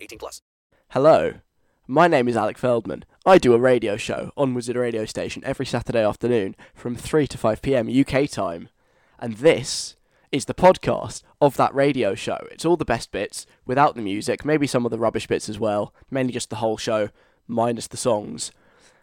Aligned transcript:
18 0.00 0.18
plus. 0.18 0.42
Hello, 0.90 1.34
my 1.86 2.08
name 2.08 2.26
is 2.28 2.36
Alec 2.36 2.56
Feldman. 2.56 3.04
I 3.26 3.38
do 3.38 3.52
a 3.52 3.58
radio 3.58 3.96
show 3.96 4.32
on 4.36 4.54
Wizard 4.54 4.76
Radio 4.76 5.04
Station 5.04 5.42
every 5.44 5.66
Saturday 5.66 6.04
afternoon 6.04 6.56
from 6.74 6.96
3 6.96 7.26
to 7.26 7.38
5 7.38 7.62
pm 7.62 7.88
UK 7.88 8.28
time. 8.28 8.70
And 9.18 9.34
this 9.36 9.96
is 10.32 10.46
the 10.46 10.54
podcast 10.54 11.22
of 11.40 11.56
that 11.56 11.74
radio 11.74 12.14
show. 12.14 12.38
It's 12.50 12.64
all 12.64 12.76
the 12.76 12.84
best 12.84 13.12
bits 13.12 13.46
without 13.66 13.94
the 13.94 14.02
music, 14.02 14.44
maybe 14.44 14.66
some 14.66 14.84
of 14.84 14.90
the 14.90 14.98
rubbish 14.98 15.26
bits 15.26 15.48
as 15.48 15.58
well, 15.58 15.94
mainly 16.10 16.32
just 16.32 16.50
the 16.50 16.56
whole 16.56 16.78
show 16.78 17.10
minus 17.46 17.86
the 17.86 17.96
songs. 17.96 18.52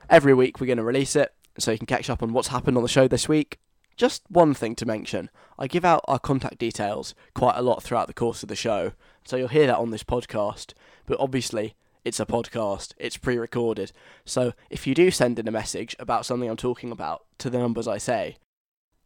Every 0.10 0.34
week 0.34 0.60
we're 0.60 0.68
going 0.68 0.78
to 0.78 0.84
release 0.84 1.16
it 1.16 1.34
so 1.60 1.72
you 1.72 1.78
can 1.78 1.88
catch 1.88 2.10
up 2.10 2.24
on 2.24 2.34
what's 2.34 2.48
happened 2.48 2.78
on 2.78 2.84
the 2.84 2.90
show 2.90 3.08
this 3.08 3.30
week. 3.30 3.60
Just 3.98 4.24
one 4.30 4.54
thing 4.54 4.76
to 4.76 4.86
mention 4.86 5.30
I 5.60 5.68
give 5.68 5.84
out 5.84 6.06
our 6.08 6.20
contact 6.20 6.60
details 6.60 7.16
quite 7.34 7.58
a 7.58 7.62
lot 7.62 7.82
throughout 7.82 8.08
the 8.08 8.14
course 8.14 8.44
of 8.44 8.50
the 8.50 8.56
show, 8.56 8.92
so 9.26 9.38
you'll 9.38 9.48
hear 9.48 9.68
that 9.68 9.78
on 9.80 9.90
this 9.90 10.04
podcast. 10.04 10.74
But 11.06 11.20
obviously, 11.20 11.76
it's 12.06 12.20
a 12.20 12.26
podcast, 12.26 12.94
it's 12.98 13.18
pre 13.18 13.38
recorded. 13.38 13.92
So 14.24 14.54
if 14.70 14.86
you 14.86 14.94
do 14.94 15.10
send 15.10 15.40
in 15.40 15.48
a 15.48 15.52
message 15.52 15.96
about 16.00 16.26
something 16.26 16.50
I'm 16.50 16.58
talking 16.58 16.92
about 16.92 17.26
to 17.40 17.50
the 17.50 17.58
numbers 17.58 17.88
I 17.88 17.98
say, 17.98 18.38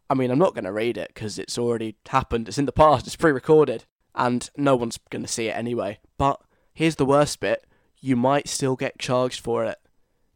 I 0.09 0.13
mean, 0.13 0.29
I'm 0.29 0.39
not 0.39 0.53
going 0.53 0.65
to 0.65 0.73
read 0.73 0.97
it 0.97 1.11
because 1.13 1.39
it's 1.39 1.57
already 1.57 1.95
happened, 2.09 2.49
it's 2.49 2.57
in 2.57 2.65
the 2.65 2.73
past, 2.73 3.07
it's 3.07 3.15
pre 3.15 3.31
recorded, 3.31 3.85
and 4.13 4.49
no 4.57 4.75
one's 4.75 4.99
going 5.09 5.23
to 5.23 5.27
see 5.27 5.47
it 5.47 5.57
anyway. 5.57 5.99
But 6.17 6.41
here's 6.73 6.97
the 6.97 7.05
worst 7.05 7.39
bit 7.39 7.65
you 8.01 8.15
might 8.15 8.49
still 8.49 8.75
get 8.75 8.99
charged 8.99 9.39
for 9.39 9.63
it, 9.63 9.77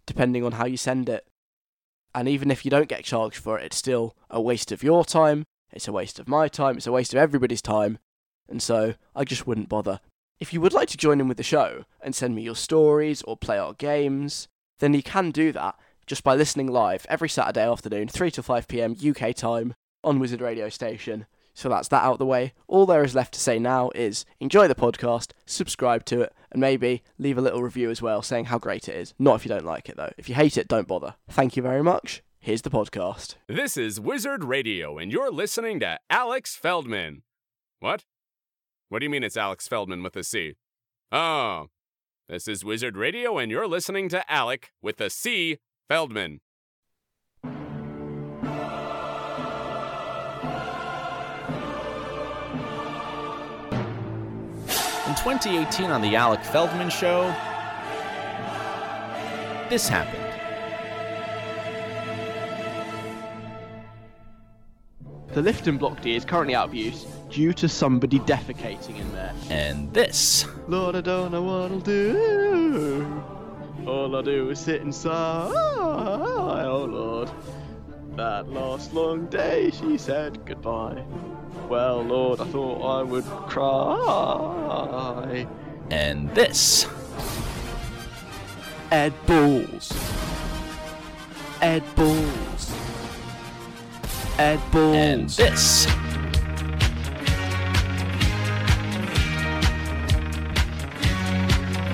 depending 0.06 0.45
on 0.45 0.53
how 0.53 0.66
you 0.66 0.78
send 0.78 1.09
it. 1.09 1.28
And 2.13 2.29
even 2.29 2.50
if 2.50 2.63
you 2.63 2.72
don't 2.72 2.88
get 2.88 3.03
charged 3.03 3.38
for 3.38 3.59
it, 3.59 3.66
it's 3.66 3.75
still 3.75 4.16
a 4.29 4.40
waste 4.41 4.72
of 4.72 4.81
your 4.81 5.03
time, 5.03 5.45
it's 5.75 5.88
a 5.88 5.91
waste 5.91 6.19
of 6.19 6.28
my 6.28 6.47
time, 6.47 6.78
it's 6.78 6.88
a 6.88 6.91
waste 6.91 7.13
of 7.13 7.19
everybody's 7.19 7.62
time, 7.62 8.00
and 8.50 8.62
so 8.62 8.96
I 9.16 9.24
just 9.24 9.46
wouldn't 9.46 9.69
bother. 9.69 10.00
If 10.40 10.53
you 10.53 10.62
would 10.62 10.74
like 10.74 10.90
to 10.90 10.97
join 10.97 11.19
in 11.19 11.28
with 11.28 11.38
the 11.38 11.44
show 11.44 11.86
and 12.02 12.16
send 12.16 12.36
me 12.36 12.41
your 12.41 12.56
stories 12.56 13.22
or 13.24 13.38
play 13.38 13.58
our 13.58 13.74
games, 13.74 14.47
then 14.80 14.94
you 14.94 15.03
can 15.03 15.31
do 15.31 15.52
that 15.52 15.75
just 16.08 16.24
by 16.24 16.35
listening 16.35 16.68
live 16.68 17.06
every 17.09 17.30
Saturday 17.30 17.68
afternoon, 17.68 18.08
3 18.08 18.31
to 18.31 18.44
5 18.44 18.68
pm 18.68 18.96
UK 19.06 19.35
time 19.35 19.74
on 20.03 20.19
Wizard 20.19 20.41
Radio 20.41 20.69
Station. 20.69 21.25
So 21.53 21.69
that's 21.69 21.88
that 21.88 22.03
out 22.03 22.14
of 22.14 22.19
the 22.19 22.25
way. 22.25 22.53
All 22.68 22.85
there 22.85 23.03
is 23.03 23.16
left 23.16 23.34
to 23.35 23.40
say 23.40 23.59
now 23.59 23.90
is 23.96 24.25
enjoy 24.41 24.68
the 24.68 24.75
podcast, 24.75 25.31
subscribe 25.46 26.03
to 26.06 26.22
it, 26.22 26.34
and 26.52 26.59
maybe 26.59 27.02
leave 27.18 27.38
a 27.38 27.41
little 27.41 27.64
review 27.64 27.90
as 27.90 28.02
well 28.02 28.22
saying 28.22 28.46
how 28.46 28.59
great 28.59 28.90
it 28.90 28.96
is. 28.96 29.14
Not 29.18 29.35
if 29.35 29.46
you 29.46 29.50
don't 29.50 29.66
like 29.66 29.88
it 29.88 29.96
though. 29.96 30.12
If 30.18 30.28
you 30.28 30.35
hate 30.35 30.58
it, 30.58 30.68
don't 30.68 30.88
bother. 30.88 31.16
Thank 31.30 31.56
you 31.56 31.64
very 31.64 31.81
much. 31.81 32.22
Here's 32.45 32.61
the 32.61 32.69
podcast. 32.69 33.38
This 33.47 33.75
is 33.75 34.00
Wizard 34.00 34.44
Radio, 34.44 35.00
and 35.00 35.11
you're 35.11 35.31
listening 35.31 35.79
to 35.79 35.97
Alex 36.11 36.56
Feldman. 36.56 37.23
What? 37.79 38.06
What 38.88 39.00
do 39.00 39.06
you 39.06 39.09
mean 39.09 39.23
it's 39.23 39.35
Alex 39.35 39.67
Feldman 39.67 40.03
with 40.03 40.16
a 40.16 40.23
C? 40.23 40.53
Oh, 41.11 41.69
this 42.29 42.47
is 42.47 42.63
Wizard 42.63 42.97
Radio, 42.97 43.39
and 43.39 43.50
you're 43.50 43.67
listening 43.67 44.09
to 44.09 44.31
Alec 44.31 44.72
with 44.79 45.01
a 45.01 45.09
C 45.09 45.57
Feldman. 45.89 46.39
In 47.44 47.55
2018 55.16 55.89
on 55.89 56.03
The 56.03 56.16
Alec 56.16 56.44
Feldman 56.44 56.91
Show, 56.91 57.23
this 59.67 59.89
happened. 59.89 60.25
The 65.35 65.41
lift 65.41 65.68
in 65.68 65.78
Block 65.78 66.01
D 66.01 66.16
is 66.16 66.23
currently 66.23 66.56
out 66.56 66.69
of 66.69 66.73
use 66.73 67.06
due 67.29 67.51
to 67.56 67.68
somebody 67.68 68.19
defecating 68.19 68.97
in 68.97 69.12
there. 69.12 69.34
And 69.50 69.94
this. 69.94 70.46
Lord, 70.69 70.96
I 70.96 71.01
don't 71.01 71.34
know 71.34 71.41
what 71.41 71.73
I'll 71.73 71.79
do. 71.81 73.22
All 73.85 74.16
I 74.16 74.22
do 74.22 74.50
is 74.50 74.62
sit 74.62 74.79
inside. 74.79 75.51
Oh 75.53 76.88
Lord. 76.90 77.29
That 78.16 78.50
last 78.50 78.94
long 78.94 79.25
day, 79.25 79.72
she 79.72 79.97
said 79.97 80.46
goodbye. 80.46 81.03
Well, 81.67 82.02
Lord, 82.02 82.40
I 82.40 82.46
thought 82.46 82.81
I 82.81 83.03
would 83.03 83.25
cry. 83.25 85.46
And 85.91 86.34
this. 86.34 86.88
Ed 88.90 89.12
Balls. 89.28 89.91
Ed 91.62 91.84
Balls. 91.97 92.72
Ed 94.38 94.59
Balls. 94.72 94.96
And 94.96 95.29
this. 95.29 95.88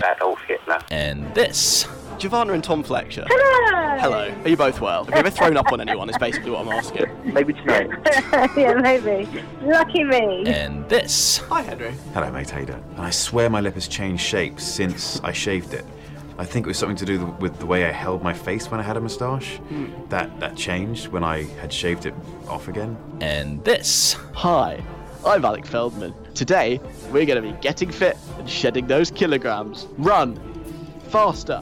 Adolf 0.03 0.39
Hitler. 0.47 0.79
And 0.89 1.33
this. 1.35 1.87
Giovanna 2.17 2.53
and 2.53 2.63
Tom 2.63 2.81
Fletcher. 2.81 3.25
Hello. 3.29 3.97
Hello. 3.99 4.35
Are 4.43 4.49
you 4.49 4.57
both 4.57 4.81
well? 4.81 5.05
Have 5.05 5.13
you 5.13 5.19
ever 5.19 5.29
thrown 5.29 5.55
up 5.55 5.71
on 5.71 5.81
anyone? 5.81 6.09
Is 6.09 6.17
basically 6.17 6.49
what 6.49 6.65
I'm 6.65 6.71
asking. 6.73 7.05
Maybe 7.33 7.53
tonight. 7.53 7.89
yeah, 8.57 8.73
maybe. 8.73 9.27
Lucky 9.61 10.03
me. 10.03 10.43
And 10.47 10.87
this. 10.89 11.37
Hi, 11.49 11.61
Henry. 11.61 11.93
Hello, 12.13 12.31
mate. 12.31 12.49
How 12.49 12.59
you 12.59 12.65
doing? 12.65 12.83
And 12.95 13.01
I 13.01 13.11
swear 13.11 13.51
my 13.51 13.61
lip 13.61 13.75
has 13.75 13.87
changed 13.87 14.23
shape 14.23 14.59
since 14.59 15.19
I 15.21 15.31
shaved 15.31 15.75
it. 15.75 15.85
I 16.41 16.45
think 16.45 16.65
it 16.65 16.69
was 16.69 16.79
something 16.79 16.97
to 16.97 17.05
do 17.05 17.23
with 17.39 17.59
the 17.59 17.67
way 17.67 17.85
I 17.85 17.91
held 17.91 18.23
my 18.23 18.33
face 18.33 18.71
when 18.71 18.79
I 18.79 18.83
had 18.83 18.97
a 18.97 18.99
moustache. 18.99 19.57
Hmm. 19.57 19.91
That 20.09 20.39
that 20.39 20.55
changed 20.55 21.09
when 21.09 21.23
I 21.23 21.43
had 21.61 21.71
shaved 21.71 22.07
it 22.07 22.15
off 22.47 22.67
again. 22.67 22.97
And 23.21 23.63
this. 23.63 24.13
Hi, 24.33 24.83
I'm 25.23 25.45
Alec 25.45 25.67
Feldman. 25.67 26.15
Today, 26.33 26.81
we're 27.11 27.27
going 27.27 27.43
to 27.43 27.47
be 27.47 27.55
getting 27.61 27.91
fit 27.91 28.17
and 28.39 28.49
shedding 28.49 28.87
those 28.87 29.11
kilograms. 29.11 29.87
Run! 29.99 30.35
Faster! 31.09 31.61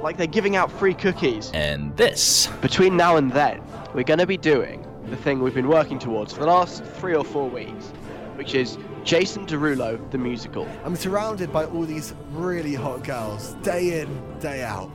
Like 0.00 0.16
they're 0.16 0.26
giving 0.26 0.56
out 0.56 0.72
free 0.72 0.94
cookies. 0.94 1.50
And 1.52 1.94
this. 1.98 2.46
Between 2.62 2.96
now 2.96 3.16
and 3.16 3.30
then, 3.30 3.60
we're 3.92 4.02
going 4.02 4.20
to 4.20 4.26
be 4.26 4.38
doing 4.38 4.86
the 5.10 5.16
thing 5.16 5.40
we've 5.40 5.52
been 5.52 5.68
working 5.68 5.98
towards 5.98 6.32
for 6.32 6.40
the 6.40 6.46
last 6.46 6.82
three 6.82 7.14
or 7.14 7.22
four 7.22 7.50
weeks, 7.50 7.88
which 8.36 8.54
is 8.54 8.78
Jason 9.06 9.46
Derulo, 9.46 10.00
the 10.10 10.18
musical. 10.18 10.66
I'm 10.84 10.96
surrounded 10.96 11.52
by 11.52 11.64
all 11.66 11.84
these 11.84 12.12
really 12.32 12.74
hot 12.74 13.04
girls, 13.04 13.54
day 13.62 14.00
in, 14.00 14.38
day 14.40 14.64
out. 14.64 14.90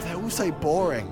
They're 0.00 0.16
all 0.16 0.28
so 0.28 0.52
boring. 0.52 1.06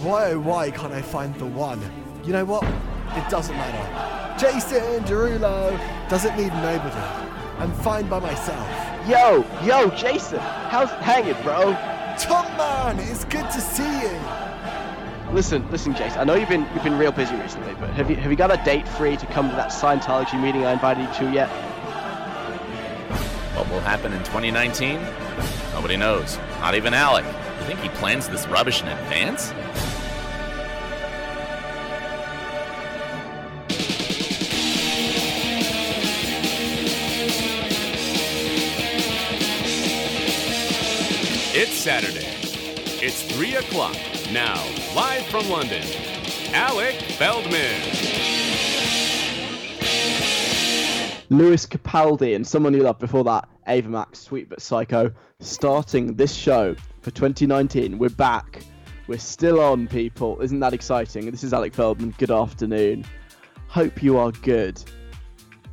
Why 0.00 0.32
oh 0.32 0.40
why 0.40 0.72
can't 0.72 0.92
I 0.92 1.00
find 1.00 1.32
the 1.36 1.46
one? 1.46 1.80
You 2.24 2.32
know 2.32 2.44
what? 2.44 2.64
It 2.64 3.30
doesn't 3.30 3.54
matter. 3.54 4.44
Jason 4.44 5.04
Derulo 5.04 5.78
doesn't 6.08 6.36
need 6.36 6.52
nobody. 6.52 6.96
I'm 7.60 7.72
fine 7.74 8.08
by 8.08 8.18
myself. 8.18 8.68
Yo, 9.08 9.46
yo, 9.64 9.88
Jason, 9.90 10.40
how's 10.40 10.90
it 10.90 10.98
hanging, 10.98 11.40
bro? 11.44 11.74
Tom 12.18 12.44
man, 12.56 12.98
it's 12.98 13.24
good 13.26 13.48
to 13.52 13.60
see 13.60 14.00
you. 14.02 14.51
Listen, 15.32 15.66
listen, 15.70 15.94
Jason. 15.94 16.20
I 16.20 16.24
know 16.24 16.34
you've 16.34 16.50
been 16.50 16.68
you've 16.74 16.84
been 16.84 16.98
real 16.98 17.10
busy 17.10 17.34
recently, 17.36 17.74
but 17.80 17.88
have 17.94 18.10
you 18.10 18.16
have 18.16 18.30
you 18.30 18.36
got 18.36 18.52
a 18.52 18.62
date 18.64 18.86
free 18.86 19.16
to 19.16 19.24
come 19.26 19.48
to 19.48 19.56
that 19.56 19.70
Scientology 19.70 20.38
meeting 20.38 20.66
I 20.66 20.74
invited 20.74 21.08
you 21.08 21.14
to 21.26 21.32
yet? 21.32 21.48
What 23.56 23.66
will 23.70 23.80
happen 23.80 24.12
in 24.12 24.18
2019? 24.24 25.00
Nobody 25.72 25.96
knows. 25.96 26.36
Not 26.60 26.74
even 26.74 26.92
Alec. 26.92 27.24
You 27.24 27.66
think 27.66 27.80
he 27.80 27.88
plans 27.88 28.28
this 28.28 28.46
rubbish 28.48 28.82
in 28.82 28.88
advance? 28.88 29.54
It's 41.54 41.72
Saturday. 41.72 42.28
It's 43.04 43.22
3 43.34 43.56
o'clock. 43.56 43.96
Now, 44.32 44.64
live 44.96 45.26
from 45.26 45.46
London, 45.50 45.82
Alec 46.54 46.94
Feldman. 47.18 47.82
Lewis 51.28 51.66
Capaldi 51.66 52.34
and 52.34 52.46
someone 52.46 52.72
you 52.72 52.82
loved 52.82 52.98
before 52.98 53.24
that, 53.24 53.46
Ava 53.66 53.90
Max, 53.90 54.20
Sweet 54.20 54.48
But 54.48 54.62
Psycho, 54.62 55.12
starting 55.40 56.14
this 56.14 56.32
show 56.32 56.74
for 57.02 57.10
2019. 57.10 57.98
We're 57.98 58.08
back. 58.08 58.62
We're 59.06 59.18
still 59.18 59.60
on, 59.60 59.86
people. 59.86 60.40
Isn't 60.40 60.60
that 60.60 60.72
exciting? 60.72 61.30
This 61.30 61.44
is 61.44 61.52
Alec 61.52 61.74
Feldman. 61.74 62.14
Good 62.16 62.30
afternoon. 62.30 63.04
Hope 63.68 64.02
you 64.02 64.16
are 64.16 64.32
good. 64.32 64.82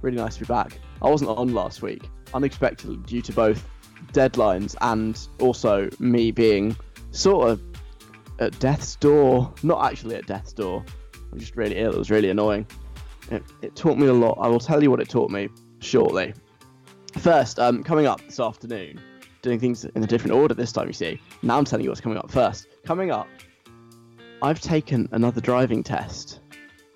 Really 0.02 0.18
nice 0.18 0.34
to 0.34 0.42
be 0.42 0.48
back. 0.48 0.78
I 1.02 1.10
wasn't 1.10 1.30
on 1.30 1.54
last 1.54 1.82
week, 1.82 2.10
unexpectedly, 2.34 2.98
due 3.06 3.22
to 3.22 3.32
both 3.32 3.66
deadlines 4.12 4.76
and 4.82 5.18
also 5.40 5.90
me 6.00 6.32
being 6.32 6.76
sort 7.12 7.50
of 7.50 7.69
at 8.40 8.58
death's 8.60 8.96
door. 8.96 9.54
Not 9.64 9.86
actually 9.86 10.16
at 10.16 10.26
death's 10.26 10.54
door. 10.54 10.84
I'm 11.32 11.40
just 11.40 11.56
really 11.56 11.78
ill. 11.78 11.94
It 11.94 11.98
was 11.98 12.10
really 12.10 12.30
annoying. 12.30 12.66
It, 13.30 13.44
it 13.62 13.76
taught 13.76 13.98
me 13.98 14.08
a 14.08 14.14
lot. 14.14 14.38
I 14.42 14.48
will 14.48 14.60
tell 14.60 14.82
you 14.82 14.90
what 14.90 15.00
it 15.00 15.10
taught 15.10 15.30
me 15.30 15.50
shortly. 15.80 16.34
First, 17.20 17.60
um, 17.60 17.84
coming 17.84 18.06
up 18.06 18.22
this 18.22 18.40
afternoon, 18.40 19.00
doing 19.42 19.60
things 19.60 19.86
in 19.86 20.04
a 20.04 20.08
different 20.08 20.34
order 20.34 20.54
this 20.54 20.72
time, 20.72 20.88
you 20.88 20.94
see. 20.94 21.22
Now 21.44 21.58
I'm 21.58 21.66
telling 21.66 21.84
you 21.84 21.90
what's 21.90 22.02
coming 22.02 22.18
up 22.18 22.32
first. 22.32 22.68
Coming 22.86 23.12
up, 23.12 23.28
I've 24.42 24.62
taken 24.62 25.10
another 25.12 25.42
driving 25.42 25.84
test 25.84 26.40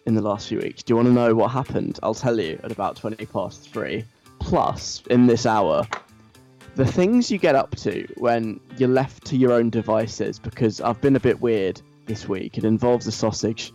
in 0.05 0.15
the 0.15 0.21
last 0.21 0.47
few 0.47 0.59
weeks. 0.59 0.83
Do 0.83 0.91
you 0.91 0.95
want 0.95 1.07
to 1.07 1.13
know 1.13 1.35
what 1.35 1.51
happened? 1.51 1.99
I'll 2.03 2.13
tell 2.13 2.39
you 2.39 2.59
at 2.63 2.71
about 2.71 2.95
20 2.95 3.25
past 3.27 3.69
three. 3.69 4.05
Plus, 4.39 5.01
in 5.09 5.27
this 5.27 5.45
hour, 5.45 5.87
the 6.75 6.85
things 6.85 7.29
you 7.29 7.37
get 7.37 7.55
up 7.55 7.75
to 7.75 8.07
when 8.17 8.59
you're 8.77 8.89
left 8.89 9.25
to 9.25 9.37
your 9.37 9.51
own 9.51 9.69
devices, 9.69 10.39
because 10.39 10.81
I've 10.81 10.99
been 11.01 11.15
a 11.15 11.19
bit 11.19 11.39
weird 11.39 11.81
this 12.05 12.27
week. 12.27 12.57
It 12.57 12.63
involves 12.63 13.05
a 13.07 13.11
sausage. 13.11 13.71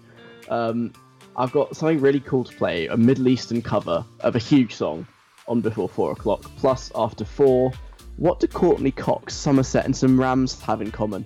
Um, 0.49 0.93
I've 1.37 1.53
got 1.53 1.77
something 1.77 2.01
really 2.01 2.21
cool 2.21 2.43
to 2.45 2.55
play 2.57 2.89
a 2.89 2.97
Middle 2.97 3.29
Eastern 3.29 3.63
cover 3.63 4.05
of 4.21 4.35
a 4.35 4.41
huge 4.41 4.75
song 4.75 5.07
on 5.47 5.61
before 5.61 5.89
four 5.89 6.11
o'clock. 6.11 6.43
Plus, 6.57 6.91
after 6.97 7.25
four, 7.25 7.73
what 8.17 8.41
do 8.41 8.49
Courteney 8.49 8.91
Cox, 8.91 9.35
Somerset, 9.35 9.85
and 9.85 9.97
some 9.97 10.19
Rams 10.19 10.61
have 10.63 10.83
in 10.83 10.91
common? 10.91 11.25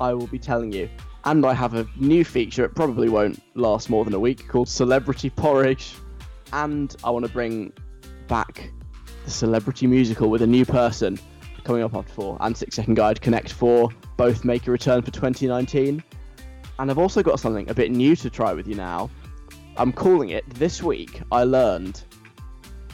I 0.00 0.14
will 0.14 0.28
be 0.28 0.38
telling 0.38 0.72
you. 0.72 0.88
And 1.24 1.44
I 1.44 1.52
have 1.52 1.74
a 1.74 1.86
new 1.96 2.24
feature, 2.24 2.64
it 2.64 2.74
probably 2.74 3.08
won't 3.08 3.42
last 3.54 3.90
more 3.90 4.04
than 4.04 4.14
a 4.14 4.20
week, 4.20 4.46
called 4.48 4.68
Celebrity 4.68 5.30
Porridge. 5.30 5.94
And 6.52 6.94
I 7.02 7.10
want 7.10 7.26
to 7.26 7.32
bring 7.32 7.72
back 8.28 8.70
the 9.24 9.30
celebrity 9.30 9.86
musical 9.86 10.30
with 10.30 10.42
a 10.42 10.46
new 10.46 10.64
person 10.64 11.18
coming 11.64 11.82
up 11.82 11.94
after 11.94 12.12
four. 12.12 12.36
And 12.40 12.56
Six 12.56 12.76
Second 12.76 12.94
Guide 12.94 13.20
Connect 13.20 13.52
4 13.52 13.88
both 14.16 14.44
make 14.44 14.66
a 14.66 14.70
return 14.70 15.02
for 15.02 15.10
2019. 15.10 16.02
And 16.78 16.90
I've 16.90 16.98
also 16.98 17.22
got 17.22 17.38
something 17.40 17.68
a 17.70 17.74
bit 17.74 17.90
new 17.90 18.16
to 18.16 18.30
try 18.30 18.52
with 18.52 18.66
you 18.66 18.74
now. 18.74 19.10
I'm 19.76 19.92
calling 19.92 20.30
it 20.30 20.48
This 20.54 20.82
Week 20.82 21.22
I 21.30 21.44
Learned. 21.44 22.02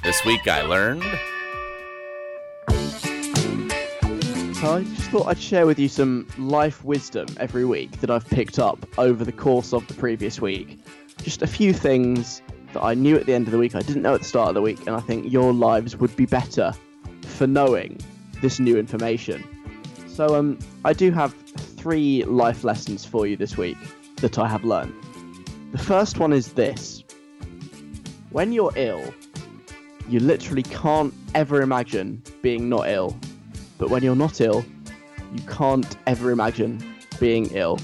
This 0.02 0.24
week 0.24 0.46
I 0.46 0.62
learned. 0.62 1.02
So 4.58 4.74
I 4.74 4.82
just 4.82 5.10
thought 5.10 5.26
I'd 5.26 5.38
share 5.38 5.66
with 5.66 5.78
you 5.78 5.88
some 5.88 6.26
life 6.36 6.84
wisdom 6.84 7.26
every 7.38 7.64
week 7.64 8.00
that 8.00 8.10
I've 8.10 8.26
picked 8.26 8.58
up 8.58 8.84
over 8.98 9.24
the 9.24 9.32
course 9.32 9.72
of 9.72 9.86
the 9.86 9.94
previous 9.94 10.40
week. 10.40 10.80
Just 11.22 11.42
a 11.42 11.46
few 11.46 11.72
things 11.72 12.42
that 12.72 12.82
I 12.82 12.94
knew 12.94 13.16
at 13.16 13.26
the 13.26 13.34
end 13.34 13.46
of 13.46 13.52
the 13.52 13.58
week 13.58 13.74
I 13.74 13.80
didn't 13.80 14.02
know 14.02 14.14
at 14.14 14.20
the 14.20 14.26
start 14.26 14.48
of 14.48 14.54
the 14.54 14.62
week, 14.62 14.86
and 14.86 14.90
I 14.90 15.00
think 15.00 15.32
your 15.32 15.52
lives 15.52 15.96
would 15.96 16.14
be 16.16 16.26
better 16.26 16.72
for 17.22 17.46
knowing 17.46 17.98
this 18.40 18.60
new 18.60 18.76
information. 18.76 19.44
So 20.06 20.34
um, 20.34 20.58
I 20.84 20.92
do 20.92 21.10
have 21.12 21.34
three 21.34 22.24
life 22.24 22.64
lessons 22.64 23.04
for 23.04 23.26
you 23.26 23.36
this 23.36 23.56
week 23.56 23.78
that 24.16 24.38
I 24.38 24.48
have 24.48 24.64
learned. 24.64 24.94
The 25.72 25.78
first 25.78 26.18
one 26.18 26.32
is 26.32 26.52
this: 26.52 27.04
when 28.30 28.52
you're 28.52 28.72
ill, 28.76 29.14
you 30.08 30.20
literally 30.20 30.62
can't 30.62 31.14
ever 31.34 31.62
imagine 31.62 32.22
being 32.42 32.68
not 32.68 32.88
ill 32.88 33.18
but 33.78 33.90
when 33.90 34.02
you're 34.02 34.16
not 34.16 34.40
ill, 34.40 34.64
you 35.32 35.42
can't 35.42 35.96
ever 36.06 36.30
imagine 36.30 36.82
being 37.20 37.46
ill. 37.52 37.78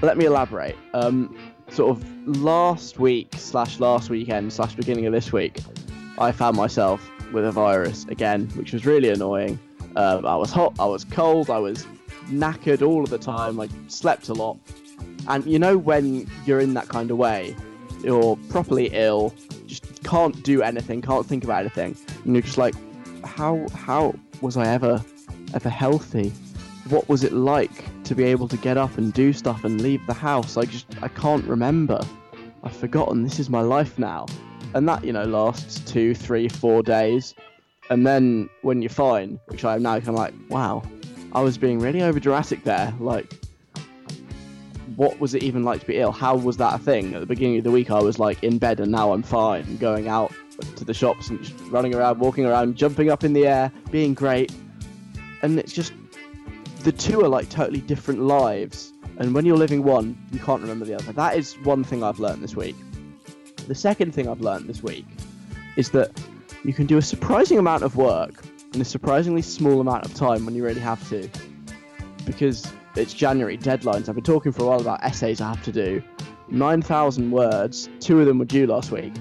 Let 0.00 0.16
me 0.16 0.24
elaborate. 0.24 0.76
Um, 0.94 1.36
sort 1.68 1.96
of 1.96 2.11
last 2.26 2.98
week 2.98 3.28
slash 3.36 3.80
last 3.80 4.10
weekend 4.10 4.52
slash 4.52 4.74
beginning 4.74 5.06
of 5.06 5.12
this 5.12 5.32
week, 5.32 5.60
I 6.18 6.32
found 6.32 6.56
myself 6.56 7.10
with 7.32 7.44
a 7.44 7.52
virus 7.52 8.04
again, 8.06 8.48
which 8.54 8.72
was 8.72 8.86
really 8.86 9.08
annoying. 9.08 9.58
Um, 9.96 10.24
I 10.26 10.36
was 10.36 10.50
hot, 10.50 10.74
I 10.78 10.86
was 10.86 11.04
cold, 11.04 11.50
I 11.50 11.58
was 11.58 11.86
knackered 12.26 12.86
all 12.86 13.02
of 13.02 13.10
the 13.10 13.18
time. 13.18 13.60
I 13.60 13.68
slept 13.88 14.28
a 14.28 14.34
lot, 14.34 14.58
and 15.28 15.44
you 15.44 15.58
know 15.58 15.76
when 15.76 16.30
you're 16.46 16.60
in 16.60 16.74
that 16.74 16.88
kind 16.88 17.10
of 17.10 17.18
way, 17.18 17.56
you're 18.02 18.36
properly 18.48 18.90
ill, 18.92 19.34
just 19.66 20.02
can't 20.04 20.42
do 20.42 20.62
anything, 20.62 21.02
can't 21.02 21.26
think 21.26 21.44
about 21.44 21.60
anything, 21.60 21.96
and 22.24 22.34
you're 22.34 22.42
just 22.42 22.58
like, 22.58 22.74
how 23.24 23.66
how 23.74 24.14
was 24.40 24.56
I 24.56 24.66
ever 24.66 25.04
ever 25.54 25.68
healthy? 25.68 26.30
What 26.88 27.08
was 27.08 27.24
it 27.24 27.32
like 27.32 27.84
to 28.12 28.16
be 28.16 28.24
able 28.24 28.46
to 28.46 28.58
get 28.58 28.76
up 28.76 28.98
and 28.98 29.14
do 29.14 29.32
stuff 29.32 29.64
and 29.64 29.80
leave 29.80 30.06
the 30.06 30.12
house? 30.12 30.58
I 30.58 30.66
just 30.66 30.86
I 31.02 31.08
can't 31.08 31.44
remember. 31.46 31.98
I've 32.62 32.76
forgotten. 32.76 33.22
This 33.22 33.38
is 33.38 33.48
my 33.48 33.62
life 33.62 33.98
now, 33.98 34.26
and 34.74 34.86
that 34.86 35.02
you 35.02 35.14
know 35.14 35.24
lasts 35.24 35.80
two, 35.90 36.14
three, 36.14 36.46
four 36.46 36.82
days, 36.82 37.34
and 37.88 38.06
then 38.06 38.50
when 38.60 38.82
you're 38.82 38.90
fine, 38.90 39.40
which 39.46 39.64
I 39.64 39.76
am 39.76 39.82
now, 39.82 39.96
of 39.96 40.06
like, 40.08 40.34
wow, 40.50 40.82
I 41.32 41.40
was 41.40 41.56
being 41.56 41.78
really 41.78 42.02
over 42.02 42.20
dramatic 42.20 42.64
there. 42.64 42.92
Like, 43.00 43.32
what 44.96 45.18
was 45.18 45.34
it 45.34 45.42
even 45.42 45.62
like 45.64 45.80
to 45.80 45.86
be 45.86 45.96
ill? 45.96 46.12
How 46.12 46.36
was 46.36 46.58
that 46.58 46.74
a 46.74 46.78
thing? 46.78 47.14
At 47.14 47.20
the 47.20 47.26
beginning 47.26 47.56
of 47.58 47.64
the 47.64 47.70
week, 47.70 47.90
I 47.90 48.00
was 48.00 48.18
like 48.18 48.44
in 48.44 48.58
bed, 48.58 48.78
and 48.78 48.92
now 48.92 49.14
I'm 49.14 49.22
fine, 49.22 49.78
going 49.78 50.08
out 50.08 50.34
to 50.76 50.84
the 50.84 50.92
shops 50.92 51.30
and 51.30 51.42
just 51.42 51.58
running 51.70 51.94
around, 51.94 52.18
walking 52.18 52.44
around, 52.44 52.76
jumping 52.76 53.10
up 53.10 53.24
in 53.24 53.32
the 53.32 53.46
air, 53.46 53.72
being 53.90 54.12
great. 54.12 54.52
And 55.40 55.58
it's 55.58 55.72
just 55.72 55.94
the 56.82 56.92
two 56.92 57.20
are 57.20 57.28
like 57.28 57.48
totally 57.48 57.80
different 57.80 58.20
lives. 58.20 58.92
And 59.18 59.34
when 59.34 59.44
you're 59.44 59.56
living 59.56 59.82
one, 59.82 60.18
you 60.32 60.38
can't 60.38 60.60
remember 60.60 60.84
the 60.84 60.94
other. 60.94 61.12
That 61.12 61.36
is 61.36 61.54
one 61.64 61.84
thing 61.84 62.02
I've 62.02 62.18
learned 62.18 62.42
this 62.42 62.56
week. 62.56 62.76
The 63.68 63.74
second 63.74 64.12
thing 64.12 64.28
I've 64.28 64.40
learned 64.40 64.68
this 64.68 64.82
week 64.82 65.06
is 65.76 65.90
that 65.90 66.10
you 66.64 66.72
can 66.72 66.86
do 66.86 66.98
a 66.98 67.02
surprising 67.02 67.58
amount 67.58 67.82
of 67.82 67.96
work 67.96 68.42
in 68.74 68.80
a 68.80 68.84
surprisingly 68.84 69.42
small 69.42 69.80
amount 69.80 70.04
of 70.04 70.14
time 70.14 70.44
when 70.44 70.54
you 70.54 70.64
really 70.64 70.80
have 70.80 71.06
to. 71.10 71.28
Because 72.24 72.70
it's 72.96 73.14
January, 73.14 73.58
deadlines. 73.58 74.08
I've 74.08 74.14
been 74.14 74.24
talking 74.24 74.52
for 74.52 74.62
a 74.62 74.66
while 74.66 74.80
about 74.80 75.02
essays 75.04 75.40
I 75.40 75.48
have 75.48 75.62
to 75.64 75.72
do. 75.72 76.02
9,000 76.48 77.30
words, 77.30 77.88
two 78.00 78.20
of 78.20 78.26
them 78.26 78.38
were 78.38 78.44
due 78.44 78.66
last 78.66 78.90
week, 78.90 79.12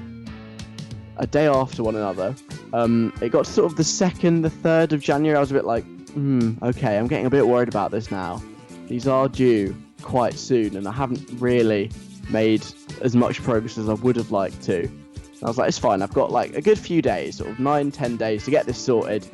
a 1.18 1.28
day 1.28 1.48
after 1.48 1.84
one 1.84 1.96
another. 1.96 2.36
Um, 2.74 3.14
it 3.22 3.30
got 3.30 3.48
sort 3.48 3.72
of 3.72 3.78
the 3.78 3.84
second, 3.84 4.42
the 4.42 4.50
third 4.50 4.92
of 4.94 5.02
January. 5.02 5.38
I 5.38 5.40
was 5.40 5.52
a 5.52 5.54
bit 5.54 5.66
like, 5.66 5.86
hmm, 6.14 6.54
okay, 6.62 6.98
I'm 6.98 7.08
getting 7.08 7.26
a 7.26 7.30
bit 7.30 7.48
worried 7.48 7.70
about 7.70 7.92
this 7.92 8.12
now. 8.12 8.42
These 8.88 9.08
are 9.08 9.28
due 9.28 9.76
quite 10.02 10.38
soon, 10.38 10.76
and 10.76 10.88
I 10.88 10.92
haven't 10.92 11.30
really 11.40 11.92
made 12.30 12.66
as 13.02 13.16
much 13.16 13.42
progress 13.42 13.78
as 13.78 13.90
I 13.90 13.94
would 13.94 14.16
have 14.16 14.32
liked 14.32 14.62
to. 14.64 14.82
And 14.84 15.44
I 15.44 15.48
was 15.48 15.58
like, 15.58 15.70
it's 15.70 15.80
fine. 15.80 16.02
I've 16.02 16.14
got 16.14 16.32
like 16.32 16.56
a 16.56 16.62
good 16.62 16.78
few 16.78 17.02
days, 17.02 17.38
sort 17.38 17.50
of 17.50 17.60
nine, 17.60 17.92
ten 17.92 18.18
days 18.18 18.46
to 18.46 18.52
get 18.52 18.66
this 18.66 18.78
sorted. 18.78 19.28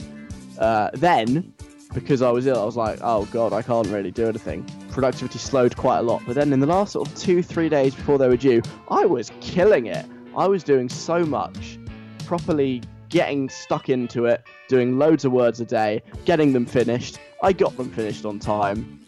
Uh, 0.57 0.89
then, 0.93 1.53
because 1.93 2.21
I 2.21 2.31
was 2.31 2.47
ill, 2.47 2.61
I 2.61 2.65
was 2.65 2.77
like, 2.77 2.99
oh 3.01 3.25
god, 3.25 3.53
I 3.53 3.61
can't 3.61 3.87
really 3.87 4.11
do 4.11 4.27
anything. 4.27 4.63
Productivity 4.91 5.39
slowed 5.39 5.75
quite 5.75 5.99
a 5.99 6.03
lot. 6.03 6.21
But 6.25 6.35
then 6.35 6.53
in 6.53 6.59
the 6.59 6.67
last 6.67 6.93
sort 6.93 7.07
of 7.07 7.15
two, 7.17 7.43
three 7.43 7.69
days 7.69 7.93
before 7.93 8.17
they 8.17 8.27
were 8.27 8.37
due, 8.37 8.61
I 8.89 9.05
was 9.05 9.31
killing 9.41 9.87
it. 9.87 10.05
I 10.35 10.47
was 10.47 10.63
doing 10.63 10.89
so 10.89 11.25
much, 11.25 11.79
properly 12.25 12.81
getting 13.09 13.49
stuck 13.49 13.89
into 13.89 14.25
it, 14.25 14.43
doing 14.67 14.97
loads 14.97 15.25
of 15.25 15.31
words 15.31 15.59
a 15.59 15.65
day, 15.65 16.01
getting 16.25 16.53
them 16.53 16.65
finished. 16.65 17.19
I 17.41 17.53
got 17.53 17.75
them 17.77 17.91
finished 17.91 18.25
on 18.25 18.39
time. 18.39 18.99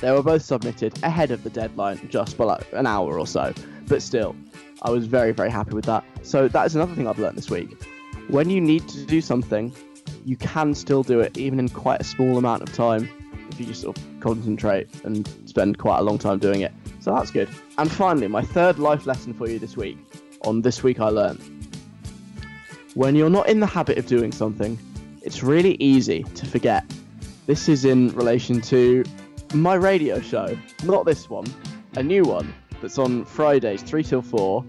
They 0.00 0.10
were 0.10 0.22
both 0.22 0.42
submitted 0.42 1.02
ahead 1.02 1.30
of 1.30 1.44
the 1.44 1.50
deadline, 1.50 2.08
just 2.08 2.36
by 2.38 2.44
like 2.44 2.66
an 2.72 2.86
hour 2.86 3.18
or 3.18 3.26
so. 3.26 3.52
But 3.86 4.02
still, 4.02 4.34
I 4.82 4.90
was 4.90 5.06
very, 5.06 5.32
very 5.32 5.50
happy 5.50 5.74
with 5.74 5.84
that. 5.84 6.04
So 6.22 6.48
that 6.48 6.66
is 6.66 6.74
another 6.74 6.94
thing 6.94 7.06
I've 7.06 7.18
learned 7.18 7.36
this 7.36 7.50
week. 7.50 7.76
when 8.28 8.48
you 8.48 8.60
need 8.60 8.88
to 8.88 9.04
do 9.04 9.20
something, 9.20 9.72
you 10.24 10.36
can 10.36 10.74
still 10.74 11.02
do 11.02 11.20
it 11.20 11.36
even 11.36 11.58
in 11.58 11.68
quite 11.68 12.00
a 12.00 12.04
small 12.04 12.38
amount 12.38 12.62
of 12.62 12.72
time 12.72 13.08
if 13.50 13.58
you 13.58 13.66
just 13.66 13.82
sort 13.82 13.98
of 13.98 14.04
concentrate 14.20 14.88
and 15.04 15.28
spend 15.46 15.78
quite 15.78 15.98
a 15.98 16.02
long 16.02 16.18
time 16.18 16.38
doing 16.38 16.60
it. 16.60 16.72
So 17.00 17.14
that's 17.14 17.30
good. 17.30 17.48
And 17.78 17.90
finally, 17.90 18.28
my 18.28 18.42
third 18.42 18.78
life 18.78 19.06
lesson 19.06 19.34
for 19.34 19.48
you 19.48 19.58
this 19.58 19.76
week 19.76 19.98
on 20.42 20.62
This 20.62 20.82
Week 20.82 21.00
I 21.00 21.08
Learned. 21.08 21.59
When 22.94 23.14
you're 23.14 23.30
not 23.30 23.48
in 23.48 23.60
the 23.60 23.66
habit 23.66 23.98
of 23.98 24.06
doing 24.06 24.32
something, 24.32 24.76
it's 25.22 25.44
really 25.44 25.76
easy 25.78 26.24
to 26.24 26.46
forget. 26.46 26.84
This 27.46 27.68
is 27.68 27.84
in 27.84 28.08
relation 28.16 28.60
to 28.62 29.04
my 29.54 29.74
radio 29.74 30.20
show, 30.20 30.58
not 30.82 31.04
this 31.04 31.30
one, 31.30 31.46
a 31.96 32.02
new 32.02 32.24
one 32.24 32.52
that's 32.82 32.98
on 32.98 33.24
Fridays, 33.24 33.82
3 33.82 34.02
till 34.02 34.22
4. 34.22 34.64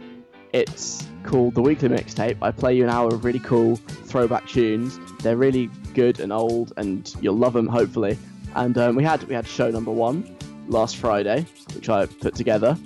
It's 0.54 1.08
called 1.24 1.56
The 1.56 1.63
Weekly 1.63 1.90
Mixtape. 1.90 2.38
I 2.44 2.51
play 2.51 2.75
you 2.75 2.84
an 2.84 2.92
hour 2.92 3.08
of 3.08 3.25
really 3.25 3.40
cool 3.40 3.78
throwback 3.78 4.48
tunes. 4.48 5.00
They're 5.24 5.38
really 5.38 5.68
good 5.96 6.20
and 6.20 6.32
old, 6.32 6.74
and 6.78 7.12
you'll 7.22 7.38
love 7.38 7.54
them, 7.54 7.68
hopefully. 7.68 8.20
And 8.56 8.78
um, 8.78 8.96
we 8.96 9.04
had 9.04 9.24
we 9.24 9.34
had 9.34 9.48
show 9.48 9.72
number 9.72 9.92
one 9.92 10.36
last 10.68 10.98
Friday, 10.98 11.46
which 11.74 11.90
I 11.90 12.06
put 12.06 12.36
together 12.36 12.78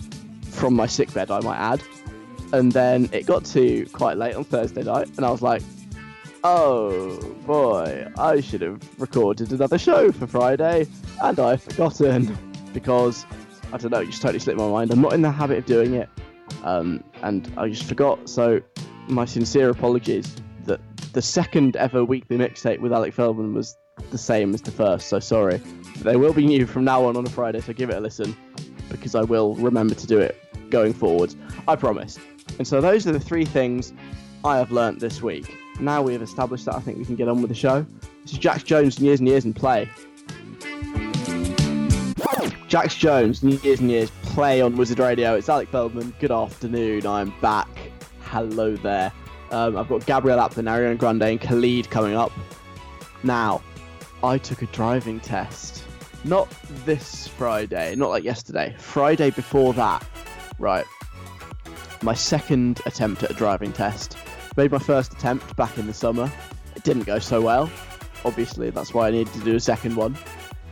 from 0.44 0.76
my 0.76 0.86
sick 0.86 1.14
bed, 1.14 1.32
I 1.32 1.42
might 1.42 1.58
add. 1.58 1.82
And 2.54 2.72
then 2.72 3.10
it 3.12 3.26
got 3.26 3.46
to 3.46 3.86
quite 3.88 4.18
late 4.18 4.36
on 4.36 4.44
Thursday 4.44 4.84
night, 4.84 5.08
and 5.18 5.26
I 5.26 5.32
was 5.32 5.42
like, 5.42 5.62
oh 6.44 7.18
boy, 7.46 8.08
I 8.18 8.40
should 8.40 8.62
have 8.62 8.82
recorded 9.00 9.52
another 9.52 9.78
show 9.78 10.12
for 10.12 10.28
Friday, 10.28 10.88
and 11.24 11.40
I've 11.40 11.64
forgotten 11.64 12.38
because 12.74 13.26
I 13.74 13.78
don't 13.78 13.92
know, 13.92 14.00
it 14.00 14.08
just 14.08 14.22
totally 14.22 14.40
slipped 14.40 14.60
my 14.60 14.70
mind. 14.70 14.92
I'm 14.92 15.02
not 15.02 15.14
in 15.14 15.22
the 15.22 15.32
habit 15.32 15.58
of 15.58 15.66
doing 15.66 15.96
it, 15.96 16.08
um, 16.64 17.04
and 17.24 17.52
I 17.58 17.70
just 17.70 17.86
forgot. 17.86 18.30
So, 18.30 18.62
my 19.08 19.26
sincere 19.26 19.70
apologies 19.70 20.36
that 20.66 20.80
the 21.14 21.22
second 21.22 21.76
ever 21.78 22.06
weekly 22.06 22.38
mixtape 22.38 22.80
with 22.80 22.94
Alec 22.94 23.14
Feldman 23.14 23.54
was 23.54 23.76
the 24.12 24.18
same 24.18 24.54
as 24.54 24.62
the 24.62 24.72
first. 24.72 25.08
So 25.08 25.20
sorry. 25.20 25.62
But 25.96 26.04
they 26.04 26.16
will 26.16 26.34
be 26.34 26.46
new 26.46 26.66
from 26.66 26.84
now 26.84 27.06
on 27.06 27.18
on 27.18 27.26
a 27.26 27.30
Friday, 27.30 27.62
so 27.62 27.74
give 27.74 27.90
it 27.90 27.96
a 27.96 28.00
listen 28.00 28.36
because 28.90 29.16
I 29.16 29.22
will 29.24 29.56
remember 29.56 29.96
to 29.96 30.08
do 30.08 30.20
it 30.20 30.38
going 30.70 30.94
forward. 30.94 31.34
I 31.68 31.76
promise. 31.76 32.20
And 32.58 32.68
so 32.68 32.82
those 32.82 33.06
are 33.08 33.12
the 33.12 33.20
three 33.20 33.46
things 33.46 33.94
I 34.44 34.58
have 34.58 34.72
learnt 34.72 35.00
this 35.00 35.22
week. 35.22 35.58
Now 35.80 36.02
we 36.02 36.14
have 36.14 36.22
established 36.22 36.66
that, 36.66 36.76
I 36.76 36.80
think 36.80 36.98
we 36.98 37.06
can 37.06 37.16
get 37.16 37.28
on 37.28 37.42
with 37.42 37.50
the 37.50 37.56
show. 37.56 37.86
This 38.24 38.34
is 38.34 38.38
Jax 38.38 38.64
Jones, 38.64 39.00
Years 39.00 39.20
and 39.20 39.28
Years 39.28 39.46
and 39.46 39.56
Play. 39.56 39.90
Jax 42.68 42.96
Jones, 42.96 43.44
New 43.44 43.58
Years 43.58 43.80
and 43.80 43.92
Years, 43.92 44.10
Play 44.24 44.62
on 44.62 44.76
Wizard 44.76 45.00
Radio. 45.00 45.36
It's 45.36 45.50
Alec 45.50 45.70
Feldman. 45.70 46.14
Good 46.20 46.32
afternoon. 46.32 47.06
I'm 47.06 47.34
back. 47.40 47.70
Hello 48.22 48.76
there. 48.76 49.12
Um, 49.52 49.78
I've 49.78 49.88
got 49.88 50.06
Gabrielle 50.06 50.40
Aplin, 50.40 50.66
Ariana 50.66 50.98
Grande, 50.98 51.24
and 51.24 51.40
Khalid 51.42 51.90
coming 51.90 52.16
up. 52.16 52.32
Now, 53.24 53.62
I 54.24 54.38
took 54.38 54.62
a 54.62 54.66
driving 54.68 55.20
test. 55.20 55.84
Not 56.24 56.50
this 56.86 57.28
Friday, 57.28 57.96
not 57.96 58.10
like 58.10 58.24
yesterday. 58.24 58.76
Friday 58.80 59.30
before 59.30 59.74
that. 59.74 60.06
Right. 60.58 60.86
My 62.06 62.14
second 62.14 62.82
attempt 62.86 63.24
at 63.24 63.32
a 63.32 63.34
driving 63.34 63.74
test. 63.74 64.16
Made 64.58 64.72
my 64.72 64.78
first 64.78 65.12
attempt 65.14 65.56
back 65.56 65.76
in 65.80 65.88
the 65.88 65.94
summer. 65.94 66.32
It 66.76 66.84
didn't 66.84 67.08
go 67.08 67.18
so 67.18 67.42
well. 67.42 67.68
Obviously, 68.24 68.70
that's 68.70 68.94
why 68.94 69.08
I 69.08 69.12
needed 69.12 69.34
to 69.34 69.40
do 69.40 69.56
a 69.56 69.60
second 69.60 69.96
one. 69.96 70.16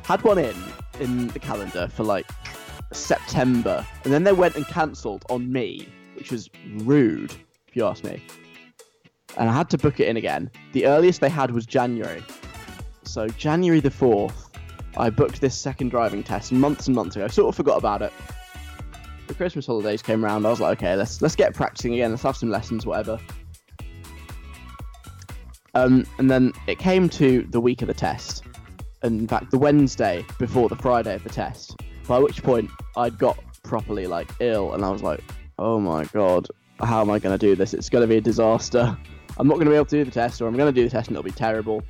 Had 0.03 0.21
one 0.21 0.37
in 0.37 0.55
in 0.99 1.29
the 1.29 1.39
calendar 1.39 1.87
for 1.87 2.03
like 2.03 2.27
September, 2.91 3.83
and 4.03 4.13
then 4.13 4.25
they 4.25 4.31
went 4.31 4.55
and 4.57 4.67
cancelled 4.67 5.25
on 5.31 5.51
me, 5.51 5.89
which 6.13 6.31
was 6.31 6.51
rude, 6.81 7.33
if 7.67 7.75
you 7.75 7.83
ask 7.83 8.03
me. 8.03 8.23
And 9.35 9.49
I 9.49 9.53
had 9.53 9.71
to 9.71 9.77
book 9.79 9.99
it 9.99 10.09
in 10.09 10.17
again. 10.17 10.51
The 10.73 10.85
earliest 10.85 11.19
they 11.19 11.29
had 11.29 11.49
was 11.49 11.65
January. 11.65 12.23
So 13.05 13.27
January 13.27 13.79
the 13.79 13.89
4th, 13.89 14.55
I 14.97 15.09
booked 15.09 15.41
this 15.41 15.57
second 15.57 15.89
driving 15.89 16.21
test 16.21 16.51
months 16.51 16.85
and 16.85 16.95
months 16.95 17.15
ago. 17.15 17.25
I 17.25 17.29
sort 17.29 17.49
of 17.49 17.55
forgot 17.55 17.79
about 17.79 18.03
it. 18.03 18.13
The 19.33 19.37
Christmas 19.37 19.65
holidays 19.65 20.03
came 20.03 20.23
around. 20.23 20.45
I 20.45 20.51
was 20.51 20.59
like, 20.59 20.77
okay, 20.77 20.95
let's 20.95 21.19
let's 21.19 21.35
get 21.35 21.55
practicing 21.55 21.95
again. 21.95 22.11
Let's 22.11 22.21
have 22.21 22.37
some 22.37 22.51
lessons, 22.51 22.85
whatever. 22.85 23.19
Um, 25.73 26.05
and 26.19 26.29
then 26.29 26.53
it 26.67 26.77
came 26.77 27.09
to 27.09 27.41
the 27.49 27.59
week 27.59 27.81
of 27.81 27.87
the 27.87 27.95
test, 27.95 28.43
and 29.01 29.21
in 29.21 29.27
fact, 29.27 29.49
the 29.49 29.57
Wednesday 29.57 30.23
before 30.37 30.69
the 30.69 30.75
Friday 30.75 31.15
of 31.15 31.23
the 31.23 31.31
test. 31.31 31.75
By 32.07 32.19
which 32.19 32.43
point, 32.43 32.69
I'd 32.95 33.17
got 33.17 33.39
properly 33.63 34.05
like 34.05 34.29
ill, 34.39 34.75
and 34.75 34.85
I 34.85 34.91
was 34.91 35.01
like, 35.01 35.21
oh 35.57 35.79
my 35.79 36.05
god, 36.05 36.47
how 36.79 37.01
am 37.01 37.09
I 37.09 37.17
going 37.17 37.35
to 37.35 37.43
do 37.43 37.55
this? 37.55 37.73
It's 37.73 37.89
going 37.89 38.03
to 38.03 38.07
be 38.07 38.17
a 38.17 38.21
disaster. 38.21 38.95
I'm 39.39 39.47
not 39.47 39.55
going 39.55 39.65
to 39.65 39.71
be 39.71 39.75
able 39.75 39.85
to 39.85 39.97
do 39.97 40.05
the 40.05 40.11
test, 40.11 40.43
or 40.43 40.47
I'm 40.47 40.55
going 40.55 40.71
to 40.71 40.79
do 40.79 40.87
the 40.87 40.91
test 40.91 41.07
and 41.07 41.17
it'll 41.17 41.23
be 41.23 41.31
terrible. 41.31 41.81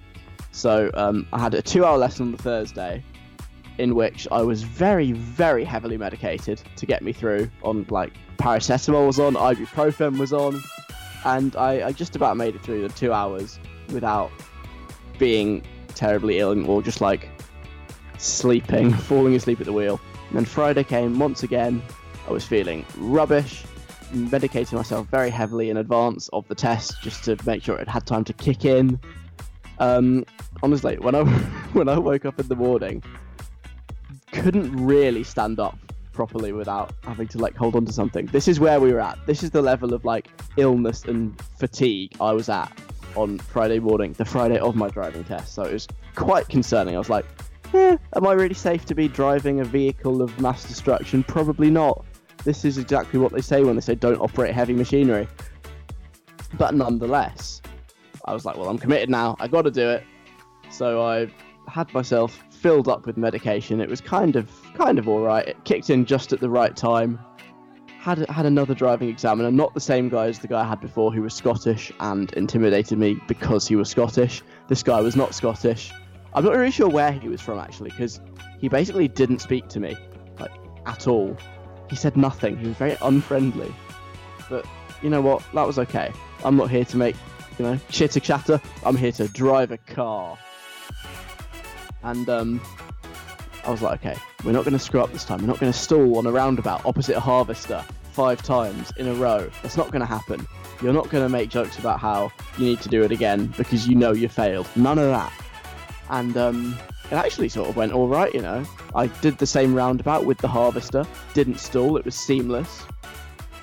So 0.53 0.89
um, 0.93 1.27
I 1.33 1.41
had 1.41 1.53
a 1.55 1.61
two-hour 1.61 1.97
lesson 1.97 2.27
on 2.27 2.31
the 2.31 2.41
Thursday, 2.41 3.03
in 3.77 3.95
which 3.95 4.27
I 4.31 4.41
was 4.41 4.63
very, 4.63 5.11
very 5.11 5.63
heavily 5.63 5.97
medicated 5.97 6.61
to 6.75 6.85
get 6.85 7.01
me 7.01 7.13
through. 7.13 7.49
On 7.63 7.85
like 7.89 8.13
paracetamol 8.37 9.07
was 9.07 9.19
on, 9.19 9.35
ibuprofen 9.35 10.17
was 10.17 10.33
on, 10.33 10.61
and 11.25 11.55
I, 11.55 11.87
I 11.87 11.91
just 11.91 12.15
about 12.15 12.37
made 12.37 12.55
it 12.55 12.61
through 12.61 12.87
the 12.87 12.93
two 12.93 13.13
hours 13.13 13.59
without 13.89 14.31
being 15.17 15.63
terribly 15.95 16.39
ill 16.39 16.69
or 16.69 16.81
just 16.81 17.01
like 17.01 17.29
sleeping, 18.17 18.93
falling 19.09 19.35
asleep 19.35 19.59
at 19.59 19.65
the 19.65 19.73
wheel. 19.73 19.99
And 20.29 20.37
then 20.37 20.45
Friday 20.45 20.83
came 20.83 21.19
once 21.19 21.43
again. 21.43 21.81
I 22.27 22.31
was 22.31 22.45
feeling 22.45 22.85
rubbish, 22.97 23.65
medicating 24.13 24.73
myself 24.73 25.07
very 25.07 25.29
heavily 25.29 25.69
in 25.69 25.77
advance 25.77 26.29
of 26.29 26.47
the 26.47 26.55
test 26.55 27.01
just 27.01 27.23
to 27.25 27.37
make 27.45 27.63
sure 27.63 27.77
it 27.77 27.87
had 27.87 28.05
time 28.05 28.23
to 28.25 28.33
kick 28.33 28.65
in. 28.65 28.99
Um, 29.79 30.25
honestly, 30.61 30.97
when 30.97 31.15
I 31.15 31.23
when 31.73 31.89
I 31.89 31.97
woke 31.97 32.25
up 32.25 32.39
in 32.39 32.47
the 32.47 32.55
morning, 32.55 33.03
couldn't 34.33 34.75
really 34.75 35.23
stand 35.23 35.59
up 35.59 35.77
properly 36.11 36.51
without 36.51 36.91
having 37.03 37.27
to 37.27 37.37
like 37.37 37.55
hold 37.55 37.75
on 37.75 37.85
to 37.85 37.93
something. 37.93 38.25
This 38.27 38.47
is 38.47 38.59
where 38.59 38.79
we 38.79 38.91
were 38.91 38.99
at. 38.99 39.17
This 39.25 39.43
is 39.43 39.51
the 39.51 39.61
level 39.61 39.93
of 39.93 40.03
like 40.05 40.27
illness 40.57 41.03
and 41.05 41.39
fatigue 41.57 42.13
I 42.19 42.33
was 42.33 42.49
at 42.49 42.71
on 43.15 43.39
Friday 43.39 43.79
morning, 43.79 44.13
the 44.13 44.25
Friday 44.25 44.57
of 44.57 44.75
my 44.75 44.89
driving 44.89 45.23
test. 45.23 45.53
So 45.53 45.63
it 45.63 45.73
was 45.73 45.87
quite 46.15 46.49
concerning. 46.49 46.95
I 46.95 46.97
was 46.97 47.09
like, 47.09 47.25
eh, 47.73 47.97
am 48.15 48.27
I 48.27 48.33
really 48.33 48.55
safe 48.55 48.85
to 48.85 48.95
be 48.95 49.07
driving 49.07 49.59
a 49.59 49.63
vehicle 49.63 50.21
of 50.21 50.39
mass 50.39 50.63
destruction? 50.63 51.23
Probably 51.23 51.69
not. 51.69 52.03
This 52.43 52.65
is 52.65 52.77
exactly 52.77 53.19
what 53.19 53.31
they 53.31 53.41
say 53.41 53.63
when 53.63 53.75
they 53.75 53.81
say 53.81 53.95
don't 53.95 54.19
operate 54.19 54.53
heavy 54.53 54.73
machinery. 54.73 55.27
But 56.57 56.73
nonetheless, 56.75 57.61
I 58.25 58.33
was 58.33 58.45
like, 58.45 58.57
well, 58.57 58.69
I'm 58.69 58.77
committed 58.77 59.09
now. 59.09 59.35
I 59.39 59.47
got 59.47 59.63
to 59.63 59.71
do 59.71 59.89
it. 59.89 60.03
So 60.69 61.03
I 61.03 61.27
had 61.67 61.91
myself 61.93 62.43
filled 62.63 62.87
up 62.87 63.05
with 63.05 63.17
medication. 63.17 63.81
It 63.81 63.89
was 63.89 63.99
kind 63.99 64.37
of 64.37 64.49
kind 64.73 64.97
of 64.97 65.09
all 65.09 65.19
right. 65.19 65.45
It 65.45 65.63
kicked 65.65 65.89
in 65.89 66.05
just 66.05 66.31
at 66.31 66.39
the 66.39 66.49
right 66.49 66.75
time. 66.75 67.19
Had 67.99 68.27
had 68.29 68.45
another 68.45 68.73
driving 68.73 69.09
examiner, 69.09 69.51
not 69.51 69.73
the 69.73 69.81
same 69.81 70.07
guy 70.07 70.27
as 70.27 70.39
the 70.39 70.47
guy 70.47 70.61
I 70.61 70.67
had 70.67 70.79
before, 70.79 71.13
who 71.13 71.21
was 71.21 71.33
Scottish 71.33 71.91
and 71.99 72.31
intimidated 72.33 72.97
me 72.97 73.19
because 73.27 73.67
he 73.67 73.75
was 73.75 73.89
Scottish. 73.89 74.41
This 74.69 74.81
guy 74.81 75.01
was 75.01 75.15
not 75.15 75.35
Scottish. 75.35 75.91
I'm 76.33 76.45
not 76.45 76.55
really 76.55 76.71
sure 76.71 76.89
where 76.89 77.11
he 77.11 77.27
was 77.27 77.41
from 77.41 77.59
actually, 77.59 77.91
because 77.91 78.21
he 78.59 78.69
basically 78.69 79.09
didn't 79.09 79.39
speak 79.39 79.67
to 79.67 79.79
me, 79.81 79.95
like 80.39 80.51
at 80.85 81.07
all. 81.07 81.37
He 81.89 81.97
said 81.97 82.15
nothing. 82.15 82.57
He 82.57 82.67
was 82.69 82.77
very 82.77 82.97
unfriendly. 83.01 83.75
But 84.49 84.65
you 85.01 85.09
know 85.09 85.21
what? 85.21 85.43
That 85.53 85.67
was 85.67 85.77
okay. 85.79 86.13
I'm 86.45 86.55
not 86.55 86.69
here 86.69 86.85
to 86.85 86.97
make, 86.97 87.17
you 87.59 87.65
know, 87.65 87.79
chitter 87.89 88.21
chatter. 88.21 88.61
I'm 88.85 88.95
here 88.95 89.11
to 89.13 89.27
drive 89.27 89.71
a 89.71 89.77
car. 89.77 90.37
And 92.03 92.29
um, 92.29 92.61
I 93.65 93.71
was 93.71 93.81
like, 93.81 94.05
okay, 94.05 94.19
we're 94.43 94.51
not 94.51 94.65
going 94.65 94.73
to 94.73 94.79
screw 94.79 95.01
up 95.01 95.11
this 95.11 95.25
time. 95.25 95.41
We're 95.41 95.47
not 95.47 95.59
going 95.59 95.71
to 95.71 95.77
stall 95.77 96.17
on 96.17 96.25
a 96.25 96.31
roundabout 96.31 96.85
opposite 96.85 97.15
a 97.15 97.19
harvester 97.19 97.83
five 98.11 98.43
times 98.43 98.91
in 98.97 99.07
a 99.07 99.13
row. 99.13 99.49
That's 99.61 99.77
not 99.77 99.91
going 99.91 100.01
to 100.01 100.05
happen. 100.05 100.45
You're 100.81 100.93
not 100.93 101.09
going 101.09 101.23
to 101.23 101.29
make 101.29 101.49
jokes 101.49 101.79
about 101.79 101.99
how 101.99 102.31
you 102.57 102.65
need 102.65 102.81
to 102.81 102.89
do 102.89 103.03
it 103.03 103.11
again 103.11 103.47
because 103.57 103.87
you 103.87 103.95
know 103.95 104.11
you 104.11 104.27
failed. 104.27 104.67
None 104.75 104.99
of 104.99 105.07
that. 105.09 105.31
And 106.09 106.35
um, 106.35 106.77
it 107.05 107.13
actually 107.13 107.49
sort 107.49 107.69
of 107.69 107.75
went 107.75 107.93
all 107.93 108.07
right, 108.07 108.33
you 108.33 108.41
know. 108.41 108.65
I 108.93 109.07
did 109.07 109.37
the 109.37 109.47
same 109.47 109.73
roundabout 109.73 110.25
with 110.25 110.37
the 110.39 110.47
harvester, 110.47 111.05
didn't 111.33 111.59
stall, 111.59 111.97
it 111.97 112.05
was 112.05 112.15
seamless. 112.15 112.83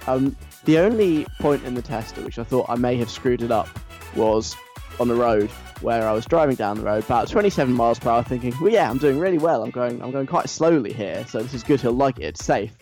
Um, 0.06 0.34
the 0.64 0.78
only 0.78 1.26
point 1.40 1.64
in 1.64 1.74
the 1.74 1.82
test 1.82 2.16
at 2.18 2.24
which 2.24 2.38
I 2.38 2.44
thought 2.44 2.66
I 2.68 2.76
may 2.76 2.96
have 2.96 3.10
screwed 3.10 3.42
it 3.42 3.50
up 3.50 3.68
was 4.16 4.56
on 5.00 5.08
the 5.08 5.14
road 5.14 5.50
where 5.80 6.06
I 6.06 6.12
was 6.12 6.26
driving 6.26 6.56
down 6.56 6.76
the 6.76 6.84
road 6.84 7.02
about 7.02 7.26
27 7.26 7.74
miles 7.74 7.98
per 7.98 8.10
hour, 8.10 8.22
thinking, 8.22 8.54
"Well, 8.60 8.70
yeah, 8.70 8.88
I'm 8.90 8.98
doing 8.98 9.18
really 9.18 9.38
well. 9.38 9.62
I'm 9.64 9.70
going, 9.70 10.00
I'm 10.02 10.10
going 10.10 10.26
quite 10.26 10.48
slowly 10.48 10.92
here, 10.92 11.24
so 11.26 11.42
this 11.42 11.54
is 11.54 11.62
good. 11.62 11.80
He'll 11.80 11.92
like 11.92 12.18
it. 12.18 12.24
It's 12.24 12.44
safe." 12.44 12.76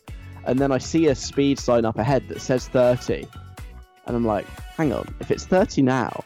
And 0.45 0.59
then 0.59 0.73
I 0.73 0.79
see 0.79 1.07
a 1.07 1.15
speed 1.15 1.59
sign 1.59 1.85
up 1.85 1.99
ahead 1.99 2.29
that 2.29 2.41
says 2.41 2.67
30, 2.69 3.27
and 4.07 4.17
I'm 4.17 4.27
like, 4.27 4.47
"Hang 4.77 4.93
on, 4.93 5.15
if 5.21 5.31
it's 5.31 5.47
30 5.47 5.83
now, 5.83 6.25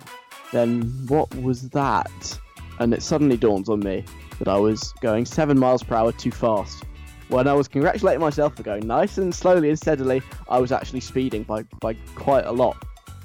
then 0.50 0.82
what 1.08 1.32
was 1.42 1.68
that?" 1.70 2.38
And 2.80 2.94
it 2.94 3.02
suddenly 3.02 3.36
dawns 3.36 3.68
on 3.68 3.80
me 3.80 4.04
that 4.38 4.48
I 4.48 4.56
was 4.56 4.92
going 5.02 5.26
seven 5.26 5.58
miles 5.58 5.82
per 5.82 5.94
hour 5.94 6.10
too 6.10 6.30
fast. 6.30 6.84
When 7.28 7.46
I 7.46 7.52
was 7.52 7.68
congratulating 7.68 8.20
myself 8.20 8.56
for 8.56 8.62
going 8.62 8.86
nice 8.86 9.18
and 9.18 9.34
slowly 9.34 9.68
and 9.68 9.78
steadily, 9.78 10.22
I 10.48 10.58
was 10.58 10.72
actually 10.72 11.00
speeding 11.00 11.44
by, 11.44 11.62
by 11.80 11.94
quite 12.14 12.44
a 12.44 12.52
lot. 12.52 12.76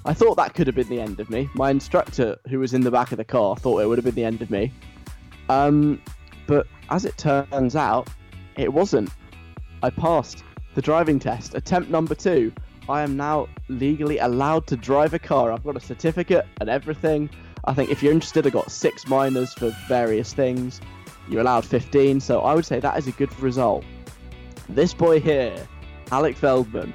I 0.08 0.14
thought 0.14 0.38
that 0.38 0.54
could 0.54 0.68
have 0.68 0.76
been 0.76 0.88
the 0.88 1.02
end 1.02 1.20
of 1.20 1.30
me. 1.30 1.50
My 1.54 1.70
instructor, 1.70 2.40
who 2.50 2.60
was 2.60 2.74
in 2.74 2.80
the 2.80 2.90
back 2.90 3.12
of 3.12 3.18
the 3.18 3.26
car, 3.26 3.58
thought 3.58 3.82
it 3.82 3.88
would 3.88 3.98
have 3.98 4.06
been 4.06 4.16
the 4.16 4.24
end 4.24 4.42
of 4.42 4.50
me. 4.50 4.72
Um, 5.50 6.02
but 6.48 6.66
as 6.90 7.04
it 7.04 7.18
turns 7.18 7.76
out, 7.76 8.08
it 8.56 8.72
wasn't. 8.72 9.10
I 9.84 9.90
passed 9.90 10.46
the 10.76 10.82
driving 10.82 11.20
test, 11.20 11.56
attempt 11.56 11.90
number 11.90 12.16
two. 12.16 12.54
I 12.88 13.02
am 13.02 13.18
now 13.18 13.50
legally 13.68 14.18
allowed 14.20 14.66
to 14.68 14.78
drive 14.78 15.14
a 15.14 15.20
car. 15.20 15.52
I've 15.52 15.66
got 15.66 15.76
a 15.76 15.82
certificate 15.82 16.46
and 16.62 16.70
everything. 16.70 17.30
I 17.66 17.74
think 17.74 17.90
if 17.90 18.02
you're 18.02 18.14
interested, 18.14 18.48
I 18.48 18.50
got 18.50 18.72
six 18.72 19.06
minors 19.08 19.54
for 19.54 19.76
various 19.90 20.34
things. 20.34 20.80
You're 21.28 21.42
allowed 21.42 21.66
15, 21.66 22.22
so 22.22 22.40
I 22.40 22.54
would 22.56 22.66
say 22.66 22.80
that 22.80 22.98
is 22.98 23.08
a 23.08 23.12
good 23.12 23.38
result. 23.42 23.84
This 24.70 24.94
boy 24.94 25.20
here, 25.20 25.68
Alec 26.12 26.38
Feldman, 26.38 26.94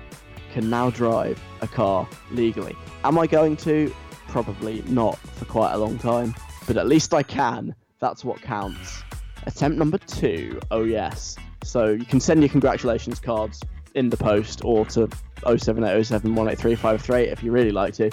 can 0.54 0.70
now 0.70 0.88
drive 0.88 1.38
a 1.60 1.68
car 1.68 2.08
legally. 2.30 2.74
Am 3.04 3.18
I 3.18 3.26
going 3.26 3.56
to? 3.58 3.94
Probably 4.28 4.82
not 4.86 5.18
for 5.18 5.44
quite 5.44 5.72
a 5.72 5.76
long 5.76 5.98
time, 5.98 6.34
but 6.66 6.76
at 6.76 6.86
least 6.86 7.12
I 7.12 7.22
can. 7.22 7.74
That's 7.98 8.24
what 8.24 8.40
counts. 8.40 9.02
Attempt 9.44 9.78
number 9.78 9.98
two. 9.98 10.60
Oh, 10.70 10.84
yes. 10.84 11.36
So 11.64 11.90
you 11.90 12.04
can 12.04 12.20
send 12.20 12.40
your 12.40 12.48
congratulations 12.48 13.20
cards 13.20 13.60
in 13.94 14.08
the 14.08 14.16
post 14.16 14.64
or 14.64 14.86
to 14.86 15.08
07807183538 15.42 17.26
if 17.26 17.42
you 17.42 17.52
really 17.52 17.72
like 17.72 17.94
to. 17.94 18.10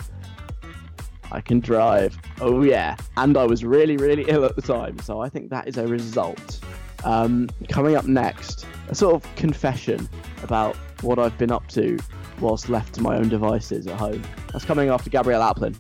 I 1.32 1.42
can 1.42 1.60
drive. 1.60 2.18
Oh 2.42 2.64
yeah, 2.64 2.96
and 3.18 3.38
I 3.38 3.46
was 3.46 3.64
really, 3.64 3.98
really 3.98 4.26
ill 4.28 4.46
at 4.46 4.56
the 4.56 4.62
time, 4.62 4.98
so 5.00 5.22
I 5.22 5.30
think 5.30 5.52
that 5.52 5.68
is 5.68 5.78
a 5.78 5.88
result. 5.88 6.60
Um, 7.04 7.50
coming 7.70 7.96
up 7.96 8.06
next, 8.06 8.66
a 8.90 8.96
sort 8.96 9.16
of 9.16 9.36
confession 9.36 10.10
about 10.44 10.76
what 11.02 11.20
I've 11.20 11.38
been 11.38 11.52
up 11.52 11.68
to 11.70 11.98
whilst 12.42 12.70
left 12.70 12.94
to 12.96 13.02
my 13.02 13.18
own 13.18 13.30
devices 13.30 13.88
at 13.88 13.98
home. 14.00 14.24
That's 14.52 14.66
coming 14.66 14.90
after 14.90 15.10
Gabrielle 15.10 15.42
Aplin. 15.42 15.76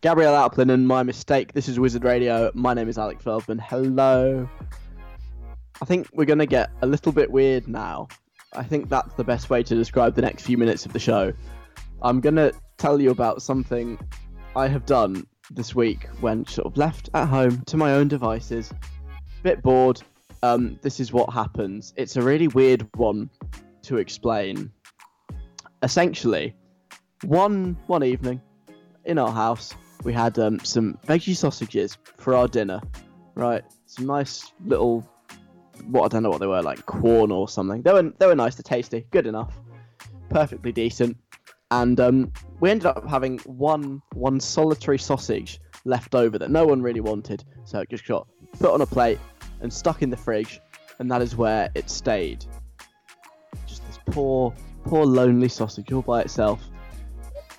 Gabrielle 0.00 0.48
Aplin 0.48 0.70
and 0.70 0.88
my 0.88 1.02
mistake. 1.02 1.52
This 1.52 1.68
is 1.68 1.78
Wizard 1.78 2.04
Radio. 2.04 2.50
My 2.54 2.74
name 2.74 2.88
is 2.88 2.96
Alec 2.98 3.20
Feldman. 3.20 3.58
Hello. 3.58 4.48
I 5.82 5.84
think 5.84 6.08
we're 6.12 6.24
going 6.24 6.38
to 6.38 6.46
get 6.46 6.70
a 6.82 6.86
little 6.86 7.12
bit 7.12 7.30
weird 7.30 7.68
now. 7.68 8.08
I 8.54 8.62
think 8.62 8.88
that's 8.88 9.14
the 9.14 9.24
best 9.24 9.50
way 9.50 9.62
to 9.62 9.74
describe 9.74 10.14
the 10.14 10.22
next 10.22 10.44
few 10.44 10.58
minutes 10.58 10.86
of 10.86 10.92
the 10.92 10.98
show. 10.98 11.32
I'm 12.02 12.20
going 12.20 12.36
to 12.36 12.52
tell 12.78 13.00
you 13.00 13.10
about 13.10 13.42
something 13.42 13.98
I 14.56 14.68
have 14.68 14.86
done 14.86 15.26
this 15.50 15.74
week 15.74 16.08
when 16.20 16.46
sort 16.46 16.66
of 16.66 16.76
left 16.76 17.10
at 17.14 17.26
home 17.26 17.62
to 17.66 17.76
my 17.76 17.92
own 17.92 18.08
devices, 18.08 18.72
bit 19.42 19.62
bored. 19.62 20.00
Um, 20.42 20.78
this 20.82 21.00
is 21.00 21.12
what 21.12 21.32
happens. 21.32 21.92
It's 21.96 22.16
a 22.16 22.22
really 22.22 22.48
weird 22.48 22.88
one 22.96 23.30
to 23.82 23.98
explain. 23.98 24.72
Essentially, 25.82 26.54
one 27.24 27.76
one 27.86 28.04
evening 28.04 28.40
in 29.04 29.18
our 29.18 29.32
house, 29.32 29.74
we 30.04 30.12
had 30.12 30.38
um, 30.38 30.60
some 30.60 30.98
veggie 31.06 31.36
sausages 31.36 31.98
for 32.16 32.34
our 32.34 32.48
dinner. 32.48 32.80
Right, 33.34 33.62
some 33.86 34.06
nice 34.06 34.52
little 34.64 35.08
what 35.86 36.04
I 36.04 36.08
don't 36.08 36.22
know 36.22 36.30
what 36.30 36.40
they 36.40 36.46
were 36.46 36.62
like 36.62 36.84
corn 36.86 37.30
or 37.32 37.48
something. 37.48 37.82
They 37.82 37.92
were 37.92 38.12
they 38.18 38.26
were 38.26 38.34
nice, 38.34 38.56
they're 38.56 38.62
tasty, 38.62 39.06
good 39.10 39.26
enough, 39.26 39.58
perfectly 40.28 40.72
decent 40.72 41.16
and 41.70 42.00
um, 42.00 42.32
we 42.60 42.70
ended 42.70 42.86
up 42.86 43.08
having 43.08 43.38
one 43.40 44.02
one 44.14 44.40
solitary 44.40 44.98
sausage 44.98 45.60
left 45.84 46.14
over 46.14 46.38
that 46.38 46.50
no 46.50 46.66
one 46.66 46.82
really 46.82 47.00
wanted, 47.00 47.44
so 47.64 47.80
it 47.80 47.88
just 47.88 48.06
got 48.06 48.26
put 48.58 48.72
on 48.72 48.80
a 48.80 48.86
plate 48.86 49.18
and 49.60 49.72
stuck 49.72 50.02
in 50.02 50.10
the 50.10 50.16
fridge, 50.16 50.60
and 50.98 51.10
that 51.10 51.22
is 51.22 51.36
where 51.36 51.70
it 51.74 51.88
stayed. 51.88 52.44
Just 53.66 53.86
this 53.86 53.98
poor, 54.06 54.54
poor 54.84 55.04
lonely 55.04 55.48
sausage 55.48 55.92
all 55.92 56.02
by 56.02 56.22
itself. 56.22 56.62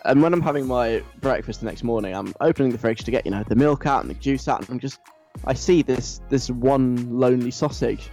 And 0.06 0.22
when 0.22 0.34
I'm 0.34 0.42
having 0.42 0.66
my 0.66 1.04
breakfast 1.20 1.60
the 1.60 1.68
next 1.68 1.84
morning, 1.84 2.16
I'm 2.16 2.34
opening 2.42 2.72
the 2.72 2.78
fridge 2.78 3.04
to 3.04 3.12
get 3.12 3.26
you 3.26 3.32
know 3.32 3.44
the 3.48 3.56
milk 3.56 3.86
out 3.86 4.02
and 4.02 4.10
the 4.10 4.16
juice 4.16 4.48
out, 4.48 4.62
and 4.62 4.70
I'm 4.70 4.80
just 4.80 5.00
I 5.46 5.54
see 5.54 5.82
this 5.82 6.22
this 6.30 6.50
one 6.50 7.20
lonely 7.20 7.52
sausage, 7.52 8.10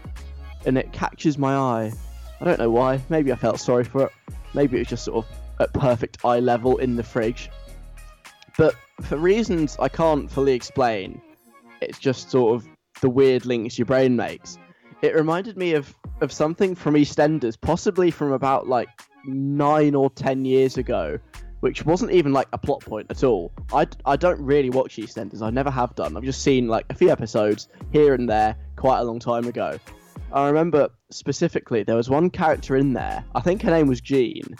and 0.67 0.77
it 0.77 0.93
catches 0.93 1.39
my 1.39 1.55
eye. 1.55 1.93
I 2.41 2.45
don't 2.45 2.59
know 2.59 2.71
why. 2.71 3.01
Maybe 3.09 3.33
I 3.33 3.37
felt 3.37 3.59
sorry 3.59 3.85
for 3.85 4.07
it. 4.07 4.13
Maybe 4.55 4.77
it 4.77 4.81
was 4.81 4.89
just 4.89 5.05
sort 5.05 5.25
of 5.25 5.39
at 5.61 5.73
perfect 5.73 6.25
eye 6.25 6.41
level 6.41 6.79
in 6.79 6.97
the 6.97 7.03
fridge. 7.03 7.51
But 8.57 8.75
for 9.03 9.17
reasons 9.17 9.77
I 9.81 9.89
can't 9.89 10.31
fully 10.31 10.53
explain, 10.53 11.21
it's 11.81 11.99
just 11.99 12.31
sort 12.31 12.55
of 12.55 12.69
the 13.01 13.09
weird 13.09 13.47
links 13.47 13.79
your 13.79 13.87
brain 13.87 14.17
makes. 14.17 14.59
It 15.01 15.15
reminded 15.15 15.57
me 15.57 15.75
of, 15.75 15.95
of 16.21 16.33
something 16.33 16.75
from 16.75 16.95
EastEnders, 16.95 17.61
possibly 17.61 18.11
from 18.11 18.33
about 18.33 18.69
like 18.69 18.89
nine 19.25 19.95
or 19.95 20.11
ten 20.11 20.45
years 20.45 20.77
ago, 20.77 21.19
which 21.61 21.85
wasn't 21.85 22.11
even 22.13 22.33
like 22.33 22.49
a 22.53 22.59
plot 22.59 22.81
point 22.81 23.07
at 23.11 23.23
all. 23.23 23.53
I, 23.73 23.87
I 24.05 24.17
don't 24.17 24.41
really 24.41 24.71
watch 24.71 24.97
EastEnders, 24.97 25.43
I 25.43 25.51
never 25.51 25.71
have 25.71 25.95
done. 25.95 26.17
I've 26.17 26.25
just 26.25 26.43
seen 26.43 26.69
like 26.69 26.85
a 26.91 26.95
few 26.95 27.11
episodes 27.11 27.69
here 27.93 28.15
and 28.15 28.29
there 28.29 28.57
quite 28.77 28.99
a 28.99 29.05
long 29.05 29.19
time 29.19 29.47
ago. 29.47 29.79
I 30.33 30.47
remember 30.47 30.89
specifically 31.11 31.85
there 31.85 31.97
was 31.97 32.11
one 32.11 32.29
character 32.29 32.77
in 32.77 32.93
there, 32.93 33.25
I 33.35 33.41
think 33.41 33.63
her 33.63 33.71
name 33.71 33.87
was 33.87 34.01
Jean, 34.01 34.57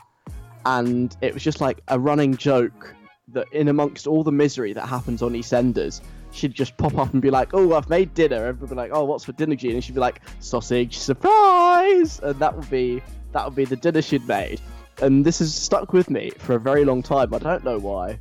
and 0.65 1.17
it 1.21 1.35
was 1.35 1.43
just 1.43 1.61
like 1.61 1.83
a 1.89 1.99
running 1.99 2.37
joke 2.37 2.95
that 3.33 3.47
in 3.53 3.69
amongst 3.69 4.07
all 4.07 4.23
the 4.23 4.33
misery 4.33 4.73
that 4.73 4.87
happens 4.87 5.21
on 5.21 5.33
EastEnders, 5.33 6.01
she'd 6.39 6.55
just 6.55 6.77
pop 6.77 6.97
up 6.97 7.13
and 7.13 7.21
be 7.21 7.31
like, 7.31 7.51
"Oh, 7.53 7.75
I've 7.75 7.89
made 7.89 8.15
dinner." 8.15 8.47
Everybody 8.47 8.75
like, 8.75 8.91
"Oh, 8.93 9.05
what's 9.05 9.25
for 9.25 9.33
dinner, 9.33 9.57
Jean?" 9.57 9.73
And 9.73 9.85
she'd 9.85 9.95
be 9.95 10.01
like, 10.01 10.21
"Sausage 10.41 10.97
surprise!" 10.97 12.21
And 12.23 12.39
that 12.39 12.57
would 12.57 12.71
be 12.71 13.03
that 13.33 13.45
would 13.45 13.55
be 13.55 13.65
the 13.65 13.77
dinner 13.77 14.01
she'd 14.01 14.27
made. 14.27 14.61
And 15.03 15.25
this 15.25 15.41
has 15.41 15.55
stuck 15.55 15.93
with 15.93 16.11
me 16.11 16.31
for 16.39 16.55
a 16.55 16.61
very 16.61 16.85
long 16.85 17.03
time. 17.03 17.35
I 17.35 17.39
don't 17.39 17.65
know 17.65 17.79
why, 17.79 18.19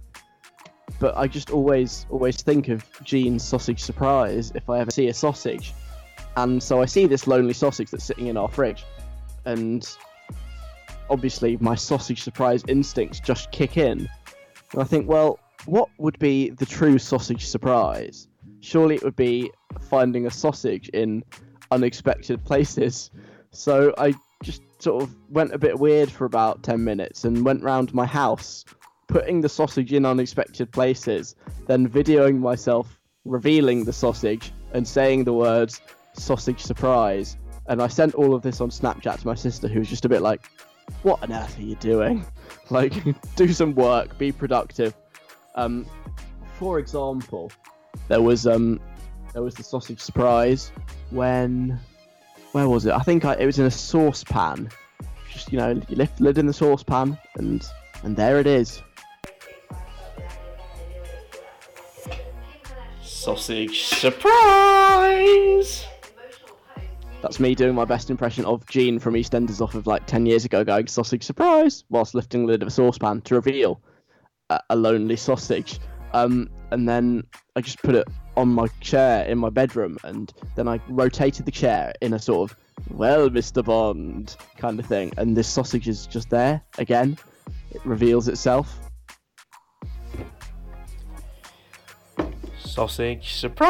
but 0.99 1.15
I 1.17 1.27
just 1.27 1.51
always 1.51 2.05
always 2.09 2.41
think 2.41 2.67
of 2.67 2.85
Jean's 3.03 3.43
sausage 3.43 3.81
surprise 3.81 4.51
if 4.55 4.69
I 4.69 4.79
ever 4.79 4.91
see 4.91 5.07
a 5.07 5.13
sausage. 5.13 5.73
And 6.35 6.61
so 6.61 6.81
I 6.81 6.85
see 6.85 7.07
this 7.07 7.25
lonely 7.25 7.53
sausage 7.53 7.89
that's 7.89 8.03
sitting 8.03 8.27
in 8.27 8.37
our 8.37 8.47
fridge, 8.47 8.83
and 9.45 9.87
obviously 11.09 11.57
my 11.61 11.75
sausage 11.75 12.21
surprise 12.21 12.63
instincts 12.67 13.19
just 13.19 13.51
kick 13.51 13.77
in. 13.77 14.09
And 14.73 14.81
I 14.81 14.83
think, 14.83 15.07
well, 15.07 15.39
what 15.67 15.89
would 15.97 16.17
be 16.19 16.49
the 16.49 16.65
true 16.65 16.97
sausage 16.97 17.45
surprise? 17.45 18.27
Surely 18.61 18.95
it 18.95 19.03
would 19.03 19.15
be 19.15 19.51
finding 19.81 20.25
a 20.25 20.31
sausage 20.31 20.89
in 20.89 21.23
unexpected 21.71 22.43
places. 22.43 23.11
So 23.51 23.93
I 23.97 24.13
just 24.43 24.61
sort 24.79 25.03
of 25.03 25.13
went 25.29 25.53
a 25.53 25.57
bit 25.57 25.77
weird 25.79 26.09
for 26.09 26.25
about 26.25 26.63
10 26.63 26.83
minutes 26.83 27.25
and 27.25 27.45
went 27.45 27.63
round 27.63 27.93
my 27.93 28.05
house, 28.05 28.63
putting 29.07 29.41
the 29.41 29.49
sausage 29.49 29.91
in 29.91 30.05
unexpected 30.05 30.71
places, 30.71 31.35
then 31.67 31.87
videoing 31.87 32.39
myself 32.39 32.99
revealing 33.25 33.83
the 33.83 33.93
sausage 33.93 34.53
and 34.73 34.87
saying 34.87 35.25
the 35.25 35.33
words 35.33 35.81
sausage 36.13 36.61
surprise. 36.61 37.37
And 37.67 37.81
I 37.81 37.87
sent 37.87 38.15
all 38.15 38.33
of 38.33 38.41
this 38.41 38.61
on 38.61 38.69
Snapchat 38.69 39.19
to 39.19 39.27
my 39.27 39.35
sister, 39.35 39.67
who 39.67 39.79
was 39.79 39.89
just 39.89 40.05
a 40.05 40.09
bit 40.09 40.21
like, 40.21 40.49
what 41.03 41.21
on 41.21 41.33
earth 41.33 41.59
are 41.59 41.63
you 41.63 41.75
doing? 41.75 42.25
Like, 42.69 42.93
do 43.37 43.53
some 43.53 43.75
work, 43.75 44.17
be 44.17 44.33
productive. 44.33 44.93
Um, 45.57 45.87
for 46.59 46.77
example, 46.77 47.51
there 48.07 48.21
was 48.21 48.45
um, 48.45 48.79
there 49.33 49.41
was 49.41 49.55
the 49.55 49.63
sausage 49.63 49.99
surprise 49.99 50.71
when, 51.09 51.79
where 52.51 52.69
was 52.69 52.85
it? 52.85 52.93
I 52.93 52.99
think 52.99 53.25
I, 53.25 53.33
it 53.33 53.45
was 53.45 53.59
in 53.59 53.65
a 53.65 53.71
saucepan. 53.71 54.69
Just 55.31 55.51
you 55.51 55.57
know, 55.57 55.81
you 55.89 55.95
lift 55.95 56.19
the 56.19 56.23
lid 56.23 56.37
in 56.37 56.45
the 56.45 56.53
saucepan, 56.53 57.17
and 57.35 57.67
and 58.03 58.15
there 58.15 58.39
it 58.39 58.45
is. 58.45 58.83
Sausage 63.01 63.85
surprise. 63.85 65.85
That's 67.23 67.39
me 67.39 67.55
doing 67.55 67.73
my 67.73 67.83
best 67.83 68.11
impression 68.11 68.45
of 68.45 68.63
Jean 68.67 68.99
from 68.99 69.15
EastEnders 69.15 69.59
off 69.59 69.73
of 69.73 69.87
like 69.87 70.05
10 70.05 70.27
years 70.27 70.45
ago 70.45 70.63
going 70.63 70.85
sausage 70.85 71.23
surprise 71.23 71.83
whilst 71.89 72.13
lifting 72.13 72.45
the 72.45 72.51
lid 72.51 72.61
of 72.61 72.67
a 72.67 72.71
saucepan 72.71 73.21
to 73.21 73.33
reveal 73.33 73.81
a, 74.49 74.75
lonely 74.75 75.15
sausage. 75.15 75.79
Um, 76.13 76.49
and 76.71 76.87
then 76.87 77.23
I 77.55 77.61
just 77.61 77.81
put 77.81 77.95
it 77.95 78.07
on 78.35 78.49
my 78.49 78.67
chair 78.81 79.25
in 79.25 79.37
my 79.37 79.49
bedroom 79.49 79.97
and 80.03 80.31
then 80.55 80.67
I 80.67 80.79
rotated 80.87 81.45
the 81.45 81.51
chair 81.51 81.93
in 82.01 82.13
a 82.13 82.19
sort 82.19 82.51
of, 82.51 82.57
well, 82.91 83.29
Mr. 83.29 83.63
Bond 83.63 84.35
kind 84.57 84.79
of 84.79 84.85
thing. 84.85 85.11
And 85.17 85.35
this 85.35 85.47
sausage 85.47 85.87
is 85.87 86.07
just 86.07 86.29
there 86.29 86.61
again. 86.77 87.17
It 87.71 87.85
reveals 87.85 88.27
itself. 88.27 88.79
Sausage 92.59 93.33
surprise! 93.33 93.67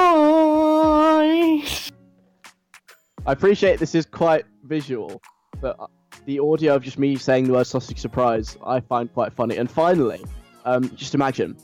I 3.26 3.32
appreciate 3.32 3.80
this 3.80 3.96
is 3.96 4.06
quite 4.06 4.46
visual, 4.64 5.22
but 5.62 5.78
uh, 5.80 5.88
the 6.26 6.40
audio 6.40 6.76
of 6.76 6.84
just 6.84 7.00
me 7.00 7.16
saying 7.16 7.46
the 7.46 7.54
word 7.54 7.68
sausage 7.68 8.00
surprise 8.00 8.58
I 8.66 8.82
find 8.82 9.12
quite 9.14 9.34
funny. 9.34 9.58
And 9.58 9.72
finally, 9.72 10.24
um, 10.68 10.96
just 10.96 11.16
imagine 11.16 11.58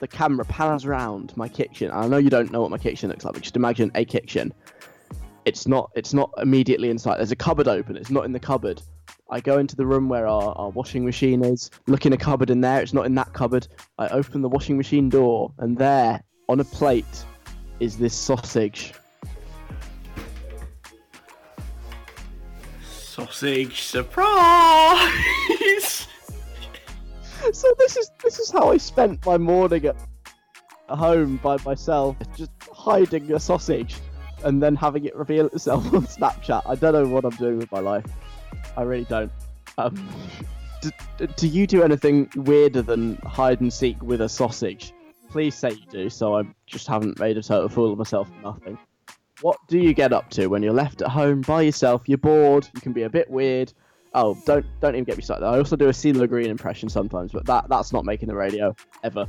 the 0.00 0.08
camera 0.08 0.44
pans 0.44 0.84
around 0.86 1.36
my 1.36 1.48
kitchen. 1.48 1.90
I 1.92 2.08
know 2.08 2.16
you 2.16 2.30
don't 2.30 2.50
know 2.50 2.62
what 2.62 2.70
my 2.70 2.78
kitchen 2.78 3.10
looks 3.10 3.24
like, 3.24 3.34
but 3.34 3.42
just 3.42 3.56
imagine 3.56 3.90
a 3.94 4.04
kitchen. 4.04 4.54
It's 5.44 5.68
not. 5.68 5.90
It's 5.94 6.14
not 6.14 6.30
immediately 6.38 6.88
inside. 6.90 7.18
There's 7.18 7.30
a 7.30 7.36
cupboard 7.36 7.68
open. 7.68 7.96
It's 7.96 8.10
not 8.10 8.24
in 8.24 8.32
the 8.32 8.40
cupboard. 8.40 8.80
I 9.30 9.40
go 9.40 9.58
into 9.58 9.76
the 9.76 9.84
room 9.84 10.08
where 10.08 10.26
our, 10.26 10.52
our 10.56 10.70
washing 10.70 11.04
machine 11.04 11.44
is, 11.44 11.70
look 11.86 12.06
in 12.06 12.14
a 12.14 12.16
cupboard 12.16 12.48
in 12.48 12.62
there, 12.62 12.80
it's 12.80 12.94
not 12.94 13.04
in 13.04 13.14
that 13.16 13.34
cupboard. 13.34 13.68
I 13.98 14.08
open 14.08 14.40
the 14.40 14.48
washing 14.48 14.78
machine 14.78 15.10
door, 15.10 15.52
and 15.58 15.76
there, 15.76 16.22
on 16.48 16.60
a 16.60 16.64
plate, 16.64 17.04
is 17.78 17.98
this 17.98 18.14
sausage. 18.14 18.94
Sausage 22.82 23.82
surprise! 23.82 25.12
so 27.52 27.72
this 27.78 27.96
is 27.96 28.10
this 28.22 28.38
is 28.38 28.50
how 28.50 28.70
I 28.70 28.76
spent 28.76 29.24
my 29.24 29.38
morning 29.38 29.86
at 29.86 29.96
home 30.88 31.38
by 31.42 31.56
myself, 31.64 32.16
just 32.36 32.50
hiding 32.72 33.32
a 33.32 33.40
sausage 33.40 33.96
and 34.44 34.62
then 34.62 34.76
having 34.76 35.04
it 35.04 35.14
reveal 35.16 35.46
itself 35.46 35.84
on 35.94 36.06
Snapchat. 36.06 36.62
I 36.66 36.74
don't 36.74 36.92
know 36.92 37.08
what 37.08 37.24
I'm 37.24 37.36
doing 37.36 37.58
with 37.58 37.70
my 37.72 37.80
life. 37.80 38.04
I 38.76 38.82
really 38.82 39.04
don't. 39.04 39.32
Um, 39.76 40.08
do, 40.80 40.90
do 41.36 41.48
you 41.48 41.66
do 41.66 41.82
anything 41.82 42.30
weirder 42.36 42.82
than 42.82 43.16
hide 43.16 43.60
and 43.60 43.72
seek 43.72 44.02
with 44.02 44.20
a 44.20 44.28
sausage? 44.28 44.92
Please 45.30 45.54
say 45.54 45.72
you 45.72 45.86
do, 45.90 46.10
so 46.10 46.36
I 46.38 46.44
just 46.66 46.86
haven't 46.86 47.18
made 47.18 47.36
a 47.36 47.42
total 47.42 47.68
fool 47.68 47.92
of 47.92 47.98
myself 47.98 48.28
for 48.28 48.42
nothing. 48.42 48.78
What 49.40 49.58
do 49.68 49.78
you 49.78 49.94
get 49.94 50.12
up 50.12 50.30
to 50.30 50.48
when 50.48 50.62
you're 50.62 50.72
left 50.72 51.02
at 51.02 51.08
home 51.08 51.42
by 51.42 51.62
yourself? 51.62 52.02
You're 52.06 52.18
bored. 52.18 52.68
You 52.74 52.80
can 52.80 52.92
be 52.92 53.02
a 53.02 53.10
bit 53.10 53.30
weird. 53.30 53.72
Oh, 54.20 54.36
don't 54.44 54.66
don't 54.80 54.96
even 54.96 55.04
get 55.04 55.16
me 55.16 55.22
started. 55.22 55.46
I 55.46 55.58
also 55.58 55.76
do 55.76 55.86
a 55.86 55.92
CeeLo 55.92 56.28
Green 56.28 56.50
impression 56.50 56.88
sometimes, 56.88 57.30
but 57.30 57.46
that 57.46 57.68
that's 57.68 57.92
not 57.92 58.04
making 58.04 58.26
the 58.26 58.34
radio 58.34 58.74
ever. 59.04 59.26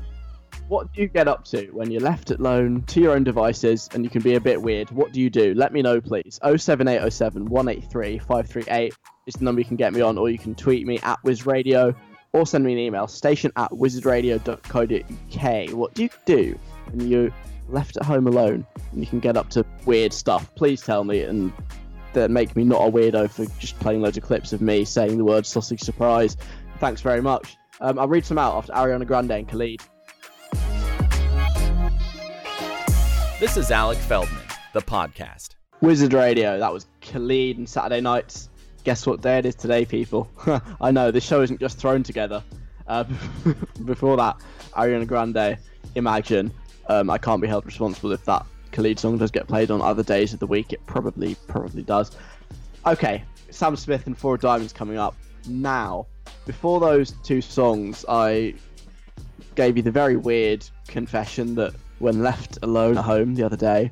What 0.67 0.91
do 0.93 1.03
you 1.03 1.07
get 1.07 1.27
up 1.27 1.45
to 1.45 1.67
when 1.67 1.91
you're 1.91 2.01
left 2.01 2.31
alone 2.31 2.81
to 2.87 2.99
your 2.99 3.13
own 3.13 3.23
devices 3.23 3.87
and 3.93 4.03
you 4.03 4.09
can 4.09 4.23
be 4.23 4.33
a 4.33 4.41
bit 4.41 4.59
weird? 4.59 4.89
What 4.89 5.11
do 5.11 5.21
you 5.21 5.29
do? 5.29 5.53
Let 5.53 5.73
me 5.73 5.83
know, 5.83 6.01
please. 6.01 6.39
07807 6.43 7.45
183 7.45 8.17
538 8.17 8.95
is 9.27 9.35
the 9.35 9.45
number 9.45 9.61
you 9.61 9.65
can 9.65 9.77
get 9.77 9.93
me 9.93 10.01
on, 10.01 10.17
or 10.17 10.27
you 10.31 10.39
can 10.39 10.55
tweet 10.55 10.87
me 10.87 10.97
at 11.03 11.19
WizRadio 11.23 11.95
or 12.33 12.47
send 12.47 12.63
me 12.63 12.73
an 12.73 12.79
email, 12.79 13.07
station 13.07 13.51
at 13.57 13.69
wizardradio.co.uk. 13.71 15.69
What 15.71 15.93
do 15.93 16.01
you 16.03 16.09
do 16.25 16.57
when 16.91 17.07
you're 17.07 17.29
left 17.67 17.95
at 17.97 18.05
home 18.05 18.25
alone 18.25 18.65
and 18.91 19.01
you 19.01 19.07
can 19.07 19.19
get 19.19 19.37
up 19.37 19.51
to 19.51 19.63
weird 19.85 20.13
stuff? 20.13 20.49
Please 20.55 20.81
tell 20.81 21.03
me 21.03 21.21
and 21.21 21.53
that 22.19 22.31
make 22.31 22.55
me 22.55 22.63
not 22.63 22.81
a 22.81 22.91
weirdo 22.91 23.29
for 23.29 23.45
just 23.59 23.79
playing 23.79 24.01
loads 24.01 24.17
of 24.17 24.23
clips 24.23 24.53
of 24.53 24.61
me 24.61 24.85
saying 24.85 25.17
the 25.17 25.25
word 25.25 25.45
sausage 25.45 25.81
surprise. 25.81 26.37
Thanks 26.79 27.01
very 27.01 27.21
much. 27.21 27.57
Um, 27.81 27.97
I'll 27.97 28.07
read 28.07 28.25
some 28.25 28.37
out 28.37 28.55
after 28.55 28.73
Ariana 28.73 29.07
Grande 29.07 29.31
and 29.31 29.47
Khalid. 29.47 29.81
This 33.39 33.55
is 33.55 33.71
Alec 33.71 33.97
Feldman, 33.99 34.43
the 34.73 34.81
podcast. 34.81 35.55
Wizard 35.81 36.13
Radio, 36.13 36.59
that 36.59 36.73
was 36.73 36.87
Khalid 37.01 37.57
and 37.57 37.69
Saturday 37.69 38.01
nights. 38.01 38.49
Guess 38.83 39.07
what 39.07 39.21
day 39.21 39.37
it 39.37 39.45
is 39.45 39.55
today, 39.55 39.85
people? 39.85 40.29
I 40.81 40.91
know, 40.91 41.11
this 41.11 41.23
show 41.23 41.41
isn't 41.41 41.59
just 41.59 41.77
thrown 41.77 42.03
together. 42.03 42.43
Uh, 42.87 43.05
before 43.85 44.17
that, 44.17 44.37
Ariana 44.73 45.07
Grande, 45.07 45.57
Imagine. 45.95 46.51
Um, 46.87 47.09
I 47.09 47.17
can't 47.17 47.41
be 47.41 47.47
held 47.47 47.65
responsible 47.65 48.11
if 48.11 48.25
that 48.25 48.45
Khalid 48.71 48.99
song 48.99 49.17
does 49.17 49.31
get 49.31 49.47
played 49.47 49.71
on 49.71 49.81
other 49.81 50.03
days 50.03 50.33
of 50.33 50.39
the 50.39 50.47
week. 50.47 50.73
It 50.73 50.85
probably, 50.85 51.35
probably 51.47 51.83
does. 51.83 52.15
Okay, 52.85 53.23
Sam 53.49 53.75
Smith 53.75 54.07
and 54.07 54.17
Four 54.17 54.37
Diamonds 54.37 54.73
coming 54.73 54.97
up 54.97 55.15
now. 55.47 56.07
Before 56.45 56.79
those 56.79 57.11
two 57.23 57.41
songs, 57.41 58.05
I 58.07 58.55
gave 59.55 59.77
you 59.77 59.83
the 59.83 59.91
very 59.91 60.15
weird 60.15 60.65
confession 60.87 61.55
that 61.55 61.73
when 61.99 62.23
left 62.23 62.59
alone 62.61 62.97
at 62.97 63.03
home 63.03 63.35
the 63.35 63.43
other 63.43 63.57
day, 63.57 63.91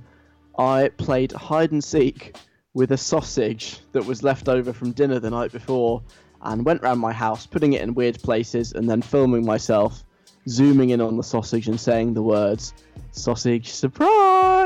I 0.57 0.89
played 0.97 1.31
hide 1.31 1.71
and 1.71 1.83
seek 1.83 2.37
with 2.73 2.91
a 2.91 2.97
sausage 2.97 3.79
that 3.91 4.05
was 4.05 4.23
left 4.23 4.47
over 4.47 4.71
from 4.71 4.91
dinner 4.91 5.19
the 5.19 5.29
night 5.29 5.51
before 5.51 6.01
and 6.41 6.63
went 6.63 6.81
round 6.81 6.99
my 6.99 7.11
house, 7.11 7.45
putting 7.45 7.73
it 7.73 7.81
in 7.81 7.93
weird 7.93 8.21
places 8.21 8.71
and 8.73 8.89
then 8.89 9.01
filming 9.01 9.45
myself, 9.45 10.03
zooming 10.47 10.91
in 10.91 11.01
on 11.01 11.17
the 11.17 11.23
sausage 11.23 11.67
and 11.67 11.79
saying 11.79 12.13
the 12.13 12.21
words 12.21 12.73
sausage 13.11 13.71
surprise. 13.71 14.56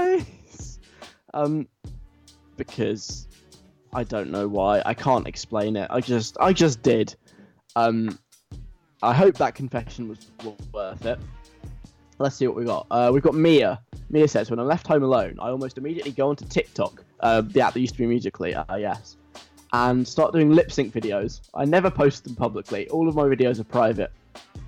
Um, 1.33 1.67
because 2.57 3.27
I 3.93 4.03
don't 4.03 4.31
know 4.31 4.47
why. 4.47 4.81
I 4.85 4.93
can't 4.93 5.27
explain 5.27 5.75
it. 5.75 5.87
I 5.89 6.01
just 6.01 6.37
I 6.39 6.53
just 6.53 6.81
did. 6.81 7.15
Um, 7.75 8.17
I 9.03 9.13
hope 9.13 9.35
that 9.37 9.55
confession 9.55 10.07
was 10.07 10.19
worth 10.73 11.05
it. 11.05 11.19
Let's 12.19 12.35
see 12.35 12.45
what 12.47 12.55
we 12.55 12.65
got. 12.65 12.85
Uh, 12.91 13.09
we've 13.11 13.23
got 13.23 13.33
Mia. 13.33 13.81
Mia 14.11 14.27
says, 14.27 14.51
when 14.51 14.59
I'm 14.59 14.67
left 14.67 14.85
home 14.85 15.03
alone, 15.03 15.37
I 15.39 15.49
almost 15.49 15.77
immediately 15.77 16.11
go 16.11 16.29
onto 16.29 16.45
TikTok, 16.45 17.03
uh, 17.21 17.41
the 17.41 17.61
app 17.61 17.73
that 17.73 17.79
used 17.79 17.93
to 17.93 17.97
be 17.97 18.05
Musical.ly, 18.05 18.51
uh, 18.51 18.75
yes, 18.75 19.15
and 19.73 20.07
start 20.07 20.33
doing 20.33 20.51
lip 20.51 20.71
sync 20.71 20.93
videos. 20.93 21.41
I 21.55 21.65
never 21.65 21.89
post 21.89 22.25
them 22.25 22.35
publicly. 22.35 22.87
All 22.89 23.07
of 23.07 23.15
my 23.15 23.23
videos 23.23 23.59
are 23.59 23.63
private, 23.63 24.11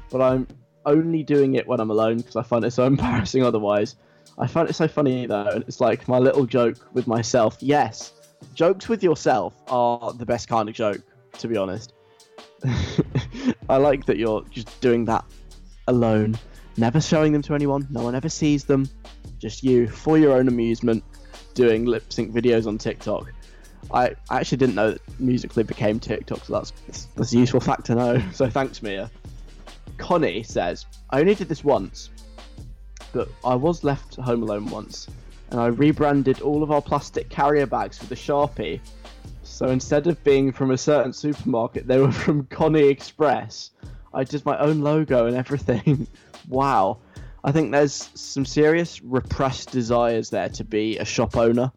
but 0.10 0.21
I'm 0.21 0.47
only 0.86 1.21
doing 1.23 1.56
it 1.56 1.67
when 1.67 1.80
I'm 1.80 1.91
alone 1.91 2.17
because 2.17 2.36
I 2.36 2.41
find 2.41 2.65
it 2.65 2.71
so 2.71 2.86
embarrassing 2.88 3.43
otherwise. 3.43 3.95
I 4.37 4.47
find 4.47 4.69
it 4.69 4.73
so 4.73 4.87
funny 4.87 5.25
though, 5.25 5.47
and 5.47 5.63
it's 5.67 5.79
like 5.79 6.07
my 6.07 6.19
little 6.19 6.45
joke 6.45 6.77
with 6.93 7.07
myself. 7.07 7.57
Yes, 7.59 8.13
jokes 8.53 8.89
with 8.89 9.03
yourself 9.03 9.53
are 9.67 10.13
the 10.13 10.25
best 10.25 10.47
kind 10.47 10.67
of 10.69 10.75
joke, 10.75 11.01
to 11.39 11.47
be 11.47 11.57
honest. 11.57 11.93
I 13.69 13.77
like 13.77 14.05
that 14.05 14.17
you're 14.17 14.43
just 14.49 14.79
doing 14.81 15.05
that 15.05 15.25
alone, 15.87 16.37
never 16.77 16.99
showing 16.99 17.33
them 17.33 17.41
to 17.43 17.55
anyone. 17.55 17.87
No 17.89 18.03
one 18.03 18.15
ever 18.15 18.29
sees 18.29 18.65
them. 18.65 18.89
Just 19.39 19.63
you, 19.63 19.87
for 19.87 20.17
your 20.17 20.33
own 20.33 20.47
amusement, 20.47 21.03
doing 21.53 21.85
lip 21.85 22.11
sync 22.11 22.33
videos 22.33 22.65
on 22.65 22.77
TikTok. 22.77 23.31
I 23.91 24.15
actually 24.31 24.57
didn't 24.59 24.75
know 24.75 24.91
that 24.91 25.19
Musical.ly 25.19 25.63
became 25.63 25.99
TikTok, 25.99 26.45
so 26.45 26.53
that's 26.53 26.71
that's 27.15 27.33
a 27.33 27.37
useful 27.37 27.59
fact 27.59 27.85
to 27.85 27.95
know. 27.95 28.21
So 28.33 28.49
thanks, 28.49 28.81
Mia. 28.81 29.11
Connie 29.97 30.43
says, 30.43 30.85
I 31.11 31.19
only 31.19 31.35
did 31.35 31.49
this 31.49 31.63
once, 31.63 32.09
but 33.13 33.30
I 33.45 33.56
was 33.56 33.84
left 33.84 34.15
home 34.15 34.43
alone 34.43 34.65
once, 34.65 35.08
and 35.52 35.60
I 35.60 35.67
rebranded 35.67 36.41
all 36.41 36.63
of 36.63 36.71
our 36.71 36.82
plastic 36.82 37.30
carrier 37.30 37.67
bags 37.67 38.02
with 38.02 38.12
a 38.12 38.15
Sharpie. 38.15 38.82
So 39.43 39.67
instead 39.67 40.08
of 40.08 40.21
being 40.23 40.52
from 40.52 40.71
a 40.71 40.78
certain 40.78 41.13
supermarket, 41.13 41.88
they 41.88 41.99
were 41.99 42.12
from 42.23 42.45
Connie 42.47 42.88
Express. 42.88 43.71
I 44.13 44.23
did 44.23 44.45
my 44.45 44.58
own 44.58 44.82
logo 44.82 45.28
and 45.28 45.38
everything. 45.38 46.08
wow. 46.49 46.97
I 47.43 47.52
think 47.52 47.71
there's 47.71 48.10
some 48.15 48.45
serious 48.45 49.02
repressed 49.02 49.71
desires 49.71 50.30
there 50.30 50.49
to 50.49 50.63
be 50.63 50.97
a 50.97 51.06
shop 51.06 51.38
owner 51.38 51.71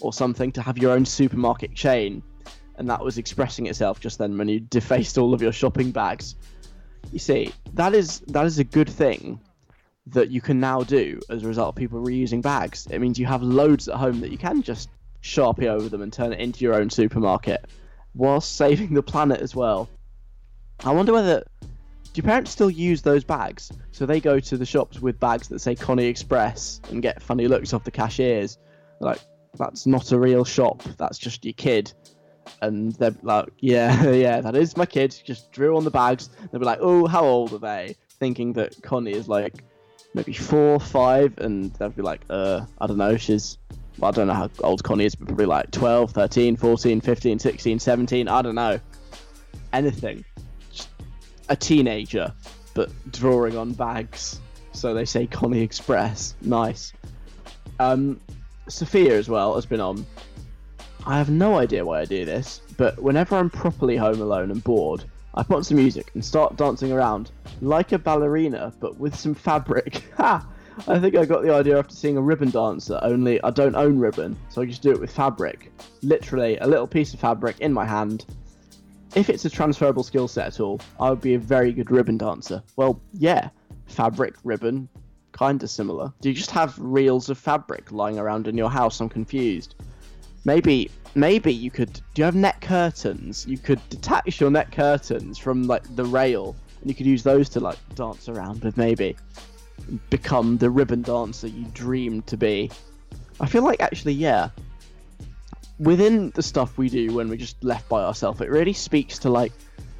or 0.00 0.12
something, 0.12 0.52
to 0.52 0.62
have 0.62 0.78
your 0.78 0.92
own 0.92 1.04
supermarket 1.04 1.74
chain. 1.74 2.22
And 2.76 2.88
that 2.90 3.04
was 3.04 3.18
expressing 3.18 3.66
itself 3.66 4.00
just 4.00 4.18
then 4.18 4.36
when 4.36 4.48
you 4.48 4.60
defaced 4.70 5.16
all 5.16 5.32
of 5.32 5.40
your 5.40 5.52
shopping 5.52 5.90
bags. 5.90 6.34
You 7.12 7.18
see, 7.18 7.52
that 7.74 7.94
is 7.94 8.20
that 8.28 8.46
is 8.46 8.58
a 8.58 8.64
good 8.64 8.88
thing 8.88 9.40
that 10.06 10.30
you 10.30 10.40
can 10.40 10.58
now 10.60 10.82
do 10.82 11.20
as 11.30 11.44
a 11.44 11.48
result 11.48 11.70
of 11.70 11.74
people 11.76 12.02
reusing 12.02 12.42
bags. 12.42 12.88
It 12.90 13.00
means 13.00 13.18
you 13.18 13.26
have 13.26 13.42
loads 13.42 13.88
at 13.88 13.96
home 13.96 14.20
that 14.20 14.30
you 14.30 14.38
can 14.38 14.62
just 14.62 14.88
sharpie 15.22 15.66
over 15.66 15.88
them 15.88 16.02
and 16.02 16.12
turn 16.12 16.32
it 16.32 16.40
into 16.40 16.64
your 16.64 16.74
own 16.74 16.90
supermarket 16.90 17.64
whilst 18.14 18.56
saving 18.56 18.94
the 18.94 19.02
planet 19.02 19.40
as 19.40 19.54
well. 19.54 19.88
I 20.84 20.92
wonder 20.92 21.12
whether 21.12 21.44
do 22.12 22.22
parents 22.22 22.50
still 22.50 22.70
use 22.70 23.02
those 23.02 23.24
bags? 23.24 23.72
So 23.92 24.04
they 24.04 24.20
go 24.20 24.38
to 24.38 24.56
the 24.56 24.66
shops 24.66 25.00
with 25.00 25.18
bags 25.18 25.48
that 25.48 25.60
say 25.60 25.74
Connie 25.74 26.06
Express 26.06 26.80
and 26.90 27.00
get 27.00 27.22
funny 27.22 27.48
looks 27.48 27.72
off 27.72 27.84
the 27.84 27.90
cashiers. 27.90 28.58
Like, 29.00 29.20
that's 29.56 29.86
not 29.86 30.12
a 30.12 30.18
real 30.18 30.44
shop, 30.44 30.82
that's 30.98 31.18
just 31.18 31.44
your 31.44 31.54
kid. 31.54 31.92
And 32.60 32.92
they're 32.92 33.14
like, 33.22 33.48
yeah, 33.60 34.10
yeah, 34.10 34.40
that 34.40 34.56
is 34.56 34.76
my 34.76 34.86
kid. 34.86 35.16
Just 35.24 35.52
drew 35.52 35.76
on 35.76 35.84
the 35.84 35.90
bags. 35.90 36.28
They'll 36.50 36.60
be 36.60 36.66
like, 36.66 36.80
oh, 36.80 37.06
how 37.06 37.24
old 37.24 37.52
are 37.54 37.58
they? 37.58 37.96
Thinking 38.18 38.52
that 38.54 38.80
Connie 38.82 39.12
is 39.12 39.28
like 39.28 39.64
maybe 40.14 40.32
four, 40.32 40.78
five, 40.78 41.38
and 41.38 41.72
they'd 41.74 41.96
be 41.96 42.02
like, 42.02 42.20
uh, 42.28 42.66
I 42.80 42.86
don't 42.86 42.98
know, 42.98 43.16
she's, 43.16 43.58
well, 43.98 44.10
I 44.10 44.12
don't 44.12 44.26
know 44.26 44.34
how 44.34 44.50
old 44.60 44.82
Connie 44.84 45.04
is, 45.04 45.14
but 45.14 45.28
probably 45.28 45.46
like 45.46 45.70
12, 45.70 46.10
13, 46.12 46.56
14, 46.56 47.00
15, 47.00 47.38
16, 47.38 47.78
17, 47.78 48.28
I 48.28 48.42
don't 48.42 48.54
know. 48.54 48.78
Anything. 49.72 50.24
Just 50.70 50.90
a 51.48 51.56
teenager, 51.56 52.32
but 52.74 52.90
drawing 53.10 53.56
on 53.56 53.72
bags. 53.72 54.40
So 54.72 54.94
they 54.94 55.04
say 55.04 55.26
Connie 55.26 55.62
Express. 55.62 56.34
Nice. 56.42 56.92
Um, 57.78 58.20
Sophia 58.68 59.16
as 59.16 59.28
well 59.28 59.54
has 59.54 59.66
been 59.66 59.80
on. 59.80 60.06
I 61.06 61.18
have 61.18 61.30
no 61.30 61.58
idea 61.58 61.84
why 61.84 62.00
I 62.00 62.04
do 62.04 62.24
this, 62.24 62.60
but 62.76 63.00
whenever 63.02 63.36
I'm 63.36 63.50
properly 63.50 63.96
home 63.96 64.20
alone 64.20 64.50
and 64.50 64.62
bored, 64.62 65.04
I 65.34 65.42
put 65.42 65.56
on 65.56 65.64
some 65.64 65.78
music 65.78 66.10
and 66.14 66.24
start 66.24 66.56
dancing 66.56 66.92
around 66.92 67.30
like 67.60 67.92
a 67.92 67.98
ballerina, 67.98 68.72
but 68.80 68.98
with 68.98 69.14
some 69.14 69.34
fabric. 69.34 70.04
Ha! 70.16 70.46
I 70.88 70.98
think 70.98 71.16
I 71.16 71.26
got 71.26 71.42
the 71.42 71.52
idea 71.52 71.78
after 71.78 71.94
seeing 71.94 72.16
a 72.16 72.22
ribbon 72.22 72.50
dancer, 72.50 72.98
only 73.02 73.42
I 73.42 73.50
don't 73.50 73.74
own 73.74 73.98
ribbon, 73.98 74.36
so 74.48 74.62
I 74.62 74.66
just 74.66 74.82
do 74.82 74.90
it 74.90 74.98
with 74.98 75.10
fabric. 75.12 75.70
Literally, 76.02 76.56
a 76.58 76.66
little 76.66 76.86
piece 76.86 77.12
of 77.12 77.20
fabric 77.20 77.60
in 77.60 77.72
my 77.72 77.84
hand. 77.84 78.24
If 79.14 79.28
it's 79.28 79.44
a 79.44 79.50
transferable 79.50 80.02
skill 80.02 80.28
set 80.28 80.46
at 80.46 80.60
all, 80.60 80.80
I 80.98 81.10
would 81.10 81.20
be 81.20 81.34
a 81.34 81.38
very 81.38 81.72
good 81.72 81.90
ribbon 81.90 82.16
dancer. 82.16 82.62
Well, 82.76 83.00
yeah, 83.12 83.50
fabric, 83.86 84.34
ribbon, 84.44 84.88
kinda 85.38 85.68
similar. 85.68 86.12
Do 86.22 86.30
you 86.30 86.34
just 86.34 86.50
have 86.52 86.78
reels 86.78 87.28
of 87.28 87.36
fabric 87.36 87.92
lying 87.92 88.18
around 88.18 88.48
in 88.48 88.56
your 88.56 88.70
house? 88.70 89.00
I'm 89.00 89.08
confused. 89.10 89.74
maybe 90.44 90.90
maybe 91.14 91.52
you 91.52 91.70
could. 91.70 91.92
Do 91.92 92.20
you 92.22 92.24
have 92.24 92.34
net 92.34 92.60
curtains? 92.60 93.46
You 93.46 93.58
could 93.58 93.80
detach 93.88 94.40
your 94.40 94.50
net 94.50 94.72
curtains 94.72 95.38
from 95.38 95.64
like 95.64 95.96
the 95.96 96.04
rail, 96.04 96.56
and 96.80 96.90
you 96.90 96.94
could 96.94 97.06
use 97.06 97.22
those 97.22 97.48
to 97.50 97.60
like 97.60 97.78
dance 97.94 98.28
around 98.28 98.62
with. 98.62 98.76
Maybe 98.76 99.16
become 100.10 100.58
the 100.58 100.70
ribbon 100.70 101.02
dancer 101.02 101.48
you 101.48 101.64
dreamed 101.72 102.26
to 102.28 102.36
be. 102.36 102.70
I 103.40 103.46
feel 103.46 103.62
like 103.62 103.80
actually, 103.80 104.14
yeah. 104.14 104.50
Within 105.78 106.30
the 106.30 106.42
stuff 106.42 106.78
we 106.78 106.88
do 106.88 107.12
when 107.12 107.28
we're 107.28 107.36
just 107.36 107.62
left 107.64 107.88
by 107.88 108.02
ourselves, 108.02 108.40
it 108.40 108.50
really 108.50 108.72
speaks 108.72 109.18
to 109.20 109.30
like 109.30 109.52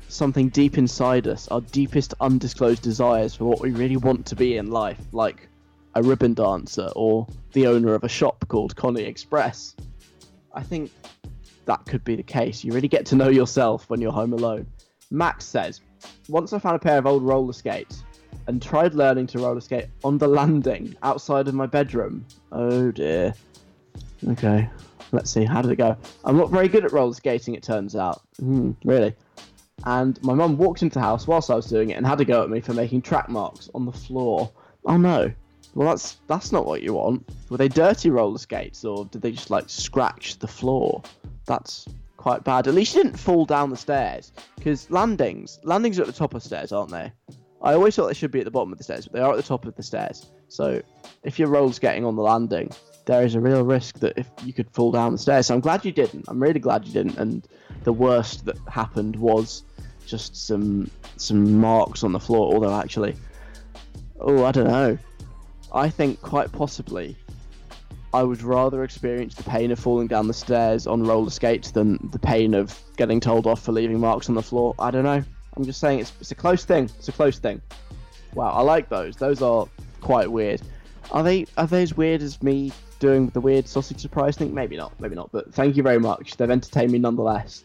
something 0.08 0.48
deep 0.50 0.78
inside 0.78 1.26
us, 1.26 1.48
our 1.48 1.60
deepest 1.60 2.14
undisclosed 2.20 2.82
desires 2.82 3.34
for 3.34 3.46
what 3.46 3.60
we 3.60 3.70
really 3.70 3.96
want 3.96 4.26
to 4.26 4.36
be 4.36 4.56
in 4.56 4.70
life, 4.70 5.00
like 5.12 5.48
a 5.94 6.02
ribbon 6.02 6.34
dancer 6.34 6.90
or 6.94 7.26
the 7.52 7.66
owner 7.66 7.94
of 7.94 8.04
a 8.04 8.08
shop 8.08 8.44
called 8.48 8.76
Connie 8.76 9.02
Express. 9.02 9.74
I 10.54 10.62
think 10.62 10.90
that 11.66 11.84
could 11.86 12.04
be 12.04 12.16
the 12.16 12.22
case. 12.22 12.64
You 12.64 12.72
really 12.72 12.88
get 12.88 13.06
to 13.06 13.16
know 13.16 13.28
yourself 13.28 13.88
when 13.88 14.00
you're 14.00 14.12
home 14.12 14.32
alone. 14.32 14.66
Max 15.10 15.44
says, 15.44 15.80
Once 16.28 16.52
I 16.52 16.58
found 16.58 16.76
a 16.76 16.78
pair 16.78 16.98
of 16.98 17.06
old 17.06 17.22
roller 17.22 17.52
skates 17.52 18.02
and 18.46 18.60
tried 18.60 18.94
learning 18.94 19.26
to 19.28 19.38
roller 19.38 19.60
skate 19.60 19.86
on 20.04 20.18
the 20.18 20.26
landing 20.26 20.96
outside 21.02 21.48
of 21.48 21.54
my 21.54 21.66
bedroom. 21.66 22.26
Oh 22.50 22.90
dear. 22.90 23.34
Okay, 24.28 24.68
let's 25.12 25.30
see, 25.30 25.44
how 25.44 25.62
did 25.62 25.70
it 25.72 25.76
go? 25.76 25.96
I'm 26.24 26.36
not 26.36 26.50
very 26.50 26.68
good 26.68 26.84
at 26.84 26.92
roller 26.92 27.14
skating, 27.14 27.54
it 27.54 27.62
turns 27.62 27.96
out. 27.96 28.22
Hmm, 28.38 28.72
really? 28.84 29.14
And 29.84 30.22
my 30.22 30.34
mum 30.34 30.56
walked 30.56 30.82
into 30.82 30.94
the 30.94 31.00
house 31.00 31.26
whilst 31.26 31.50
I 31.50 31.54
was 31.54 31.66
doing 31.66 31.90
it 31.90 31.94
and 31.94 32.06
had 32.06 32.20
a 32.20 32.24
go 32.24 32.42
at 32.42 32.50
me 32.50 32.60
for 32.60 32.72
making 32.72 33.02
track 33.02 33.28
marks 33.28 33.68
on 33.74 33.84
the 33.84 33.92
floor. 33.92 34.52
Oh 34.84 34.96
no. 34.96 35.32
Well, 35.74 35.88
that's 35.88 36.16
that's 36.26 36.52
not 36.52 36.66
what 36.66 36.82
you 36.82 36.94
want. 36.94 37.28
Were 37.48 37.56
they 37.56 37.68
dirty 37.68 38.10
roller 38.10 38.38
skates, 38.38 38.84
or 38.84 39.06
did 39.06 39.22
they 39.22 39.32
just 39.32 39.50
like 39.50 39.68
scratch 39.68 40.38
the 40.38 40.48
floor? 40.48 41.02
That's 41.46 41.86
quite 42.16 42.44
bad. 42.44 42.68
At 42.68 42.74
least 42.74 42.94
you 42.94 43.02
didn't 43.02 43.18
fall 43.18 43.46
down 43.46 43.70
the 43.70 43.76
stairs, 43.76 44.32
because 44.56 44.90
landings 44.90 45.58
landings 45.64 45.98
are 45.98 46.02
at 46.02 46.08
the 46.08 46.12
top 46.12 46.34
of 46.34 46.42
stairs, 46.42 46.72
aren't 46.72 46.90
they? 46.90 47.12
I 47.62 47.74
always 47.74 47.94
thought 47.94 48.08
they 48.08 48.14
should 48.14 48.32
be 48.32 48.40
at 48.40 48.44
the 48.44 48.50
bottom 48.50 48.72
of 48.72 48.78
the 48.78 48.84
stairs, 48.84 49.06
but 49.06 49.12
they 49.14 49.20
are 49.20 49.30
at 49.30 49.36
the 49.36 49.42
top 49.42 49.66
of 49.66 49.74
the 49.76 49.82
stairs. 49.82 50.26
So 50.48 50.82
if 51.22 51.38
your 51.38 51.48
roller 51.48 51.72
skating 51.72 52.04
on 52.04 52.16
the 52.16 52.22
landing, 52.22 52.70
there 53.06 53.24
is 53.24 53.34
a 53.34 53.40
real 53.40 53.62
risk 53.62 54.00
that 54.00 54.18
if 54.18 54.28
you 54.44 54.52
could 54.52 54.68
fall 54.70 54.90
down 54.90 55.12
the 55.12 55.18
stairs. 55.18 55.46
So 55.46 55.54
I'm 55.54 55.60
glad 55.60 55.84
you 55.84 55.92
didn't. 55.92 56.24
I'm 56.28 56.42
really 56.42 56.60
glad 56.60 56.84
you 56.84 56.92
didn't. 56.92 57.18
And 57.18 57.46
the 57.84 57.92
worst 57.92 58.44
that 58.46 58.58
happened 58.68 59.16
was 59.16 59.62
just 60.06 60.36
some 60.36 60.90
some 61.16 61.58
marks 61.58 62.02
on 62.02 62.12
the 62.12 62.20
floor. 62.20 62.52
Although 62.52 62.74
actually, 62.74 63.14
oh, 64.20 64.44
I 64.44 64.52
don't 64.52 64.66
know. 64.68 64.98
I 65.72 65.88
think 65.88 66.20
quite 66.20 66.52
possibly 66.52 67.16
I 68.14 68.22
would 68.22 68.42
rather 68.42 68.84
experience 68.84 69.34
the 69.34 69.42
pain 69.44 69.70
of 69.70 69.78
falling 69.78 70.06
down 70.06 70.28
the 70.28 70.34
stairs 70.34 70.86
on 70.86 71.02
roller 71.02 71.30
skates 71.30 71.70
than 71.70 71.98
the 72.12 72.18
pain 72.18 72.52
of 72.52 72.78
getting 72.96 73.20
told 73.20 73.46
off 73.46 73.62
for 73.62 73.72
leaving 73.72 73.98
marks 73.98 74.28
on 74.28 74.34
the 74.34 74.42
floor. 74.42 74.74
I 74.78 74.90
don't 74.90 75.04
know. 75.04 75.24
I'm 75.56 75.64
just 75.64 75.80
saying 75.80 76.00
it's, 76.00 76.12
it's 76.20 76.30
a 76.30 76.34
close 76.34 76.64
thing. 76.64 76.90
It's 76.98 77.08
a 77.08 77.12
close 77.12 77.38
thing. 77.38 77.62
Wow, 78.34 78.50
I 78.50 78.60
like 78.60 78.90
those. 78.90 79.16
Those 79.16 79.40
are 79.40 79.66
quite 80.00 80.30
weird. 80.30 80.60
Are 81.10 81.22
they 81.22 81.46
are 81.56 81.66
they 81.66 81.82
as 81.82 81.96
weird 81.96 82.22
as 82.22 82.42
me 82.42 82.72
doing 82.98 83.28
the 83.30 83.40
weird 83.40 83.66
sausage 83.66 84.00
surprise 84.00 84.36
thing? 84.36 84.54
Maybe 84.54 84.76
not. 84.76 84.98
Maybe 85.00 85.14
not. 85.14 85.32
But 85.32 85.52
thank 85.54 85.76
you 85.76 85.82
very 85.82 85.98
much. 85.98 86.36
They've 86.36 86.50
entertained 86.50 86.92
me 86.92 86.98
nonetheless. 86.98 87.64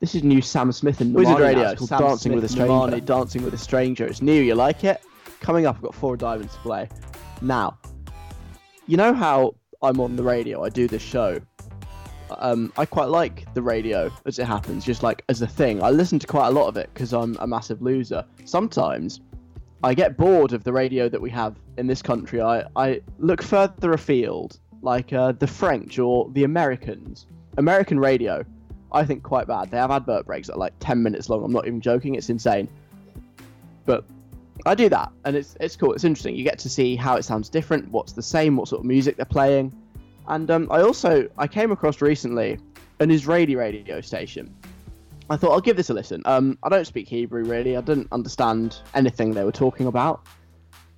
This 0.00 0.14
is 0.14 0.22
new 0.22 0.42
Sam 0.42 0.72
Smith 0.72 1.00
and 1.00 1.14
Wizard 1.14 1.38
Radio. 1.38 1.70
It's 1.70 1.78
called 1.78 1.88
Sam 1.88 2.00
Dancing 2.00 2.32
Smith 2.32 2.42
with 2.42 2.44
a 2.44 2.48
Stranger. 2.48 3.00
Dancing 3.00 3.42
with 3.42 3.54
a 3.54 3.58
Stranger. 3.58 4.06
It's 4.06 4.20
new. 4.20 4.40
You 4.40 4.54
like 4.54 4.84
it? 4.84 5.00
Coming 5.40 5.66
up, 5.66 5.76
I've 5.76 5.82
got 5.82 5.94
four 5.94 6.16
diamonds 6.16 6.54
to 6.54 6.60
play. 6.60 6.88
Now, 7.42 7.76
you 8.86 8.96
know 8.96 9.12
how 9.12 9.54
I'm 9.82 10.00
on 10.00 10.16
the 10.16 10.22
radio. 10.22 10.62
I 10.64 10.68
do 10.68 10.86
this 10.86 11.02
show. 11.02 11.40
Um, 12.38 12.72
I 12.78 12.86
quite 12.86 13.08
like 13.08 13.52
the 13.52 13.60
radio 13.60 14.10
as 14.24 14.38
it 14.38 14.46
happens, 14.46 14.84
just 14.84 15.02
like 15.02 15.22
as 15.28 15.42
a 15.42 15.46
thing. 15.46 15.82
I 15.82 15.90
listen 15.90 16.18
to 16.20 16.26
quite 16.26 16.48
a 16.48 16.50
lot 16.50 16.68
of 16.68 16.76
it 16.76 16.88
because 16.94 17.12
I'm 17.12 17.36
a 17.40 17.46
massive 17.46 17.82
loser. 17.82 18.24
Sometimes 18.44 19.20
I 19.82 19.92
get 19.92 20.16
bored 20.16 20.52
of 20.52 20.62
the 20.64 20.72
radio 20.72 21.08
that 21.08 21.20
we 21.20 21.30
have 21.30 21.56
in 21.76 21.88
this 21.88 22.00
country. 22.00 22.40
I, 22.40 22.64
I 22.76 23.02
look 23.18 23.42
further 23.42 23.92
afield, 23.92 24.58
like 24.80 25.12
uh, 25.12 25.32
the 25.32 25.46
French 25.46 25.98
or 25.98 26.30
the 26.32 26.44
Americans. 26.44 27.26
American 27.58 27.98
radio, 27.98 28.44
I 28.92 29.04
think 29.04 29.24
quite 29.24 29.48
bad. 29.48 29.70
They 29.70 29.78
have 29.78 29.90
advert 29.90 30.26
breaks 30.26 30.46
that 30.46 30.54
are 30.54 30.60
like 30.60 30.74
10 30.78 31.02
minutes 31.02 31.28
long. 31.28 31.44
I'm 31.44 31.52
not 31.52 31.66
even 31.66 31.80
joking. 31.80 32.14
It's 32.14 32.30
insane. 32.30 32.68
But 33.84 34.04
I 34.64 34.74
do 34.74 34.88
that, 34.88 35.10
and 35.24 35.36
it's 35.36 35.56
it's 35.60 35.76
cool. 35.76 35.92
It's 35.92 36.04
interesting. 36.04 36.36
You 36.36 36.44
get 36.44 36.58
to 36.60 36.68
see 36.68 36.96
how 36.96 37.16
it 37.16 37.24
sounds 37.24 37.48
different, 37.48 37.90
what's 37.90 38.12
the 38.12 38.22
same, 38.22 38.56
what 38.56 38.68
sort 38.68 38.80
of 38.80 38.86
music 38.86 39.16
they're 39.16 39.24
playing, 39.24 39.72
and 40.28 40.50
um, 40.50 40.68
I 40.70 40.82
also 40.82 41.28
I 41.38 41.46
came 41.46 41.72
across 41.72 42.00
recently 42.00 42.58
an 43.00 43.10
Israeli 43.10 43.56
radio 43.56 44.00
station. 44.00 44.54
I 45.30 45.36
thought 45.36 45.52
I'll 45.52 45.60
give 45.60 45.76
this 45.76 45.90
a 45.90 45.94
listen. 45.94 46.22
Um, 46.24 46.58
I 46.62 46.68
don't 46.68 46.86
speak 46.86 47.08
Hebrew 47.08 47.44
really. 47.44 47.76
I 47.76 47.80
didn't 47.80 48.08
understand 48.12 48.78
anything 48.94 49.32
they 49.32 49.44
were 49.44 49.52
talking 49.52 49.86
about. 49.86 50.26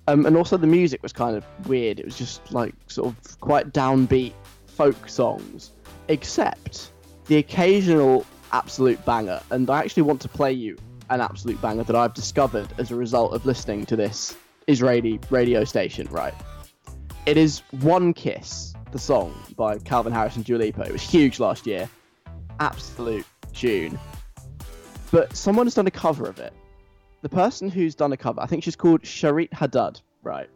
Um, 0.07 0.25
and 0.25 0.37
also 0.37 0.57
the 0.57 0.67
music 0.67 1.01
was 1.01 1.13
kind 1.13 1.35
of 1.35 1.45
weird. 1.67 1.99
It 1.99 2.05
was 2.05 2.17
just 2.17 2.51
like 2.51 2.75
sort 2.87 3.07
of 3.07 3.39
quite 3.39 3.71
downbeat 3.71 4.33
folk 4.67 5.09
songs, 5.09 5.71
except 6.09 6.91
the 7.25 7.37
occasional 7.37 8.25
absolute 8.51 9.03
banger. 9.05 9.41
And 9.49 9.69
I 9.69 9.79
actually 9.79 10.03
want 10.03 10.21
to 10.21 10.29
play 10.29 10.51
you 10.51 10.77
an 11.09 11.21
absolute 11.21 11.61
banger 11.61 11.83
that 11.83 11.95
I've 11.95 12.13
discovered 12.13 12.67
as 12.77 12.91
a 12.91 12.95
result 12.95 13.33
of 13.33 13.45
listening 13.45 13.85
to 13.87 13.95
this 13.95 14.35
Israeli 14.67 15.19
radio 15.29 15.63
station. 15.63 16.07
Right, 16.09 16.33
it 17.25 17.37
is 17.37 17.61
"One 17.81 18.13
Kiss," 18.13 18.73
the 18.91 18.99
song 18.99 19.33
by 19.55 19.77
Calvin 19.79 20.13
Harris 20.13 20.35
and 20.35 20.45
Dua 20.45 20.57
Lipa. 20.57 20.83
It 20.83 20.91
was 20.91 21.01
huge 21.01 21.39
last 21.39 21.67
year, 21.67 21.89
absolute 22.59 23.25
tune. 23.53 23.99
But 25.11 25.35
someone 25.35 25.65
has 25.65 25.75
done 25.75 25.87
a 25.87 25.91
cover 25.91 26.27
of 26.27 26.39
it. 26.39 26.53
The 27.21 27.29
person 27.29 27.69
who's 27.69 27.95
done 27.95 28.11
a 28.11 28.17
cover, 28.17 28.41
I 28.41 28.45
think 28.47 28.63
she's 28.63 28.75
called 28.75 29.01
Sharit 29.01 29.53
Haddad, 29.53 30.01
right? 30.23 30.49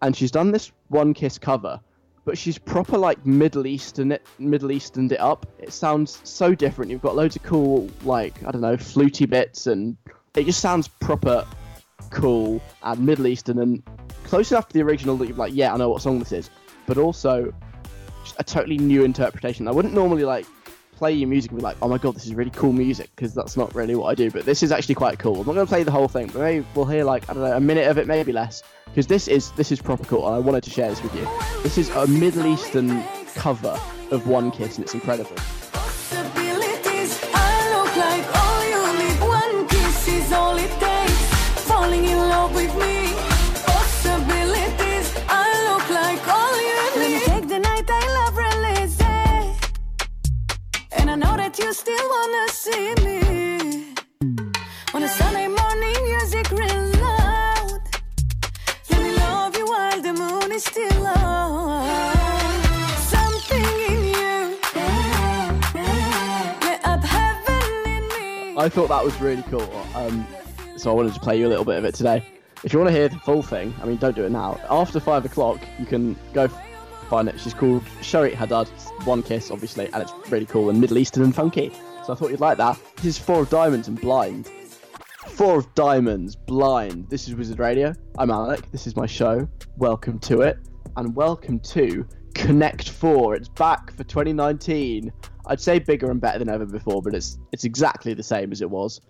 And 0.00 0.16
she's 0.16 0.30
done 0.30 0.50
this 0.50 0.72
One 0.88 1.14
Kiss 1.14 1.38
cover, 1.38 1.80
but 2.24 2.38
she's 2.38 2.58
proper 2.58 2.96
like 2.96 3.24
Middle 3.26 3.66
Eastern 3.66 4.12
it, 4.12 4.26
Middle 4.38 4.72
Easterned 4.72 5.12
it 5.12 5.20
up. 5.20 5.46
It 5.58 5.72
sounds 5.72 6.20
so 6.24 6.54
different. 6.54 6.90
You've 6.90 7.02
got 7.02 7.16
loads 7.16 7.36
of 7.36 7.42
cool 7.42 7.90
like 8.04 8.42
I 8.44 8.50
don't 8.50 8.60
know 8.60 8.76
fluty 8.76 9.26
bits, 9.26 9.66
and 9.66 9.96
it 10.34 10.44
just 10.44 10.60
sounds 10.60 10.88
proper 10.88 11.46
cool 12.10 12.60
and 12.82 13.04
Middle 13.04 13.26
Eastern 13.26 13.58
and 13.58 13.82
close 14.24 14.50
enough 14.50 14.68
to 14.68 14.74
the 14.74 14.82
original 14.82 15.16
that 15.16 15.28
you're 15.28 15.36
like, 15.36 15.54
yeah, 15.54 15.72
I 15.72 15.76
know 15.76 15.88
what 15.88 16.02
song 16.02 16.18
this 16.18 16.32
is, 16.32 16.50
but 16.86 16.98
also 16.98 17.52
a 18.38 18.44
totally 18.44 18.78
new 18.78 19.04
interpretation. 19.04 19.68
I 19.68 19.72
wouldn't 19.72 19.94
normally 19.94 20.24
like 20.24 20.46
play 21.02 21.12
your 21.12 21.28
music 21.28 21.50
and 21.50 21.58
be 21.58 21.64
like, 21.64 21.76
oh 21.82 21.88
my 21.88 21.98
god, 21.98 22.14
this 22.14 22.26
is 22.26 22.32
really 22.32 22.52
cool 22.52 22.72
music 22.72 23.10
because 23.16 23.34
that's 23.34 23.56
not 23.56 23.74
really 23.74 23.96
what 23.96 24.06
I 24.06 24.14
do. 24.14 24.30
But 24.30 24.44
this 24.44 24.62
is 24.62 24.70
actually 24.70 24.94
quite 24.94 25.18
cool. 25.18 25.40
I'm 25.40 25.46
not 25.46 25.54
going 25.54 25.66
to 25.66 25.68
play 25.68 25.82
the 25.82 25.90
whole 25.90 26.06
thing, 26.06 26.28
but 26.28 26.38
maybe 26.38 26.64
we'll 26.76 26.84
hear 26.84 27.02
like 27.02 27.28
I 27.28 27.32
don't 27.32 27.42
know 27.42 27.56
a 27.56 27.58
minute 27.58 27.88
of 27.88 27.98
it, 27.98 28.06
maybe 28.06 28.30
less, 28.30 28.62
because 28.84 29.08
this 29.08 29.26
is 29.26 29.50
this 29.52 29.72
is 29.72 29.82
proper 29.82 30.04
cool, 30.04 30.24
and 30.28 30.36
I 30.36 30.38
wanted 30.38 30.62
to 30.62 30.70
share 30.70 30.88
this 30.88 31.02
with 31.02 31.12
you. 31.16 31.28
This 31.64 31.76
is 31.76 31.88
a 31.90 32.06
Middle 32.06 32.46
Eastern 32.46 33.02
cover 33.34 33.76
of 34.12 34.28
One 34.28 34.52
Kiss, 34.52 34.76
and 34.76 34.84
it's 34.84 34.94
incredible. 34.94 35.34
Falling 41.66 42.04
in 42.04 42.18
love 42.18 42.54
with 42.54 42.76
me. 42.76 43.11
That 51.52 51.64
you 51.64 51.72
still 51.74 52.08
wanna 52.08 52.48
see 52.48 52.94
me. 53.04 53.94
On 54.94 55.02
a 55.02 55.08
Sunday 55.08 55.48
morning, 55.48 55.96
music 56.02 56.50
real 56.50 56.86
loud. 57.02 57.80
Let 58.88 59.02
me 59.02 59.14
love 59.16 59.54
you 59.58 59.66
while 59.66 60.00
the 60.00 60.14
moon 60.14 60.50
is 60.50 60.64
still 60.64 61.06
out. 61.06 61.84
Something 63.00 63.64
in 63.90 64.02
you. 64.02 64.58
Lit 66.64 66.80
up 66.86 67.04
heaven 67.04 67.84
in 67.84 68.08
me. 68.08 68.56
I 68.56 68.70
thought 68.70 68.88
that 68.88 69.04
was 69.04 69.20
really 69.20 69.42
cool. 69.50 69.86
Um, 69.94 70.26
so 70.78 70.90
I 70.90 70.94
wanted 70.94 71.12
to 71.12 71.20
play 71.20 71.38
you 71.38 71.48
a 71.48 71.50
little 71.50 71.66
bit 71.66 71.76
of 71.76 71.84
it 71.84 71.94
today. 71.94 72.24
If 72.64 72.72
you 72.72 72.78
want 72.78 72.88
to 72.88 72.96
hear 72.96 73.10
the 73.10 73.18
full 73.18 73.42
thing, 73.42 73.74
I 73.82 73.84
mean, 73.84 73.98
don't 73.98 74.16
do 74.16 74.24
it 74.24 74.30
now. 74.30 74.58
After 74.70 75.00
five 75.00 75.26
o'clock, 75.26 75.60
you 75.78 75.84
can 75.84 76.16
go 76.32 76.48
find 77.12 77.28
it. 77.28 77.38
She's 77.38 77.52
called 77.52 77.84
Sharit 78.00 78.32
Haddad. 78.32 78.70
It's 78.74 78.88
One 79.04 79.22
Kiss, 79.22 79.50
obviously, 79.50 79.86
and 79.92 80.02
it's 80.02 80.14
really 80.30 80.46
cool 80.46 80.70
and 80.70 80.80
Middle 80.80 80.96
Eastern 80.96 81.24
and 81.24 81.34
funky. 81.34 81.70
So 82.06 82.14
I 82.14 82.16
thought 82.16 82.30
you'd 82.30 82.40
like 82.40 82.56
that. 82.56 82.80
This 82.96 83.04
is 83.04 83.18
Four 83.18 83.42
of 83.42 83.50
Diamonds 83.50 83.86
and 83.86 84.00
Blind. 84.00 84.50
Four 85.26 85.58
of 85.58 85.74
Diamonds, 85.74 86.34
Blind. 86.34 87.10
This 87.10 87.28
is 87.28 87.34
Wizard 87.34 87.58
Radio. 87.58 87.92
I'm 88.16 88.30
Alec. 88.30 88.70
This 88.70 88.86
is 88.86 88.96
my 88.96 89.04
show. 89.04 89.46
Welcome 89.76 90.20
to 90.20 90.40
it, 90.40 90.56
and 90.96 91.14
welcome 91.14 91.60
to 91.60 92.08
Connect 92.34 92.88
Four. 92.88 93.34
It's 93.34 93.48
back 93.50 93.94
for 93.94 94.04
2019. 94.04 95.12
I'd 95.48 95.60
say 95.60 95.80
bigger 95.80 96.10
and 96.10 96.18
better 96.18 96.38
than 96.38 96.48
ever 96.48 96.64
before, 96.64 97.02
but 97.02 97.14
it's 97.14 97.36
it's 97.52 97.64
exactly 97.64 98.14
the 98.14 98.22
same 98.22 98.52
as 98.52 98.62
it 98.62 98.70
was. 98.70 99.02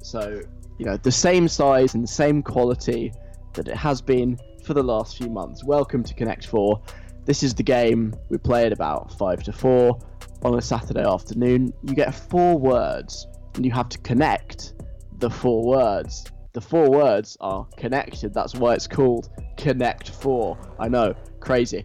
So, 0.00 0.40
you 0.78 0.86
know, 0.86 0.96
the 0.96 1.10
same 1.10 1.48
size 1.48 1.94
and 1.94 2.04
the 2.04 2.08
same 2.08 2.40
quality 2.40 3.12
that 3.54 3.66
it 3.66 3.74
has 3.74 4.00
been 4.00 4.38
for 4.64 4.74
the 4.74 4.82
last 4.84 5.16
few 5.16 5.28
months. 5.28 5.64
Welcome 5.64 6.04
to 6.04 6.14
Connect 6.14 6.46
4. 6.46 6.80
This 7.26 7.42
is 7.42 7.54
the 7.54 7.62
game 7.62 8.14
we 8.28 8.38
play 8.38 8.66
at 8.66 8.72
about 8.72 9.16
five 9.18 9.42
to 9.44 9.52
four 9.52 9.98
on 10.42 10.58
a 10.58 10.62
Saturday 10.62 11.04
afternoon. 11.04 11.72
You 11.82 11.94
get 11.94 12.14
four 12.14 12.58
words, 12.58 13.26
and 13.54 13.64
you 13.64 13.70
have 13.72 13.88
to 13.90 13.98
connect 13.98 14.74
the 15.18 15.30
four 15.30 15.64
words. 15.64 16.24
The 16.52 16.60
four 16.60 16.90
words 16.90 17.36
are 17.40 17.66
connected. 17.76 18.34
That's 18.34 18.54
why 18.54 18.74
it's 18.74 18.88
called 18.88 19.30
Connect 19.56 20.10
Four. 20.10 20.58
I 20.78 20.88
know, 20.88 21.14
crazy. 21.40 21.84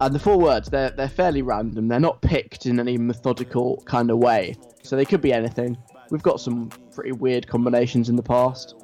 And 0.00 0.14
the 0.14 0.18
four 0.18 0.38
words, 0.38 0.68
they're 0.68 0.90
they're 0.90 1.08
fairly 1.08 1.42
random. 1.42 1.88
They're 1.88 2.00
not 2.00 2.20
picked 2.22 2.66
in 2.66 2.80
any 2.80 2.98
methodical 2.98 3.82
kind 3.86 4.10
of 4.10 4.18
way. 4.18 4.56
So 4.82 4.96
they 4.96 5.04
could 5.04 5.20
be 5.20 5.32
anything. 5.32 5.78
We've 6.10 6.22
got 6.22 6.40
some 6.40 6.70
pretty 6.92 7.12
weird 7.12 7.46
combinations 7.46 8.08
in 8.08 8.16
the 8.16 8.22
past. 8.22 8.74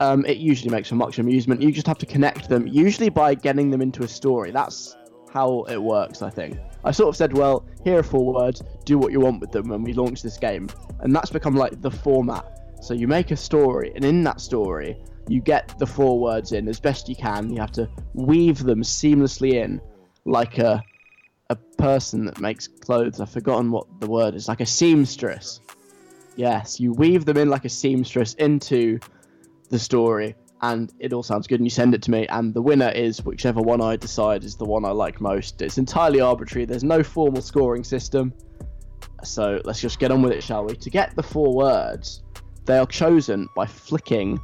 Um, 0.00 0.24
it 0.26 0.38
usually 0.38 0.70
makes 0.70 0.88
for 0.88 0.96
much 0.96 1.18
amusement. 1.18 1.62
You 1.62 1.70
just 1.70 1.86
have 1.86 1.98
to 1.98 2.06
connect 2.06 2.48
them, 2.48 2.66
usually 2.66 3.08
by 3.08 3.34
getting 3.34 3.70
them 3.70 3.80
into 3.80 4.02
a 4.02 4.08
story. 4.08 4.50
That's 4.50 4.96
how 5.32 5.62
it 5.64 5.82
works, 5.82 6.22
I 6.22 6.30
think. 6.30 6.58
I 6.84 6.90
sort 6.90 7.08
of 7.08 7.16
said, 7.16 7.36
well, 7.36 7.64
here 7.82 7.98
are 7.98 8.02
four 8.02 8.32
words, 8.32 8.62
do 8.84 8.98
what 8.98 9.12
you 9.12 9.20
want 9.20 9.40
with 9.40 9.52
them 9.52 9.68
when 9.68 9.82
we 9.82 9.92
launch 9.92 10.22
this 10.22 10.36
game. 10.36 10.68
And 11.00 11.14
that's 11.14 11.30
become 11.30 11.56
like 11.56 11.80
the 11.80 11.90
format. 11.90 12.44
So 12.82 12.92
you 12.92 13.08
make 13.08 13.30
a 13.30 13.36
story, 13.36 13.92
and 13.94 14.04
in 14.04 14.22
that 14.24 14.40
story, 14.40 15.02
you 15.28 15.40
get 15.40 15.78
the 15.78 15.86
four 15.86 16.20
words 16.20 16.52
in 16.52 16.68
as 16.68 16.78
best 16.78 17.08
you 17.08 17.16
can. 17.16 17.50
You 17.50 17.60
have 17.60 17.72
to 17.72 17.88
weave 18.12 18.62
them 18.62 18.82
seamlessly 18.82 19.54
in, 19.54 19.80
like 20.24 20.58
a 20.58 20.82
a 21.50 21.56
person 21.56 22.24
that 22.24 22.40
makes 22.40 22.66
clothes. 22.66 23.20
I've 23.20 23.30
forgotten 23.30 23.70
what 23.70 23.86
the 24.00 24.06
word 24.06 24.34
is. 24.34 24.48
Like 24.48 24.60
a 24.60 24.66
seamstress. 24.66 25.60
Yes, 26.36 26.80
you 26.80 26.92
weave 26.92 27.24
them 27.26 27.36
in 27.36 27.48
like 27.48 27.64
a 27.64 27.68
seamstress 27.68 28.34
into 28.34 28.98
the 29.74 29.78
story, 29.78 30.36
and 30.62 30.92
it 31.00 31.12
all 31.12 31.22
sounds 31.22 31.46
good. 31.46 31.58
And 31.60 31.66
you 31.66 31.70
send 31.70 31.94
it 31.94 32.02
to 32.02 32.10
me, 32.10 32.26
and 32.28 32.54
the 32.54 32.62
winner 32.62 32.90
is 32.90 33.22
whichever 33.24 33.60
one 33.60 33.82
I 33.82 33.96
decide 33.96 34.44
is 34.44 34.56
the 34.56 34.64
one 34.64 34.84
I 34.84 34.90
like 34.90 35.20
most. 35.20 35.60
It's 35.60 35.78
entirely 35.78 36.20
arbitrary. 36.20 36.64
There's 36.64 36.84
no 36.84 37.02
formal 37.02 37.42
scoring 37.42 37.84
system. 37.84 38.32
So 39.24 39.60
let's 39.64 39.80
just 39.80 39.98
get 39.98 40.10
on 40.10 40.22
with 40.22 40.32
it, 40.32 40.42
shall 40.42 40.64
we? 40.64 40.76
To 40.76 40.90
get 40.90 41.14
the 41.16 41.22
four 41.22 41.54
words, 41.54 42.22
they 42.64 42.78
are 42.78 42.86
chosen 42.86 43.48
by 43.56 43.66
flicking 43.66 44.38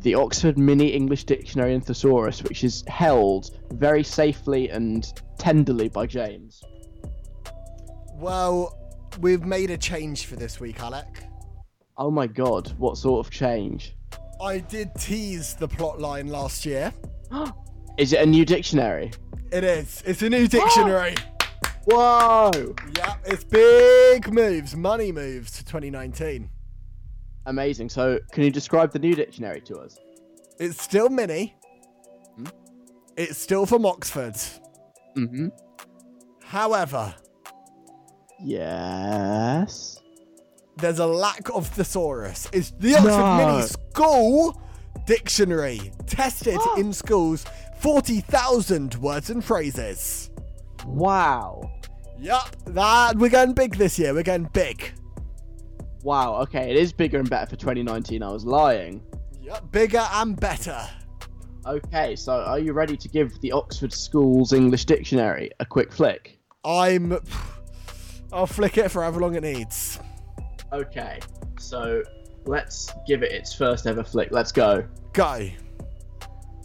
the 0.00 0.14
Oxford 0.14 0.58
Mini 0.58 0.88
English 0.88 1.24
Dictionary 1.24 1.74
and 1.74 1.84
Thesaurus, 1.84 2.42
which 2.42 2.62
is 2.62 2.84
held 2.86 3.58
very 3.72 4.02
safely 4.02 4.68
and 4.68 5.06
tenderly 5.38 5.88
by 5.88 6.06
James. 6.06 6.62
Well, 8.16 8.78
we've 9.20 9.44
made 9.44 9.70
a 9.70 9.78
change 9.78 10.26
for 10.26 10.36
this 10.36 10.60
week, 10.60 10.80
Alec. 10.80 11.24
Oh 11.96 12.10
my 12.10 12.26
god, 12.26 12.72
what 12.76 12.98
sort 12.98 13.24
of 13.24 13.32
change? 13.32 13.96
I 14.44 14.58
did 14.58 14.94
tease 14.96 15.54
the 15.54 15.66
plot 15.66 16.00
line 16.00 16.28
last 16.28 16.66
year. 16.66 16.92
Is 17.98 18.12
it 18.12 18.20
a 18.20 18.26
new 18.26 18.44
dictionary? 18.44 19.10
It 19.50 19.64
is. 19.64 20.02
It's 20.04 20.20
a 20.20 20.28
new 20.28 20.46
dictionary. 20.46 21.14
Whoa! 21.86 22.74
yeah, 22.96 23.14
it's 23.24 23.44
big 23.44 24.32
moves, 24.32 24.74
money 24.76 25.12
moves 25.12 25.52
to 25.52 25.64
2019. 25.64 26.50
Amazing. 27.46 27.88
So, 27.88 28.18
can 28.32 28.42
you 28.42 28.50
describe 28.50 28.92
the 28.92 28.98
new 28.98 29.14
dictionary 29.14 29.60
to 29.62 29.76
us? 29.78 29.98
It's 30.58 30.82
still 30.82 31.08
mini. 31.08 31.54
Hmm? 32.36 32.46
It's 33.16 33.38
still 33.38 33.64
from 33.66 33.86
Oxford. 33.86 34.34
Mm-hmm. 35.16 35.48
However, 36.42 37.14
Yes. 38.40 40.02
There's 40.76 40.98
a 40.98 41.06
lack 41.06 41.48
of 41.50 41.66
thesaurus. 41.68 42.48
It's 42.52 42.72
the 42.78 42.94
Oxford 42.94 43.08
No. 43.08 43.36
Mini 43.36 43.62
School 43.62 44.60
Dictionary, 45.06 45.92
tested 46.06 46.58
in 46.78 46.92
schools, 46.92 47.44
40,000 47.80 48.94
words 48.96 49.30
and 49.30 49.44
phrases. 49.44 50.30
Wow. 50.86 51.70
Yup, 52.18 52.56
that 52.66 53.16
we're 53.16 53.28
going 53.28 53.52
big 53.52 53.76
this 53.76 53.98
year. 53.98 54.14
We're 54.14 54.22
going 54.22 54.48
big. 54.52 54.92
Wow. 56.02 56.36
Okay, 56.42 56.70
it 56.70 56.76
is 56.76 56.92
bigger 56.92 57.18
and 57.18 57.28
better 57.28 57.46
for 57.46 57.56
2019. 57.56 58.22
I 58.22 58.30
was 58.30 58.44
lying. 58.44 59.02
Yup, 59.42 59.70
bigger 59.70 60.06
and 60.12 60.38
better. 60.38 60.78
Okay, 61.66 62.14
so 62.14 62.32
are 62.40 62.58
you 62.58 62.72
ready 62.72 62.96
to 62.96 63.08
give 63.08 63.40
the 63.40 63.52
Oxford 63.52 63.92
Schools 63.92 64.52
English 64.52 64.84
Dictionary 64.84 65.50
a 65.60 65.66
quick 65.66 65.92
flick? 65.92 66.38
I'm. 66.64 67.18
I'll 68.32 68.46
flick 68.46 68.78
it 68.78 68.90
for 68.90 69.02
however 69.02 69.20
long 69.20 69.34
it 69.34 69.42
needs. 69.42 69.98
Okay, 70.74 71.20
so 71.60 72.02
let's 72.46 72.92
give 73.06 73.22
it 73.22 73.30
its 73.30 73.54
first 73.54 73.86
ever 73.86 74.02
flick. 74.02 74.32
Let's 74.32 74.50
go. 74.50 74.84
Go. 75.12 75.48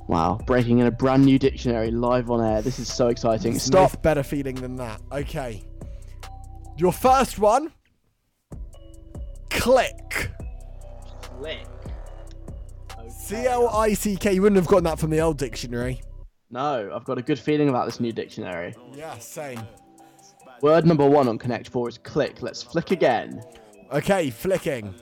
Wow, 0.08 0.40
breaking 0.48 0.80
in 0.80 0.88
a 0.88 0.92
brand 0.92 1.24
new 1.24 1.38
dictionary 1.38 1.92
live 1.92 2.32
on 2.32 2.44
air. 2.44 2.64
This 2.64 2.80
is 2.80 2.92
so 2.92 3.10
exciting. 3.10 3.52
There's 3.52 3.62
Stop. 3.62 3.94
no 3.94 4.00
better 4.02 4.24
feeling 4.24 4.56
than 4.56 4.76
that. 4.78 5.00
Okay. 5.12 5.64
Your 6.76 6.92
first 6.92 7.38
one. 7.38 7.72
Click. 9.52 10.32
Click. 11.22 11.68
C 13.16 13.46
L 13.46 13.70
I 13.70 13.94
C 13.94 14.16
K. 14.16 14.34
You 14.34 14.42
wouldn't 14.42 14.58
have 14.58 14.68
gotten 14.68 14.86
that 14.86 14.98
from 14.98 15.12
the 15.12 15.20
old 15.20 15.38
dictionary. 15.38 16.02
No, 16.50 16.90
I've 16.92 17.06
got 17.06 17.20
a 17.20 17.22
good 17.22 17.38
feeling 17.38 17.70
about 17.70 17.86
this 17.86 18.00
new 18.00 18.12
dictionary. 18.12 18.74
Yeah, 18.92 19.20
same. 19.20 19.62
Word 20.64 20.88
number 20.88 21.08
one 21.08 21.28
on 21.28 21.38
Connect 21.38 21.70
4 21.70 21.90
is 21.90 21.98
click. 22.00 22.42
Let's 22.42 22.64
flick 22.64 22.90
again. 22.90 23.44
Okay, 23.92 24.30
flicking. 24.30 24.94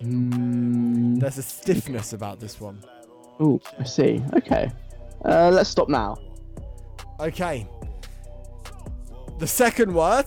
Hmm. 0.00 1.16
There's 1.16 1.38
a 1.38 1.42
stiffness 1.42 2.12
about 2.12 2.38
this 2.40 2.60
one. 2.60 2.82
Ooh, 3.40 3.60
I 3.78 3.84
see. 3.84 4.22
Okay. 4.34 4.70
Uh, 5.24 5.50
let's 5.52 5.68
stop 5.70 5.88
now. 5.88 6.16
Okay. 7.20 7.68
The 9.38 9.46
second 9.46 9.92
word, 9.92 10.26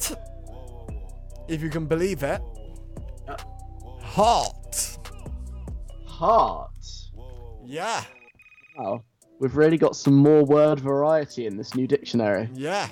if 1.47 1.61
you 1.61 1.69
can 1.69 1.85
believe 1.85 2.23
it, 2.23 2.41
heart. 4.01 4.97
Heart. 6.05 6.67
Yeah, 7.65 8.03
Wow. 8.77 9.03
We've 9.39 9.55
really 9.55 9.77
got 9.77 9.95
some 9.95 10.15
more 10.15 10.43
word 10.43 10.79
variety 10.79 11.45
in 11.47 11.57
this 11.57 11.73
new 11.73 11.87
dictionary. 11.87 12.49
yeah. 12.53 12.89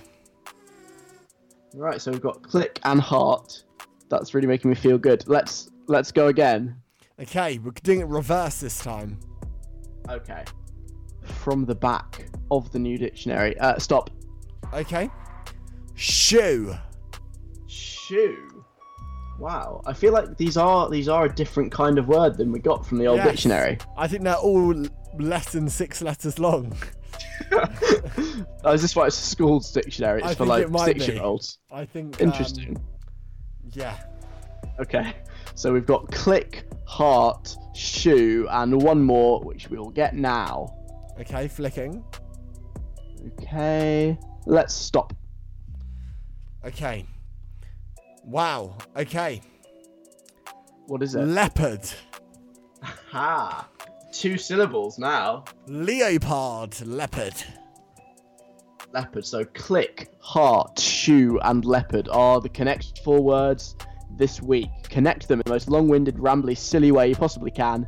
Right, 1.76 2.02
so 2.02 2.12
we've 2.12 2.22
got 2.22 2.42
click 2.42 2.80
and 2.84 3.00
heart. 3.00 3.64
That's 4.10 4.34
really 4.34 4.48
making 4.48 4.70
me 4.70 4.76
feel 4.76 4.98
good. 4.98 5.24
Let's 5.28 5.70
let's 5.88 6.12
go 6.12 6.28
again. 6.28 6.76
Okay, 7.22 7.58
we're 7.60 7.72
doing 7.84 8.00
it 8.02 8.08
reverse 8.08 8.60
this 8.60 8.80
time. 8.80 9.20
Okay. 10.10 10.44
From 11.22 11.66
the 11.66 11.76
back 11.76 12.28
of 12.50 12.72
the 12.72 12.80
new 12.80 12.98
dictionary. 12.98 13.58
Uh, 13.60 13.78
stop. 13.78 14.10
Okay. 14.74 15.10
Shoe. 15.96 16.74
Shoe. 17.68 18.64
Wow. 19.38 19.82
I 19.86 19.94
feel 19.94 20.12
like 20.14 20.38
these 20.38 20.58
are 20.58 20.90
these 20.90 21.08
are 21.08 21.26
a 21.26 21.30
different 21.34 21.72
kind 21.72 21.98
of 21.98 22.08
word 22.08 22.38
than 22.38 22.52
we 22.52 22.60
got 22.60 22.86
from 22.86 22.98
the 22.98 23.08
old 23.08 23.18
Yes. 23.18 23.28
dictionary. 23.32 23.78
I 23.98 24.08
think 24.08 24.24
they're 24.24 24.36
all 24.36 24.74
less 25.18 25.52
than 25.52 25.70
six 25.70 26.02
letters 26.02 26.40
long. 26.40 26.76
Oh, 28.66 28.74
is 28.74 28.82
this 28.82 28.96
why 28.96 29.08
it's 29.08 29.18
a 29.18 29.22
school's 29.22 29.72
dictionary? 29.72 30.20
It's 30.20 30.32
I 30.32 30.36
for 30.36 30.46
like 30.46 30.64
it 30.64 30.70
might 30.72 30.94
be. 30.96 31.00
six 31.00 31.14
year 31.14 31.24
olds. 31.24 31.60
I 31.72 31.86
think. 31.86 32.22
um, 32.22 32.28
Interesting. 32.28 32.78
Yeah. 33.74 33.98
Okay. 34.80 35.14
So 35.56 35.74
we've 35.74 35.86
got 35.86 36.10
click, 36.12 36.66
heart, 36.86 37.56
shoe, 37.76 38.48
and 38.50 38.82
one 38.82 39.02
more, 39.02 39.42
which 39.42 39.70
we'll 39.70 39.90
get 39.90 40.16
now. 40.16 40.76
Okay, 41.20 41.48
flicking. 41.48 42.04
Okay. 43.42 44.18
Let's 44.46 44.74
stop. 44.74 45.14
Okay. 46.66 47.06
Wow. 48.24 48.78
Okay. 48.96 49.42
What 50.88 51.04
is 51.04 51.16
it? 51.16 51.26
Leopard. 51.26 51.82
Ha! 52.82 53.68
Two 54.12 54.38
syllables 54.38 54.98
now. 54.98 55.44
Leopard. 55.68 56.80
Leopard. 56.88 57.34
Leopard. 58.94 59.26
So 59.26 59.46
click, 59.46 60.12
heart, 60.20 60.80
shoe, 60.80 61.40
and 61.44 61.64
leopard 61.66 62.10
are 62.10 62.42
the 62.42 62.50
connect 62.50 63.02
four 63.04 63.22
words 63.22 63.76
this 64.18 64.42
week. 64.42 64.70
Connect 64.84 65.28
them 65.28 65.40
in 65.40 65.44
the 65.46 65.52
most 65.52 65.70
long-winded, 65.70 66.16
rambly, 66.16 66.58
silly 66.58 66.92
way 66.92 67.10
you 67.10 67.16
possibly 67.16 67.52
can, 67.52 67.88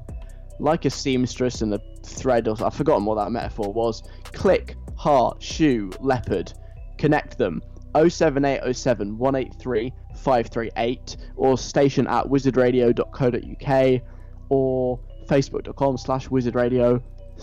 like 0.59 0.85
a 0.85 0.89
seamstress 0.89 1.61
and 1.61 1.73
a 1.73 1.81
thread. 2.03 2.47
Or 2.47 2.55
I've 2.63 2.73
forgotten 2.73 3.05
what 3.05 3.15
that 3.15 3.31
metaphor 3.31 3.73
was. 3.73 4.03
Click, 4.25 4.75
heart, 4.95 5.41
shoe, 5.41 5.91
leopard. 5.99 6.53
Connect 6.97 7.37
them. 7.37 7.61
07807 7.95 9.17
183 9.17 9.93
538 10.15 11.17
or 11.35 11.57
station 11.57 12.07
at 12.07 12.25
wizardradio.co.uk 12.25 14.01
or 14.49 14.99
facebook.com 15.27 15.97
slash 15.97 16.29
wizardradio 16.29 17.01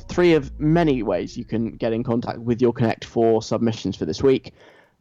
three 0.09 0.35
of 0.35 0.59
many 0.61 1.03
ways 1.03 1.37
you 1.37 1.45
can 1.45 1.73
get 1.77 1.93
in 1.93 2.05
contact 2.05 2.39
with 2.39 2.61
your 2.61 2.73
Connect 2.73 3.05
4 3.05 3.43
submissions 3.43 3.97
for 3.97 4.05
this 4.05 4.23
week. 4.23 4.55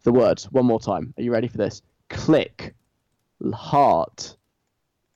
The 0.04 0.12
words, 0.12 0.52
one 0.52 0.66
more 0.66 0.80
time. 0.80 1.14
Are 1.18 1.24
you 1.24 1.32
ready 1.32 1.48
for 1.48 1.58
this? 1.58 1.82
Click, 2.10 2.76
heart. 3.54 4.38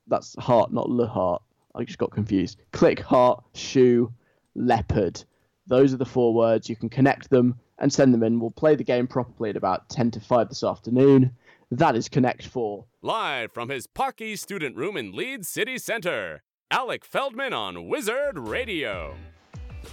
That's 0.07 0.35
heart, 0.39 0.73
not 0.73 0.89
le 0.89 1.07
heart. 1.07 1.41
I 1.75 1.83
just 1.83 1.97
got 1.97 2.11
confused. 2.11 2.61
Click, 2.71 2.99
heart, 2.99 3.43
shoe, 3.53 4.11
leopard. 4.55 5.23
Those 5.67 5.93
are 5.93 5.97
the 5.97 6.05
four 6.05 6.33
words. 6.33 6.67
You 6.67 6.75
can 6.75 6.89
connect 6.89 7.29
them 7.29 7.55
and 7.79 7.91
send 7.91 8.13
them 8.13 8.23
in. 8.23 8.39
We'll 8.39 8.51
play 8.51 8.75
the 8.75 8.83
game 8.83 9.07
properly 9.07 9.49
at 9.49 9.57
about 9.57 9.89
10 9.89 10.11
to 10.11 10.19
5 10.19 10.49
this 10.49 10.63
afternoon. 10.63 11.31
That 11.71 11.95
is 11.95 12.09
Connect 12.09 12.45
4. 12.45 12.85
Live 13.01 13.53
from 13.53 13.69
his 13.69 13.87
Pocky 13.87 14.35
student 14.35 14.75
room 14.75 14.97
in 14.97 15.13
Leeds 15.13 15.47
City 15.47 15.77
Center, 15.77 16.43
Alec 16.69 17.05
Feldman 17.05 17.53
on 17.53 17.87
Wizard 17.87 18.37
Radio. 18.37 19.15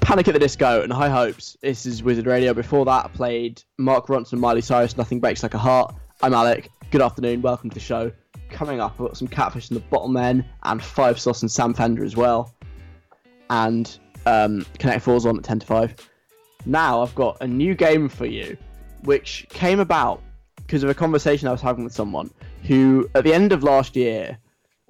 Panic 0.09 0.27
at 0.27 0.33
the 0.33 0.41
Disco 0.41 0.81
and 0.81 0.91
High 0.91 1.11
Hopes. 1.11 1.59
This 1.61 1.85
is 1.85 2.03
Wizard 2.03 2.25
Radio. 2.25 2.55
Before 2.55 2.87
that, 2.87 3.05
I 3.05 3.09
played 3.09 3.63
Mark 3.77 4.07
Ronson, 4.07 4.39
Miley 4.39 4.63
Cyrus, 4.63 4.97
Nothing 4.97 5.21
Breaks 5.21 5.43
Like 5.43 5.53
a 5.53 5.59
Heart. 5.59 5.97
I'm 6.23 6.33
Alec. 6.33 6.71
Good 6.91 7.03
afternoon. 7.03 7.43
Welcome 7.43 7.69
to 7.69 7.75
the 7.75 7.81
show. 7.81 8.11
Coming 8.49 8.81
up, 8.81 8.93
I've 8.93 9.09
got 9.09 9.19
some 9.19 9.29
Catfish 9.29 9.69
and 9.69 9.77
the 9.77 9.85
Bottlemen 9.95 10.47
and 10.63 10.83
Five 10.83 11.21
Sauce 11.21 11.43
and 11.43 11.51
Sam 11.51 11.75
Fender 11.75 12.05
as 12.05 12.17
well. 12.17 12.55
And 13.51 13.99
um, 14.25 14.65
Connect 14.79 15.05
4's 15.05 15.27
on 15.27 15.37
at 15.37 15.45
10 15.45 15.59
to 15.59 15.67
5. 15.67 16.11
Now, 16.65 17.03
I've 17.03 17.15
got 17.15 17.37
a 17.43 17.47
new 17.47 17.75
game 17.75 18.09
for 18.09 18.25
you, 18.25 18.57
which 19.03 19.45
came 19.51 19.79
about 19.79 20.23
because 20.57 20.83
of 20.83 20.89
a 20.89 20.95
conversation 20.95 21.49
I 21.49 21.53
was 21.53 21.61
having 21.61 21.85
with 21.85 21.93
someone 21.93 22.31
who, 22.63 23.11
at 23.15 23.25
the 23.25 23.35
end 23.35 23.53
of 23.53 23.63
last 23.63 23.95
year, 23.95 24.39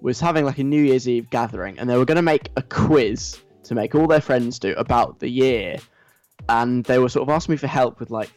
was 0.01 0.21
having 0.21 0.45
like 0.45 0.59
a 0.59 0.65
New 0.65 0.81
Year's 0.81 1.09
Eve 1.09 1.29
gathering 1.29 1.77
and 1.81 1.91
they 1.91 1.97
were 1.97 2.05
going 2.05 2.15
to 2.15 2.23
make 2.23 2.51
a 2.57 2.63
quiz 2.63 3.41
to 3.69 3.75
make 3.75 3.95
all 3.95 4.07
their 4.07 4.21
friends 4.21 4.59
do 4.59 4.75
about 4.77 5.21
the 5.21 5.29
year. 5.29 5.77
And 6.49 6.85
they 6.85 6.99
were 6.99 7.09
sort 7.09 7.29
of 7.29 7.35
asking 7.35 7.53
me 7.55 7.57
for 7.59 7.67
help 7.67 8.01
with 8.01 8.11
like 8.11 8.31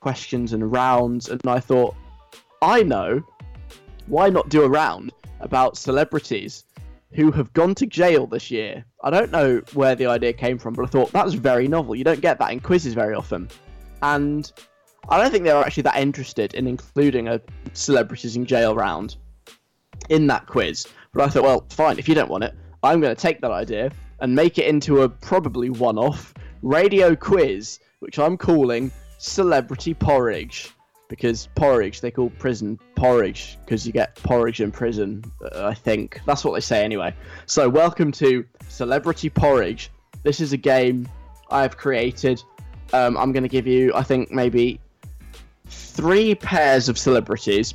questions 0.00 0.52
and 0.52 0.70
rounds. 0.70 1.28
And 1.28 1.40
I 1.46 1.60
thought, 1.60 1.94
I 2.60 2.82
know, 2.82 3.22
why 4.06 4.28
not 4.28 4.48
do 4.48 4.62
a 4.62 4.68
round 4.68 5.12
about 5.40 5.76
celebrities 5.76 6.64
who 7.12 7.30
have 7.30 7.52
gone 7.52 7.74
to 7.76 7.86
jail 7.86 8.26
this 8.26 8.50
year? 8.50 8.84
I 9.04 9.10
don't 9.10 9.30
know 9.30 9.62
where 9.74 9.94
the 9.94 10.06
idea 10.06 10.32
came 10.32 10.58
from, 10.58 10.74
but 10.74 10.84
I 10.84 10.88
thought 10.88 11.12
that 11.12 11.24
was 11.24 11.34
very 11.34 11.68
novel. 11.68 11.94
You 11.94 12.04
don't 12.04 12.20
get 12.20 12.38
that 12.40 12.50
in 12.50 12.60
quizzes 12.60 12.94
very 12.94 13.14
often. 13.14 13.48
And 14.02 14.50
I 15.08 15.22
don't 15.22 15.30
think 15.30 15.44
they 15.44 15.52
were 15.52 15.64
actually 15.64 15.84
that 15.84 15.98
interested 15.98 16.54
in 16.54 16.66
including 16.66 17.28
a 17.28 17.40
celebrities 17.74 18.34
in 18.34 18.44
jail 18.44 18.74
round 18.74 19.16
in 20.08 20.26
that 20.26 20.46
quiz. 20.46 20.86
But 21.12 21.22
I 21.22 21.28
thought, 21.28 21.44
well, 21.44 21.66
fine, 21.70 21.98
if 22.00 22.08
you 22.08 22.16
don't 22.16 22.28
want 22.28 22.42
it, 22.42 22.54
I'm 22.82 23.00
going 23.00 23.14
to 23.14 23.20
take 23.20 23.40
that 23.40 23.52
idea 23.52 23.92
and 24.20 24.34
make 24.34 24.58
it 24.58 24.66
into 24.66 25.02
a 25.02 25.08
probably 25.08 25.70
one 25.70 25.98
off 25.98 26.34
radio 26.62 27.14
quiz, 27.14 27.78
which 28.00 28.18
I'm 28.18 28.36
calling 28.36 28.90
Celebrity 29.18 29.94
Porridge. 29.94 30.70
Because 31.08 31.48
porridge, 31.54 32.00
they 32.00 32.10
call 32.10 32.30
prison 32.30 32.80
porridge, 32.96 33.58
because 33.64 33.86
you 33.86 33.92
get 33.92 34.16
porridge 34.16 34.60
in 34.60 34.72
prison, 34.72 35.22
uh, 35.40 35.66
I 35.66 35.74
think. 35.74 36.20
That's 36.26 36.44
what 36.44 36.54
they 36.54 36.60
say 36.60 36.82
anyway. 36.82 37.14
So, 37.46 37.68
welcome 37.68 38.10
to 38.12 38.44
Celebrity 38.68 39.30
Porridge. 39.30 39.90
This 40.24 40.40
is 40.40 40.52
a 40.52 40.56
game 40.56 41.08
I 41.48 41.62
have 41.62 41.76
created. 41.76 42.42
Um, 42.92 43.16
I'm 43.16 43.30
going 43.30 43.44
to 43.44 43.48
give 43.48 43.68
you, 43.68 43.92
I 43.94 44.02
think, 44.02 44.32
maybe 44.32 44.80
three 45.68 46.34
pairs 46.34 46.88
of 46.88 46.98
celebrities, 46.98 47.74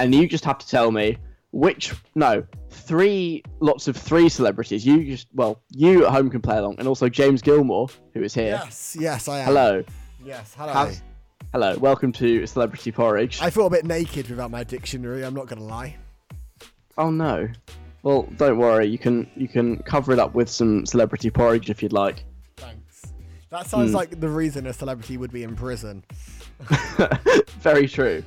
and 0.00 0.12
you 0.12 0.26
just 0.26 0.44
have 0.44 0.58
to 0.58 0.66
tell 0.66 0.90
me 0.90 1.16
which. 1.54 1.94
No, 2.14 2.44
three 2.70 3.42
lots 3.60 3.88
of 3.88 3.96
three 3.96 4.28
celebrities. 4.28 4.84
You 4.84 5.04
just 5.04 5.28
well, 5.34 5.60
you 5.70 6.04
at 6.06 6.12
home 6.12 6.30
can 6.30 6.40
play 6.42 6.58
along, 6.58 6.76
and 6.78 6.88
also 6.88 7.08
James 7.08 7.40
Gilmore, 7.42 7.88
who 8.12 8.22
is 8.22 8.34
here. 8.34 8.60
Yes, 8.62 8.96
yes, 8.98 9.28
I 9.28 9.38
am. 9.40 9.46
Hello. 9.46 9.84
Yes, 10.24 10.54
hello. 10.56 10.90
Hello. 11.52 11.76
Welcome 11.78 12.10
to 12.12 12.46
Celebrity 12.46 12.90
Porridge. 12.90 13.40
I 13.40 13.50
feel 13.50 13.66
a 13.66 13.70
bit 13.70 13.84
naked 13.84 14.28
without 14.28 14.50
my 14.50 14.64
dictionary. 14.64 15.24
I'm 15.24 15.34
not 15.34 15.46
gonna 15.46 15.64
lie. 15.64 15.96
Oh 16.98 17.10
no. 17.10 17.48
Well, 18.02 18.28
don't 18.36 18.58
worry. 18.58 18.86
You 18.86 18.98
can 18.98 19.30
you 19.36 19.48
can 19.48 19.78
cover 19.84 20.12
it 20.12 20.18
up 20.18 20.34
with 20.34 20.48
some 20.48 20.84
celebrity 20.86 21.30
porridge 21.30 21.70
if 21.70 21.82
you'd 21.82 21.92
like. 21.92 22.24
Thanks. 22.56 23.02
That 23.50 23.66
sounds 23.66 23.90
Hmm. 23.90 23.96
like 23.96 24.20
the 24.20 24.28
reason 24.28 24.66
a 24.66 24.72
celebrity 24.72 25.16
would 25.16 25.32
be 25.32 25.42
in 25.44 25.54
prison. 25.56 26.04
Very 27.60 27.86
true. 27.88 28.22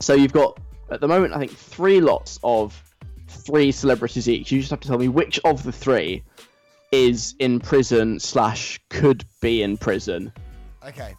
So 0.00 0.14
you've 0.14 0.32
got 0.32 0.58
at 0.94 1.00
the 1.00 1.08
moment, 1.08 1.34
I 1.34 1.38
think, 1.38 1.52
three 1.52 2.00
lots 2.00 2.38
of 2.42 2.80
three 3.28 3.72
celebrities 3.72 4.28
each. 4.28 4.52
You 4.52 4.60
just 4.60 4.70
have 4.70 4.80
to 4.80 4.88
tell 4.88 4.98
me 4.98 5.08
which 5.08 5.40
of 5.44 5.62
the 5.62 5.72
three 5.72 6.22
is 6.90 7.34
in 7.38 7.58
prison 7.60 8.20
slash 8.20 8.78
could 8.90 9.24
be 9.40 9.62
in 9.62 9.78
prison 9.78 10.30
Okay. 10.86 11.14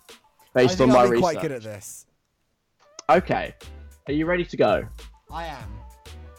based 0.54 0.80
on 0.80 0.90
my 0.90 1.00
I'll 1.00 1.06
be 1.06 1.12
research. 1.12 1.22
quite 1.22 1.42
good 1.42 1.52
at 1.52 1.64
this. 1.64 2.06
Okay. 3.10 3.56
Are 4.08 4.14
you 4.14 4.26
ready 4.26 4.46
to 4.46 4.58
go? 4.58 4.84
I 5.32 5.46
am. 5.48 5.80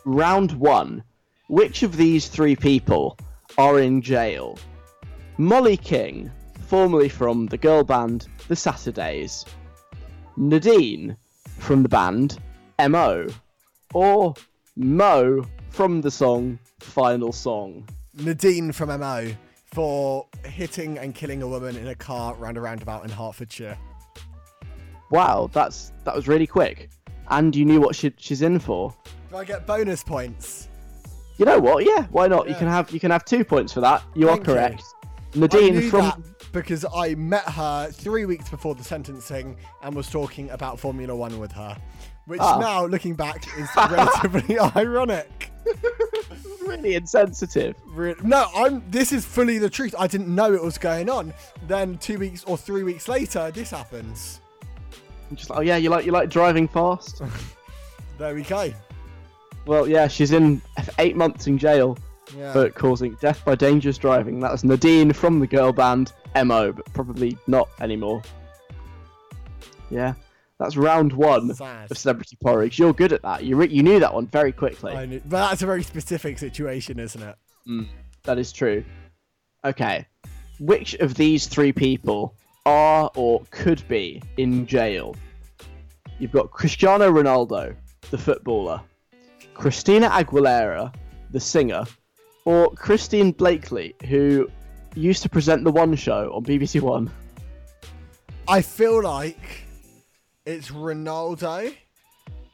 Round 0.05 0.53
one. 0.53 1.03
Which 1.49 1.82
of 1.82 1.97
these 1.97 2.28
three 2.28 2.55
people 2.57 3.18
are 3.59 3.80
in 3.80 4.01
jail? 4.01 4.59
Molly 5.37 5.76
King, 5.76 6.30
formerly 6.66 7.09
from 7.09 7.47
the 7.47 7.59
girl 7.59 7.82
band 7.82 8.28
The 8.49 8.57
Saturdays. 8.57 9.45
Nadine, 10.37 11.16
from 11.59 11.82
the 11.82 11.89
band 11.89 12.39
MO. 12.88 13.26
Or 13.92 14.34
Mo, 14.76 15.46
from 15.70 16.00
the 16.00 16.10
song 16.10 16.58
Final 16.80 17.32
Song. 17.32 17.88
Nadine 18.14 18.72
from 18.72 18.88
MO 19.00 19.32
for 19.66 20.26
hitting 20.44 20.98
and 20.98 21.14
killing 21.14 21.42
a 21.42 21.48
woman 21.48 21.76
in 21.76 21.88
a 21.88 21.94
car 21.94 22.34
round 22.34 22.56
a 22.56 22.60
roundabout 22.60 23.04
in 23.04 23.10
Hertfordshire. 23.10 23.76
Wow, 25.10 25.50
that's 25.52 25.92
that 26.04 26.14
was 26.14 26.28
really 26.28 26.46
quick. 26.46 26.90
And 27.28 27.54
you 27.54 27.64
knew 27.64 27.80
what 27.80 27.96
she, 27.96 28.12
she's 28.16 28.42
in 28.42 28.58
for. 28.58 28.94
Do 29.30 29.36
I 29.36 29.44
get 29.44 29.66
bonus 29.66 30.02
points? 30.02 30.68
You 31.38 31.44
know 31.44 31.58
what? 31.58 31.84
Yeah, 31.84 32.06
why 32.10 32.28
not? 32.28 32.48
You 32.48 32.54
can 32.54 32.68
have 32.68 32.90
you 32.90 33.00
can 33.00 33.10
have 33.10 33.24
two 33.24 33.44
points 33.44 33.72
for 33.72 33.80
that. 33.80 34.02
You 34.14 34.26
Thank 34.26 34.46
are 34.46 34.50
you. 34.50 34.56
correct. 34.56 34.84
I 35.34 35.38
Nadine 35.38 35.90
from 35.90 36.22
because 36.52 36.84
I 36.94 37.16
met 37.16 37.42
her 37.42 37.90
three 37.90 38.24
weeks 38.24 38.48
before 38.48 38.76
the 38.76 38.84
sentencing 38.84 39.56
and 39.82 39.94
was 39.96 40.08
talking 40.08 40.50
about 40.50 40.78
Formula 40.78 41.14
One 41.14 41.40
with 41.40 41.50
her, 41.52 41.76
which 42.26 42.40
Ah. 42.40 42.58
now, 42.58 42.86
looking 42.86 43.14
back, 43.14 43.46
is 43.58 43.68
relatively 43.76 44.58
ironic. 44.76 45.50
really 46.66 46.94
insensitive. 46.94 47.74
No, 48.22 48.46
I'm. 48.54 48.82
This 48.90 49.12
is 49.12 49.24
fully 49.24 49.58
the 49.58 49.70
truth. 49.70 49.94
I 49.98 50.06
didn't 50.06 50.32
know 50.34 50.52
it 50.52 50.62
was 50.62 50.78
going 50.78 51.08
on. 51.08 51.32
Then 51.66 51.96
two 51.98 52.18
weeks 52.18 52.44
or 52.44 52.56
three 52.58 52.82
weeks 52.82 53.08
later, 53.08 53.50
this 53.50 53.70
happens. 53.70 54.40
Just 55.32 55.50
like, 55.50 55.58
oh 55.58 55.62
yeah, 55.62 55.76
you 55.76 55.88
like 55.90 56.04
you 56.06 56.12
like 56.12 56.28
driving 56.30 56.68
fast. 56.68 57.22
There 58.16 58.32
we 58.32 58.42
go. 58.42 58.72
well, 59.66 59.88
yeah, 59.88 60.06
she's 60.06 60.30
in 60.30 60.62
eight 61.00 61.16
months 61.16 61.48
in 61.48 61.58
jail 61.58 61.98
Yeah. 62.36 62.52
for 62.52 62.70
causing 62.70 63.16
death 63.16 63.44
by 63.44 63.56
dangerous 63.56 63.98
driving. 63.98 64.38
That 64.38 64.52
was 64.52 64.62
Nadine 64.62 65.12
from 65.12 65.40
the 65.40 65.48
girl 65.48 65.72
band 65.72 66.12
Mo, 66.44 66.70
but 66.70 66.84
probably 66.92 67.36
not 67.48 67.68
anymore. 67.80 68.22
Yeah, 69.90 70.14
that's 70.64 70.76
round 70.76 71.12
one 71.12 71.54
Sad. 71.54 71.90
of 71.90 71.98
Celebrity 71.98 72.36
Porridge. 72.42 72.78
You're 72.78 72.92
good 72.94 73.12
at 73.12 73.22
that. 73.22 73.44
You 73.44 73.56
re- 73.56 73.68
you 73.68 73.82
knew 73.82 74.00
that 74.00 74.12
one 74.14 74.26
very 74.26 74.52
quickly. 74.52 74.92
I 74.92 75.04
knew- 75.06 75.20
but 75.24 75.48
that's 75.48 75.62
a 75.62 75.66
very 75.66 75.82
specific 75.82 76.38
situation, 76.38 76.98
isn't 76.98 77.22
it? 77.22 77.36
Mm, 77.68 77.86
that 78.24 78.38
is 78.38 78.50
true. 78.52 78.84
Okay, 79.64 80.06
which 80.60 80.94
of 80.94 81.14
these 81.14 81.46
three 81.46 81.72
people 81.72 82.34
are 82.66 83.10
or 83.14 83.42
could 83.50 83.86
be 83.88 84.22
in 84.36 84.66
jail? 84.66 85.14
You've 86.18 86.32
got 86.32 86.50
Cristiano 86.50 87.10
Ronaldo, 87.12 87.74
the 88.10 88.18
footballer, 88.18 88.80
Christina 89.52 90.08
Aguilera, 90.08 90.94
the 91.30 91.40
singer, 91.40 91.84
or 92.44 92.70
Christine 92.70 93.32
Bleakley, 93.32 94.00
who 94.06 94.48
used 94.94 95.22
to 95.22 95.28
present 95.28 95.64
the 95.64 95.72
One 95.72 95.94
Show 95.96 96.30
on 96.32 96.44
BBC 96.44 96.80
One. 96.80 97.10
I 98.46 98.60
feel 98.62 99.02
like 99.02 99.63
it's 100.47 100.70
Ronaldo 100.70 101.74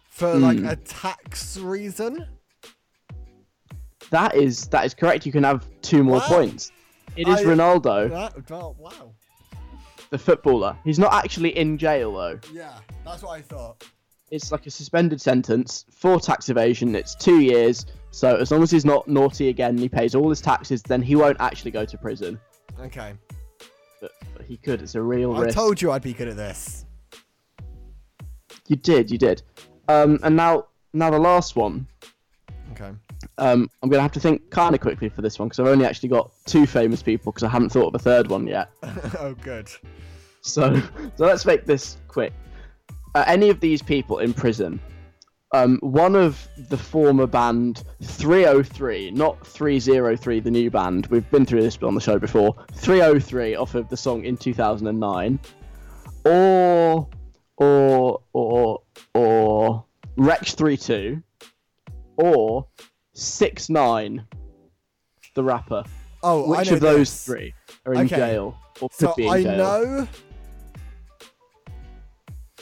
for 0.09 0.35
like 0.35 0.59
Hmm. 0.59 0.67
a 0.67 0.77
tax 0.77 1.57
reason. 1.59 2.27
That 4.11 4.35
is 4.35 4.67
that 4.69 4.85
is 4.85 4.95
correct. 4.95 5.27
You 5.27 5.33
can 5.33 5.45
have 5.45 5.67
two 5.83 6.03
more 6.03 6.19
Wow. 6.19 6.29
points. 6.29 6.73
It 7.17 7.29
is 7.29 7.41
I- 7.41 7.45
Ronaldo, 7.45 8.11
That, 8.11 8.53
oh, 8.53 8.75
wow. 8.79 9.13
the 10.11 10.19
footballer. 10.19 10.77
He's 10.85 10.99
not 10.99 11.13
actually 11.13 11.57
in 11.57 11.77
jail 11.79 12.13
though. 12.15 12.39
Yeah, 12.53 12.79
that's 13.05 13.23
what 13.23 13.33
I 13.39 13.43
thought. 13.43 13.85
it's 14.31 14.53
like 14.53 14.65
a 14.67 14.71
suspended 14.71 15.21
sentence 15.21 15.85
for 15.91 16.21
tax 16.21 16.49
evasion. 16.51 16.95
It's 16.95 17.17
two 17.17 17.41
years. 17.41 17.87
So 18.13 18.37
as 18.37 18.53
long 18.53 18.63
as 18.63 18.71
he's 18.71 18.85
not 18.85 19.09
naughty 19.09 19.49
again, 19.49 19.71
and 19.71 19.81
he 19.81 19.89
pays 19.89 20.15
all 20.15 20.29
his 20.31 20.41
taxes, 20.41 20.83
then 20.83 21.03
he 21.03 21.17
won't 21.17 21.37
actually 21.41 21.73
go 21.73 21.85
to 21.85 21.99
prison. 21.99 22.39
Okay. 22.81 23.15
But, 24.01 24.13
but 24.37 24.47
he 24.47 24.57
could. 24.57 24.83
It's 24.83 24.95
a 24.95 25.03
real 25.03 25.35
I 25.35 25.41
risk. 25.43 25.57
told 25.57 25.83
you 25.83 25.91
I'd 25.91 26.03
be 26.03 26.13
good 26.13 26.29
at 26.29 26.37
this. 26.37 26.85
You 28.71 28.77
did. 28.77 29.11
You 29.11 29.19
did. 29.19 29.43
Um, 29.89 30.21
and 30.23 30.37
now, 30.37 30.69
now 30.93 31.11
the 31.11 31.19
last 31.19 31.57
one. 31.57 31.89
Okay. 32.71 32.93
Um, 33.37 33.69
I'm 33.83 33.91
gonna 33.91 34.01
have 34.01 34.13
to 34.13 34.21
think 34.21 34.49
kind 34.51 34.77
of 34.77 34.81
quickly 34.81 35.09
for 35.09 35.23
this 35.23 35.41
one 35.41 35.49
because 35.49 35.59
I've 35.59 35.67
only 35.67 35.85
actually 35.85 36.11
got 36.11 36.31
two 36.47 36.67
famous 36.67 37.03
people 37.03 37.33
because 37.33 37.43
I 37.43 37.49
haven't 37.49 37.71
thought 37.71 37.89
of 37.89 37.95
a 37.97 37.99
third 37.99 38.29
one 38.29 38.47
yet. 38.47 38.71
oh, 39.19 39.35
good. 39.43 39.69
So, 40.43 40.81
so 41.17 41.27
let's 41.27 41.45
make 41.45 41.67
this 41.67 41.97
quick. 42.07 42.33
Are 43.17 43.25
any 43.27 43.51
of 43.51 43.59
these 43.59 43.83
people 43.83 44.21
in 44.21 44.33
prison 44.33 44.79
Um, 45.53 45.81
one 45.81 46.15
of 46.15 46.47
the 46.69 46.77
former 46.77 47.27
band 47.27 47.83
303, 48.05 49.11
not 49.11 49.45
303, 49.45 50.39
the 50.39 50.51
new 50.51 50.71
band. 50.71 51.09
We've 51.09 51.29
been 51.33 51.45
through 51.45 51.63
this 51.63 51.77
on 51.83 51.97
the 51.97 52.01
show 52.01 52.21
before. 52.21 52.55
303 52.75 53.57
off 53.57 53.75
of 53.75 53.89
the 53.89 53.97
song 53.97 54.25
in 54.25 54.37
2009, 54.37 55.41
or 56.25 57.09
or 57.61 58.21
or 58.33 58.83
or 59.15 59.85
Rex 60.17 60.55
32, 60.55 61.23
or 62.17 62.67
6ix9ine, 63.15 64.25
the 65.35 65.45
rapper. 65.45 65.85
Oh, 66.23 66.53
I 66.53 66.59
Which 66.61 66.69
know 66.71 66.75
of 66.75 66.81
those 66.81 66.99
this. 67.11 67.25
three 67.25 67.55
are 67.87 67.95
in 67.95 68.01
Okay. 68.07 68.17
jail 68.17 68.59
or 68.81 68.89
could 68.89 68.99
So 68.99 69.15
be 69.15 69.25
in 69.27 69.31
I 69.33 69.43
jail? 69.43 69.57
know. 69.57 70.09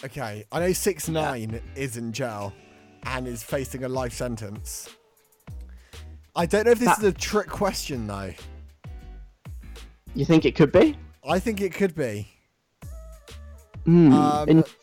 Okay, 0.04 0.44
I 0.52 0.60
know 0.60 0.72
six 0.72 1.08
nine 1.08 1.60
is 1.74 1.96
in 1.96 2.12
jail 2.12 2.52
and 3.04 3.26
is 3.26 3.42
facing 3.42 3.82
a 3.84 3.88
life 3.88 4.12
sentence. 4.12 4.88
I 6.36 6.46
don't 6.46 6.66
know 6.66 6.70
if 6.72 6.78
this 6.78 6.86
That- 6.88 6.98
is 6.98 7.04
a 7.04 7.12
trick 7.12 7.48
question 7.48 8.06
though. 8.06 8.32
You 10.14 10.24
think 10.24 10.44
it 10.44 10.54
could 10.54 10.70
be? 10.70 10.96
I 11.28 11.40
think 11.40 11.60
it 11.60 11.74
could 11.74 11.94
be. 11.96 12.28
Hmm. 13.84 14.12
Um, 14.12 14.48
interesting. 14.48 14.77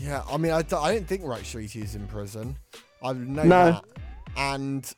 Yeah, 0.00 0.22
I 0.30 0.36
mean, 0.36 0.52
I, 0.52 0.62
d- 0.62 0.76
I 0.76 0.94
don't 0.94 1.06
think 1.06 1.22
Rex 1.24 1.48
Street 1.48 1.74
is 1.76 1.94
in 1.94 2.06
prison. 2.06 2.56
I 3.02 3.12
know 3.12 3.42
No. 3.44 3.64
that. 3.72 3.84
And 4.36 4.94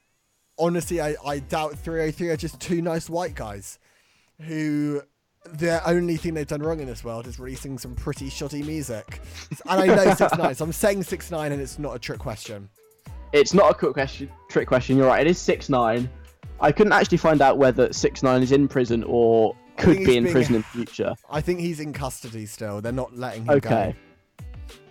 honestly, 0.58 1.00
I, 1.00 1.14
I 1.24 1.38
doubt 1.38 1.78
303 1.78 2.28
are 2.30 2.36
just 2.36 2.60
two 2.60 2.82
nice 2.82 3.08
white 3.08 3.34
guys 3.34 3.78
who 4.40 5.02
the 5.44 5.80
only 5.88 6.16
thing 6.16 6.34
they've 6.34 6.46
done 6.46 6.62
wrong 6.62 6.80
in 6.80 6.86
this 6.86 7.04
world 7.04 7.26
is 7.26 7.38
releasing 7.38 7.78
some 7.78 7.94
pretty 7.94 8.28
shoddy 8.28 8.62
music. 8.62 9.20
And 9.68 9.80
I 9.80 9.86
know 9.86 10.14
6 10.14 10.36
9 10.36 10.54
so 10.54 10.64
I'm 10.64 10.72
saying 10.72 11.04
6 11.04 11.30
9 11.30 11.52
and 11.52 11.62
it's 11.62 11.78
not 11.78 11.94
a 11.94 11.98
trick 11.98 12.18
question. 12.18 12.68
It's 13.32 13.52
not 13.54 13.70
a 13.70 13.74
quick 13.74 13.92
question, 13.92 14.30
trick 14.48 14.66
question. 14.68 14.96
You're 14.96 15.06
right. 15.06 15.26
It 15.26 15.30
is 15.30 15.38
six 15.38 15.68
nine. 15.68 16.08
I 16.60 16.72
couldn't 16.72 16.94
actually 16.94 17.18
find 17.18 17.42
out 17.42 17.58
whether 17.58 17.92
six 17.92 18.22
nine 18.22 18.42
is 18.42 18.52
in 18.52 18.68
prison 18.68 19.04
or 19.06 19.54
could 19.76 19.98
be 19.98 20.16
in 20.16 20.24
being- 20.24 20.32
prison 20.32 20.54
in 20.54 20.62
future. 20.72 21.14
I 21.30 21.42
think 21.42 21.60
he's 21.60 21.78
in 21.78 21.92
custody 21.92 22.46
still. 22.46 22.80
They're 22.80 22.90
not 22.90 23.14
letting 23.16 23.42
him 23.42 23.48
go. 23.48 23.68
Okay. 23.68 23.94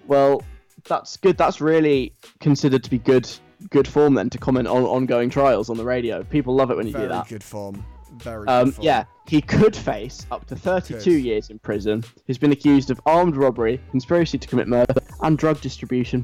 Well, 0.08 0.44
that's 0.88 1.18
good. 1.18 1.38
That's 1.38 1.60
really 1.62 2.14
considered 2.40 2.84
to 2.84 2.90
be 2.90 2.98
good 3.00 3.30
good 3.72 3.88
form 3.88 4.14
then 4.14 4.30
to 4.30 4.38
comment 4.38 4.68
on 4.68 4.84
ongoing 4.84 5.30
trials 5.32 5.68
on 5.70 5.78
the 5.78 5.84
radio. 5.84 6.24
People 6.24 6.54
love 6.56 6.70
it 6.70 6.78
when 6.78 6.86
you 6.86 6.94
Very 6.94 7.06
do 7.06 7.10
that. 7.10 7.28
good 7.28 7.44
form. 7.44 7.84
Very 8.18 8.48
Um, 8.48 8.66
good 8.66 8.76
form. 8.76 8.86
yeah, 8.86 9.04
he 9.28 9.42
could 9.42 9.76
face 9.76 10.28
up 10.30 10.46
to 10.46 10.56
32 10.56 11.00
Could. 11.04 11.24
years 11.24 11.50
in 11.50 11.58
prison. 11.60 12.04
He's 12.28 12.38
been 12.38 12.52
accused 12.52 12.92
of 12.92 13.02
armed 13.08 13.36
robbery, 13.36 13.82
conspiracy 13.90 14.38
to 14.38 14.48
commit 14.48 14.68
murder, 14.68 14.94
and 15.22 15.38
drug 15.40 15.60
distribution. 15.60 16.24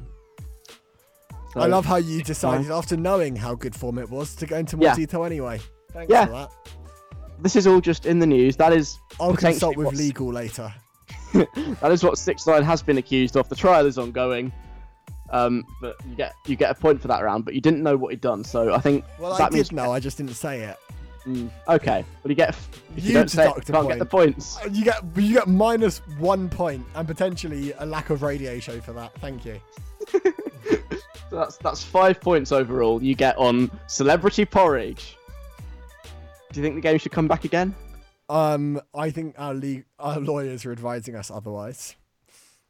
So- 1.54 1.60
I 1.62 1.66
love 1.66 1.86
how 1.86 1.96
you 1.98 2.22
decided, 2.24 2.70
after 2.72 2.96
knowing 2.98 3.36
how 3.36 3.56
good 3.56 3.76
form 3.76 3.98
it 3.98 4.10
was, 4.12 4.36
to 4.36 4.46
go 4.46 4.58
into 4.58 4.78
more 4.78 4.86
Yeah. 4.86 4.96
detail 4.96 5.24
anyway. 5.24 5.60
Thanks 5.92 6.12
Yeah. 6.12 6.26
for 6.26 6.32
that. 6.34 6.50
This 7.42 7.56
is 7.56 7.66
all 7.66 7.82
just 7.82 8.06
in 8.06 8.20
the 8.20 8.28
news. 8.28 8.56
That 8.58 8.74
is 8.74 8.98
I'll 9.20 9.36
consult 9.36 9.76
with 9.76 9.94
legal 9.94 10.32
later. 10.32 10.72
that 11.82 11.92
is 11.92 12.04
what 12.04 12.14
6ix9ine 12.16 12.64
has 12.64 12.82
been 12.82 12.98
accused 12.98 13.36
of. 13.38 13.50
The 13.50 13.56
trial 13.56 13.86
is 13.86 13.98
ongoing. 13.98 14.52
Um, 15.30 15.66
but 15.82 15.96
you 16.08 16.16
get 16.16 16.34
you 16.46 16.56
get 16.56 16.70
a 16.70 16.76
point 16.76 17.02
for 17.02 17.08
that 17.08 17.24
round, 17.24 17.44
but 17.44 17.56
you 17.56 17.62
didn't 17.62 17.82
know 17.82 17.98
what 17.98 18.12
he'd 18.12 18.22
done, 18.22 18.44
so 18.44 18.72
I 18.74 18.80
think 18.80 19.04
Well, 19.18 19.36
that 19.36 19.52
I 19.52 19.56
means 19.56 19.70
did 19.70 19.76
know, 19.76 19.92
I 19.92 20.00
just 20.00 20.18
didn't 20.18 20.36
say 20.36 20.62
it. 20.62 20.78
Mm, 21.26 21.50
okay. 21.70 22.06
Well, 22.24 22.30
you 22.30 22.36
get 22.36 22.50
if 22.50 22.80
you, 22.98 23.08
You 23.08 23.14
don't 23.14 23.32
say 23.32 23.48
it, 23.48 23.56
you 23.68 23.74
can't 23.74 23.88
get 23.88 23.98
the 23.98 24.06
points. 24.06 24.58
Uh, 24.64 24.70
You 24.72 24.84
get 24.84 25.02
you 25.16 25.34
get 25.34 25.48
minus 25.48 26.00
one 26.20 26.50
point 26.50 26.86
and 26.94 27.08
potentially 27.08 27.74
a 27.80 27.86
lack 27.86 28.12
of 28.12 28.22
radio 28.22 28.60
show 28.60 28.80
for 28.80 28.94
that. 28.94 29.14
Thank 29.20 29.46
you. 29.46 29.60
So 31.30 31.40
that's 31.40 31.58
that's 31.58 31.84
five 31.84 32.22
points 32.22 32.52
overall. 32.52 33.02
You 33.02 33.16
get 33.16 33.36
on 33.40 33.72
Celebrity 33.88 34.46
Porridge. 34.46 35.18
Do 36.52 36.60
you 36.60 36.64
think 36.64 36.76
the 36.76 36.82
game 36.82 37.00
should 37.00 37.12
come 37.12 37.28
back 37.28 37.44
again? 37.44 37.74
Um, 38.30 38.82
I 38.94 39.10
think 39.10 39.36
our 39.38 39.56
our 40.00 40.20
lawyers 40.20 40.66
are 40.66 40.72
advising 40.72 41.16
us 41.16 41.30
otherwise. 41.30 41.96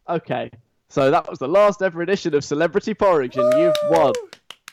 Okay. 0.09 0.49
So 0.89 1.09
that 1.09 1.29
was 1.29 1.39
the 1.39 1.47
last 1.47 1.81
ever 1.81 2.01
edition 2.01 2.35
of 2.35 2.43
Celebrity 2.43 2.93
Porridge, 2.93 3.37
and 3.37 3.51
you've 3.59 3.75
won. 3.89 4.13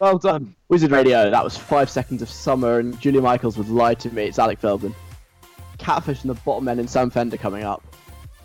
Well 0.01 0.19
done. 0.19 0.55
Wizard 0.69 0.91
Radio, 0.91 1.31
that 1.31 1.45
was 1.45 1.57
five 1.57 1.91
seconds 1.91 2.23
of 2.23 2.29
summer, 2.29 2.79
and 2.79 2.99
Julia 3.01 3.21
Michaels 3.21 3.57
would 3.59 3.69
lie 3.69 3.95
to 3.95 4.11
me. 4.11 4.25
It's 4.25 4.39
Alec 4.39 4.59
Feldman. 4.59 4.95
Catfish 5.79 6.23
and 6.23 6.31
the 6.31 6.35
Bottlemen 6.35 6.79
and 6.79 6.89
Sam 6.89 7.11
Fender 7.11 7.37
coming 7.37 7.65
up. 7.65 7.83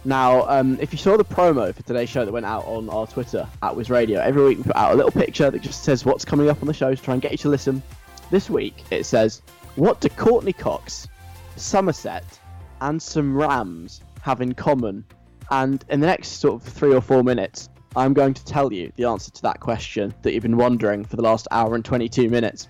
Now, 0.05 0.47
um, 0.47 0.77
if 0.79 0.91
you 0.91 0.97
saw 0.97 1.17
the 1.17 1.25
promo 1.25 1.73
for 1.73 1.81
today's 1.83 2.09
show 2.09 2.25
that 2.25 2.31
went 2.31 2.45
out 2.45 2.65
on 2.65 2.89
our 2.89 3.07
Twitter 3.07 3.47
at 3.63 3.75
Wiz 3.75 3.89
Radio, 3.89 4.19
every 4.21 4.43
week 4.43 4.57
we 4.59 4.63
put 4.63 4.75
out 4.75 4.93
a 4.93 4.95
little 4.95 5.11
picture 5.11 5.49
that 5.49 5.61
just 5.61 5.83
says 5.83 6.05
what's 6.05 6.23
coming 6.23 6.49
up 6.49 6.61
on 6.61 6.67
the 6.67 6.73
show 6.73 6.93
to 6.93 7.01
try 7.01 7.13
and 7.13 7.21
get 7.21 7.31
you 7.31 7.37
to 7.39 7.49
listen. 7.49 7.81
This 8.29 8.49
week 8.49 8.75
it 8.91 9.05
says, 9.05 9.41
What 9.75 10.01
do 10.01 10.09
Courteney 10.09 10.53
Cox, 10.53 11.07
Somerset, 11.55 12.39
and 12.81 13.01
some 13.01 13.35
Rams 13.35 14.01
have 14.21 14.41
in 14.41 14.53
common? 14.53 15.05
And 15.51 15.83
in 15.89 15.99
the 15.99 16.07
next 16.07 16.39
sort 16.39 16.61
of 16.61 16.67
three 16.67 16.93
or 16.93 17.01
four 17.01 17.23
minutes, 17.23 17.69
I'm 17.95 18.13
going 18.13 18.33
to 18.33 18.43
tell 18.45 18.73
you 18.73 18.91
the 18.97 19.05
answer 19.05 19.31
to 19.31 19.41
that 19.43 19.59
question 19.59 20.13
that 20.21 20.33
you've 20.33 20.43
been 20.43 20.57
wondering 20.57 21.05
for 21.05 21.15
the 21.15 21.21
last 21.21 21.47
hour 21.51 21.75
and 21.75 21.85
22 21.85 22.29
minutes. 22.29 22.67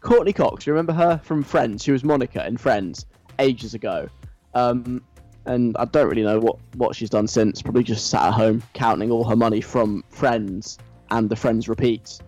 Courteney 0.00 0.34
Cox, 0.34 0.66
you 0.66 0.72
remember 0.74 0.92
her 0.92 1.18
from 1.24 1.42
Friends? 1.42 1.82
She 1.82 1.92
was 1.92 2.04
Monica 2.04 2.46
in 2.46 2.58
Friends 2.58 3.06
ages 3.38 3.72
ago. 3.72 4.08
Um, 4.54 5.02
and 5.46 5.76
I 5.78 5.86
don't 5.86 6.08
really 6.08 6.22
know 6.22 6.38
what, 6.38 6.58
what 6.74 6.94
she's 6.94 7.10
done 7.10 7.26
since. 7.26 7.62
Probably 7.62 7.82
just 7.82 8.08
sat 8.10 8.22
at 8.22 8.34
home 8.34 8.62
counting 8.74 9.10
all 9.10 9.24
her 9.24 9.36
money 9.36 9.60
from 9.60 10.04
Friends 10.10 10.78
and 11.10 11.30
the 11.30 11.36
Friends 11.36 11.68
Repeats, 11.68 12.20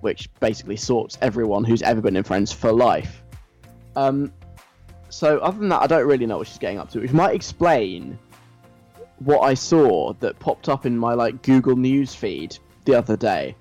which 0.00 0.28
basically 0.40 0.76
sorts 0.76 1.18
everyone 1.20 1.64
who's 1.64 1.82
ever 1.82 2.00
been 2.00 2.16
in 2.16 2.22
Friends 2.22 2.52
for 2.52 2.72
life. 2.72 3.24
Um, 3.96 4.32
so 5.16 5.38
other 5.38 5.58
than 5.58 5.70
that, 5.70 5.80
I 5.80 5.86
don't 5.86 6.06
really 6.06 6.26
know 6.26 6.36
what 6.36 6.46
she's 6.46 6.58
getting 6.58 6.78
up 6.78 6.90
to, 6.90 7.00
which 7.00 7.12
might 7.12 7.34
explain 7.34 8.18
what 9.20 9.40
I 9.40 9.54
saw 9.54 10.12
that 10.20 10.38
popped 10.38 10.68
up 10.68 10.84
in 10.84 10.94
my 10.98 11.14
like 11.14 11.42
Google 11.42 11.74
News 11.74 12.14
feed 12.14 12.58
the 12.84 12.94
other 12.96 13.16
day 13.16 13.56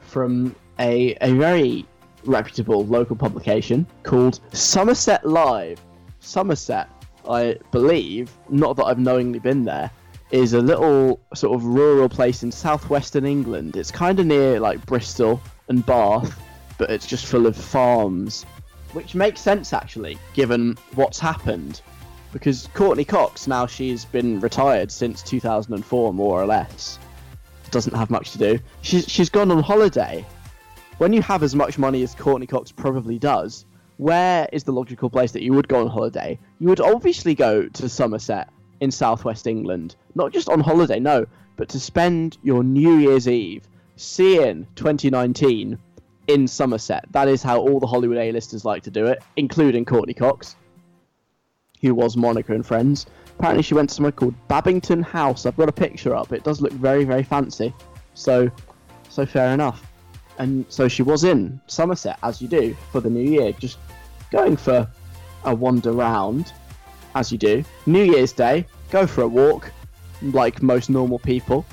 from 0.00 0.56
a 0.78 1.14
a 1.20 1.34
very 1.34 1.84
reputable 2.24 2.86
local 2.86 3.16
publication 3.16 3.86
called 4.02 4.40
Somerset 4.54 5.26
Live. 5.26 5.78
Somerset, 6.20 6.88
I 7.28 7.58
believe, 7.70 8.30
not 8.48 8.76
that 8.76 8.84
I've 8.84 8.98
knowingly 8.98 9.40
been 9.40 9.62
there, 9.62 9.90
is 10.30 10.54
a 10.54 10.60
little 10.60 11.20
sort 11.34 11.54
of 11.54 11.66
rural 11.66 12.08
place 12.08 12.42
in 12.42 12.50
southwestern 12.50 13.26
England. 13.26 13.76
It's 13.76 13.90
kind 13.90 14.18
of 14.18 14.24
near 14.24 14.58
like 14.58 14.86
Bristol 14.86 15.38
and 15.68 15.84
Bath, 15.84 16.40
but 16.78 16.90
it's 16.90 17.06
just 17.06 17.26
full 17.26 17.46
of 17.46 17.54
farms, 17.54 18.46
which 18.94 19.14
makes 19.14 19.40
sense 19.40 19.72
actually, 19.72 20.18
given 20.32 20.78
what's 20.94 21.18
happened. 21.18 21.82
Because 22.32 22.68
Courteney 22.74 23.04
Cox 23.04 23.46
now 23.46 23.66
she's 23.66 24.04
been 24.04 24.40
retired 24.40 24.90
since 24.90 25.22
2004 25.22 26.12
more 26.14 26.42
or 26.42 26.46
less 26.46 26.98
doesn't 27.70 27.94
have 27.94 28.10
much 28.10 28.30
to 28.32 28.38
do. 28.38 28.58
She's 28.82 29.08
she's 29.08 29.28
gone 29.28 29.50
on 29.50 29.62
holiday. 29.62 30.24
When 30.98 31.12
you 31.12 31.22
have 31.22 31.42
as 31.42 31.54
much 31.54 31.76
money 31.76 32.02
as 32.02 32.14
Courteney 32.14 32.46
Cox 32.46 32.72
probably 32.72 33.18
does 33.18 33.66
where 33.96 34.48
is 34.52 34.64
the 34.64 34.72
logical 34.72 35.08
place 35.08 35.30
that 35.32 35.42
you 35.42 35.52
would 35.52 35.68
go 35.68 35.80
on 35.80 35.86
holiday? 35.86 36.38
You 36.58 36.68
would 36.68 36.80
obviously 36.80 37.34
go 37.34 37.68
to 37.68 37.88
Somerset 37.88 38.48
in 38.80 38.90
southwest 38.90 39.46
England. 39.46 39.94
Not 40.14 40.32
just 40.32 40.48
on 40.48 40.60
holiday 40.60 40.98
no 40.98 41.26
but 41.56 41.68
to 41.68 41.80
spend 41.80 42.38
your 42.42 42.64
New 42.64 42.96
Year's 42.96 43.28
Eve 43.28 43.68
seeing 43.96 44.66
2019 44.74 45.78
in 46.26 46.48
Somerset 46.48 47.04
that 47.10 47.28
is 47.28 47.42
how 47.42 47.58
all 47.58 47.80
the 47.80 47.86
Hollywood 47.86 48.18
A-listers 48.18 48.64
like 48.64 48.82
to 48.84 48.90
do 48.90 49.06
it 49.06 49.22
including 49.36 49.84
Courteney 49.84 50.14
Cox 50.14 50.56
who 51.84 51.94
was 51.94 52.16
Monica 52.16 52.54
and 52.54 52.64
Friends. 52.64 53.06
Apparently, 53.38 53.62
she 53.62 53.74
went 53.74 53.90
to 53.90 53.94
somewhere 53.94 54.12
called 54.12 54.34
Babington 54.48 55.02
House. 55.02 55.44
I've 55.44 55.56
got 55.56 55.68
a 55.68 55.72
picture 55.72 56.14
up. 56.16 56.32
It 56.32 56.42
does 56.42 56.62
look 56.62 56.72
very, 56.72 57.04
very 57.04 57.22
fancy. 57.22 57.74
So, 58.14 58.50
so 59.10 59.26
fair 59.26 59.52
enough. 59.52 59.86
And 60.38 60.64
so 60.70 60.88
she 60.88 61.02
was 61.02 61.24
in 61.24 61.60
Somerset, 61.66 62.18
as 62.22 62.40
you 62.40 62.48
do 62.48 62.74
for 62.90 63.00
the 63.00 63.10
new 63.10 63.28
year, 63.28 63.52
just 63.52 63.76
going 64.30 64.56
for 64.56 64.88
a 65.44 65.54
wander 65.54 65.92
round, 65.92 66.54
as 67.14 67.30
you 67.30 67.36
do. 67.36 67.62
New 67.84 68.02
Year's 68.02 68.32
Day, 68.32 68.66
go 68.90 69.06
for 69.06 69.20
a 69.20 69.28
walk, 69.28 69.70
like 70.22 70.62
most 70.62 70.88
normal 70.88 71.18
people. 71.18 71.66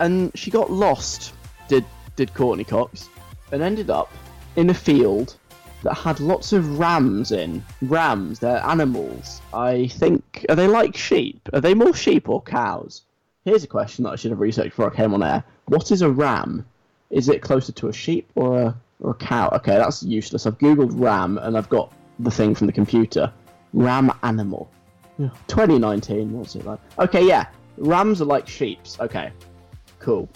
And 0.00 0.30
she 0.34 0.50
got 0.50 0.70
lost, 0.70 1.32
did 1.66 1.84
did 2.14 2.34
Courteney 2.34 2.64
Cox, 2.64 3.08
and 3.52 3.62
ended 3.62 3.90
up 3.90 4.10
in 4.56 4.70
a 4.70 4.74
field 4.74 5.36
that 5.82 5.94
had 5.94 6.20
lots 6.20 6.52
of 6.52 6.78
rams 6.78 7.32
in. 7.32 7.64
Rams, 7.82 8.38
they're 8.38 8.64
animals. 8.64 9.40
I 9.52 9.88
think. 9.88 10.44
Are 10.48 10.56
they 10.56 10.66
like 10.66 10.96
sheep? 10.96 11.48
Are 11.52 11.60
they 11.60 11.74
more 11.74 11.94
sheep 11.94 12.28
or 12.28 12.42
cows? 12.42 13.02
Here's 13.44 13.64
a 13.64 13.68
question 13.68 14.04
that 14.04 14.10
I 14.10 14.16
should 14.16 14.30
have 14.30 14.40
researched 14.40 14.70
before 14.70 14.92
I 14.92 14.94
came 14.94 15.14
on 15.14 15.22
air. 15.22 15.44
What 15.66 15.90
is 15.90 16.02
a 16.02 16.10
ram? 16.10 16.66
Is 17.10 17.28
it 17.28 17.40
closer 17.40 17.72
to 17.72 17.88
a 17.88 17.92
sheep 17.92 18.30
or 18.34 18.60
a, 18.60 18.76
or 19.00 19.12
a 19.12 19.14
cow? 19.14 19.48
Okay, 19.54 19.76
that's 19.76 20.02
useless. 20.02 20.46
I've 20.46 20.58
googled 20.58 20.90
ram 20.92 21.38
and 21.38 21.56
I've 21.56 21.68
got 21.68 21.92
the 22.18 22.30
thing 22.30 22.54
from 22.54 22.66
the 22.66 22.72
computer. 22.72 23.32
Ram 23.72 24.12
animal. 24.22 24.70
2019, 25.18 26.32
what's 26.32 26.54
it 26.54 26.64
like? 26.64 26.78
Okay, 26.98 27.26
yeah. 27.26 27.46
Rams 27.76 28.20
are 28.20 28.26
like 28.26 28.46
sheeps. 28.46 28.98
Okay. 29.00 29.32
cool. 29.98 30.28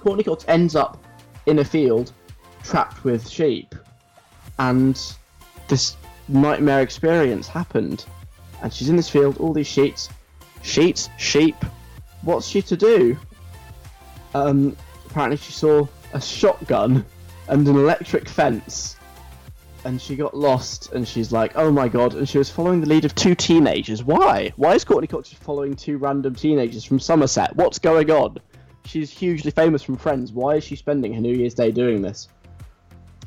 Courteney 0.00 0.24
Cox 0.24 0.44
ends 0.48 0.76
up 0.76 1.02
in 1.48 1.58
a 1.58 1.64
field 1.64 2.12
trapped 2.62 3.02
with 3.04 3.28
sheep, 3.28 3.74
and 4.58 5.00
this 5.68 5.96
nightmare 6.28 6.82
experience 6.82 7.48
happened. 7.48 8.04
And 8.62 8.72
she's 8.72 8.88
in 8.88 8.96
this 8.96 9.08
field, 9.08 9.38
all 9.38 9.52
these 9.52 9.66
sheets, 9.66 10.10
sheets, 10.62 11.08
sheep. 11.16 11.56
What's 12.22 12.46
she 12.46 12.60
to 12.62 12.76
do? 12.76 13.16
Um, 14.34 14.76
apparently 15.06 15.38
she 15.38 15.52
saw 15.52 15.86
a 16.12 16.20
shotgun 16.20 17.04
and 17.48 17.66
an 17.66 17.76
electric 17.76 18.28
fence, 18.28 18.96
and 19.84 20.02
she 20.02 20.16
got 20.16 20.36
lost. 20.36 20.92
And 20.92 21.08
she's 21.08 21.32
like, 21.32 21.52
"Oh 21.54 21.70
my 21.70 21.88
god!" 21.88 22.14
And 22.14 22.28
she 22.28 22.36
was 22.36 22.50
following 22.50 22.80
the 22.80 22.88
lead 22.88 23.04
of 23.04 23.14
two 23.14 23.34
teenagers. 23.34 24.04
Why? 24.04 24.52
Why 24.56 24.74
is 24.74 24.84
Courteney 24.84 25.06
Cox 25.06 25.32
following 25.32 25.74
two 25.74 25.96
random 25.96 26.34
teenagers 26.34 26.84
from 26.84 26.98
Somerset? 26.98 27.56
What's 27.56 27.78
going 27.78 28.10
on? 28.10 28.38
She's 28.88 29.10
hugely 29.10 29.50
famous 29.50 29.82
from 29.82 29.98
Friends. 29.98 30.32
Why 30.32 30.54
is 30.54 30.64
she 30.64 30.74
spending 30.74 31.12
her 31.12 31.20
New 31.20 31.34
Year's 31.34 31.52
Day 31.52 31.70
doing 31.70 32.00
this? 32.00 32.28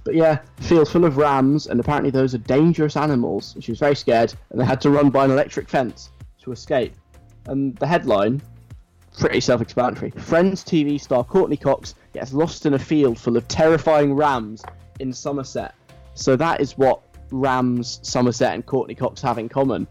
But 0.03 0.16
yeah, 0.16 0.39
field 0.59 0.89
full 0.89 1.05
of 1.05 1.18
rams, 1.18 1.68
and 1.68 1.80
apparently 1.80 2.09
those 2.09 2.34
are 2.34 2.39
dangerous 2.39 2.97
animals. 2.97 3.55
She 3.59 3.72
was 3.72 3.78
very 3.78 3.95
scared, 3.95 4.34
and 4.49 4.59
they 4.59 4.66
had 4.66 4.82
to 4.82 4.89
run 4.89 5.12
by 5.12 5.24
an 5.24 5.30
electric 5.30 5.70
fence 5.70 6.09
to 6.41 6.51
escape. 6.51 6.95
And 7.45 7.76
the 7.76 7.86
headline, 7.86 8.41
pretty 9.20 9.39
self-explanatory: 9.39 10.09
Friends 10.09 10.64
TV 10.64 10.99
star 10.99 11.24
Courteney 11.24 11.57
Cox 11.57 11.93
gets 12.12 12.34
lost 12.34 12.66
in 12.66 12.74
a 12.74 12.80
field 12.80 13.20
full 13.20 13.38
of 13.38 13.47
terrifying 13.47 14.16
rams 14.16 14.64
in 14.99 15.14
Somerset. 15.14 15.76
So 16.16 16.36
that 16.38 16.59
is 16.59 16.76
what 16.76 17.03
Rams, 17.30 17.99
Somerset, 18.01 18.55
and 18.55 18.66
Courteney 18.66 18.95
Cox 18.95 19.22
have 19.22 19.38
in 19.38 19.47
common. 19.47 19.86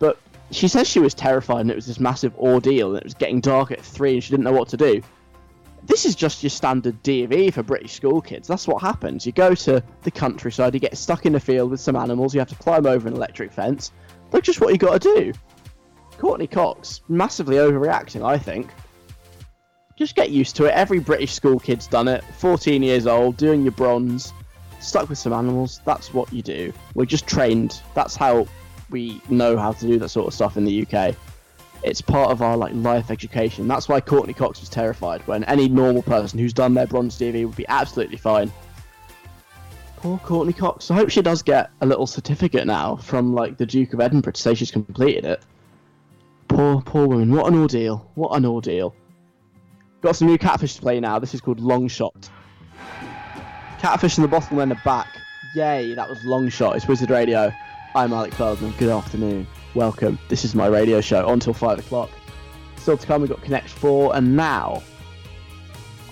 But 0.00 0.18
she 0.50 0.68
says 0.68 0.88
she 0.88 1.00
was 1.00 1.14
terrified, 1.14 1.62
and 1.62 1.70
it 1.70 1.76
was 1.76 1.86
this 1.86 2.00
massive 2.00 2.36
ordeal, 2.36 2.88
and 2.88 2.98
it 2.98 3.04
was 3.04 3.14
getting 3.14 3.40
dark 3.40 3.70
at 3.70 3.80
three, 3.80 4.14
and 4.14 4.24
she 4.24 4.30
didn't 4.30 4.44
know 4.44 4.52
what 4.52 4.68
to 4.68 4.76
do 4.76 5.02
this 5.86 6.04
is 6.04 6.14
just 6.14 6.42
your 6.42 6.50
standard 6.50 7.02
D&V 7.02 7.50
for 7.50 7.62
British 7.62 7.92
school 7.92 8.20
kids. 8.20 8.48
That's 8.48 8.66
what 8.66 8.82
happens. 8.82 9.24
You 9.24 9.32
go 9.32 9.54
to 9.54 9.82
the 10.02 10.10
countryside, 10.10 10.74
you 10.74 10.80
get 10.80 10.96
stuck 10.96 11.26
in 11.26 11.32
the 11.32 11.40
field 11.40 11.70
with 11.70 11.80
some 11.80 11.96
animals, 11.96 12.34
you 12.34 12.40
have 12.40 12.48
to 12.48 12.56
climb 12.56 12.86
over 12.86 13.08
an 13.08 13.14
electric 13.14 13.52
fence. 13.52 13.92
That's 14.30 14.44
just 14.44 14.60
what 14.60 14.72
you 14.72 14.78
got 14.78 15.00
to 15.00 15.14
do. 15.14 15.32
Courteney 16.18 16.46
Cox, 16.46 17.02
massively 17.08 17.56
overreacting, 17.56 18.24
I 18.24 18.38
think. 18.38 18.70
Just 19.96 20.14
get 20.14 20.30
used 20.30 20.56
to 20.56 20.64
it. 20.64 20.74
Every 20.74 20.98
British 20.98 21.32
school 21.32 21.58
kid's 21.58 21.86
done 21.86 22.08
it. 22.08 22.24
14 22.38 22.82
years 22.82 23.06
old, 23.06 23.36
doing 23.36 23.62
your 23.62 23.72
bronze, 23.72 24.32
stuck 24.80 25.08
with 25.08 25.18
some 25.18 25.32
animals. 25.32 25.80
That's 25.84 26.12
what 26.12 26.32
you 26.32 26.42
do. 26.42 26.72
We're 26.94 27.06
just 27.06 27.26
trained. 27.26 27.80
That's 27.94 28.16
how 28.16 28.46
we 28.90 29.20
know 29.28 29.56
how 29.56 29.72
to 29.72 29.86
do 29.86 29.98
that 29.98 30.08
sort 30.08 30.26
of 30.26 30.34
stuff 30.34 30.56
in 30.56 30.64
the 30.64 30.86
UK 30.86 31.14
it's 31.82 32.00
part 32.00 32.30
of 32.30 32.42
our 32.42 32.56
like 32.56 32.72
life 32.74 33.10
education. 33.10 33.68
That's 33.68 33.88
why 33.88 34.00
Courteney 34.00 34.34
Cox 34.34 34.60
was 34.60 34.68
terrified 34.68 35.26
when 35.26 35.44
any 35.44 35.68
normal 35.68 36.02
person 36.02 36.38
who's 36.38 36.52
done 36.52 36.74
their 36.74 36.86
bronze 36.86 37.18
DV 37.18 37.46
would 37.46 37.56
be 37.56 37.66
absolutely 37.68 38.16
fine. 38.16 38.52
Poor 39.96 40.18
Courteney 40.18 40.52
Cox. 40.52 40.90
I 40.90 40.94
hope 40.94 41.10
she 41.10 41.22
does 41.22 41.42
get 41.42 41.70
a 41.80 41.86
little 41.86 42.06
certificate 42.06 42.66
now 42.66 42.96
from 42.96 43.34
like 43.34 43.56
the 43.56 43.66
Duke 43.66 43.92
of 43.92 44.00
Edinburgh 44.00 44.32
to 44.32 44.40
say 44.40 44.54
she's 44.54 44.70
completed 44.70 45.24
it. 45.24 45.42
Poor, 46.48 46.80
poor 46.82 47.06
woman. 47.06 47.32
What 47.32 47.52
an 47.52 47.58
ordeal. 47.58 48.10
What 48.14 48.36
an 48.36 48.44
ordeal. 48.44 48.94
Got 50.00 50.16
some 50.16 50.28
new 50.28 50.38
catfish 50.38 50.74
to 50.74 50.82
play 50.82 51.00
now. 51.00 51.18
This 51.18 51.34
is 51.34 51.40
called 51.40 51.60
Long 51.60 51.88
Shot. 51.88 52.28
Catfish 53.78 54.18
in 54.18 54.22
the 54.22 54.28
bottom 54.28 54.58
and 54.58 54.70
the 54.70 54.80
back. 54.84 55.08
Yay, 55.54 55.94
that 55.94 56.08
was 56.08 56.24
Long 56.24 56.48
Shot. 56.48 56.76
It's 56.76 56.86
Wizard 56.86 57.10
Radio. 57.10 57.52
I'm 57.96 58.12
Alec 58.12 58.34
Feldman. 58.34 58.74
Good 58.76 58.90
afternoon. 58.90 59.46
Welcome. 59.74 60.18
This 60.28 60.44
is 60.44 60.54
my 60.54 60.66
radio 60.66 61.00
show 61.00 61.26
until 61.30 61.54
5 61.54 61.78
o'clock. 61.78 62.10
Still 62.76 62.98
to 62.98 63.06
come, 63.06 63.22
we've 63.22 63.30
got 63.30 63.40
Connect 63.40 63.70
4, 63.70 64.14
and 64.14 64.36
now 64.36 64.82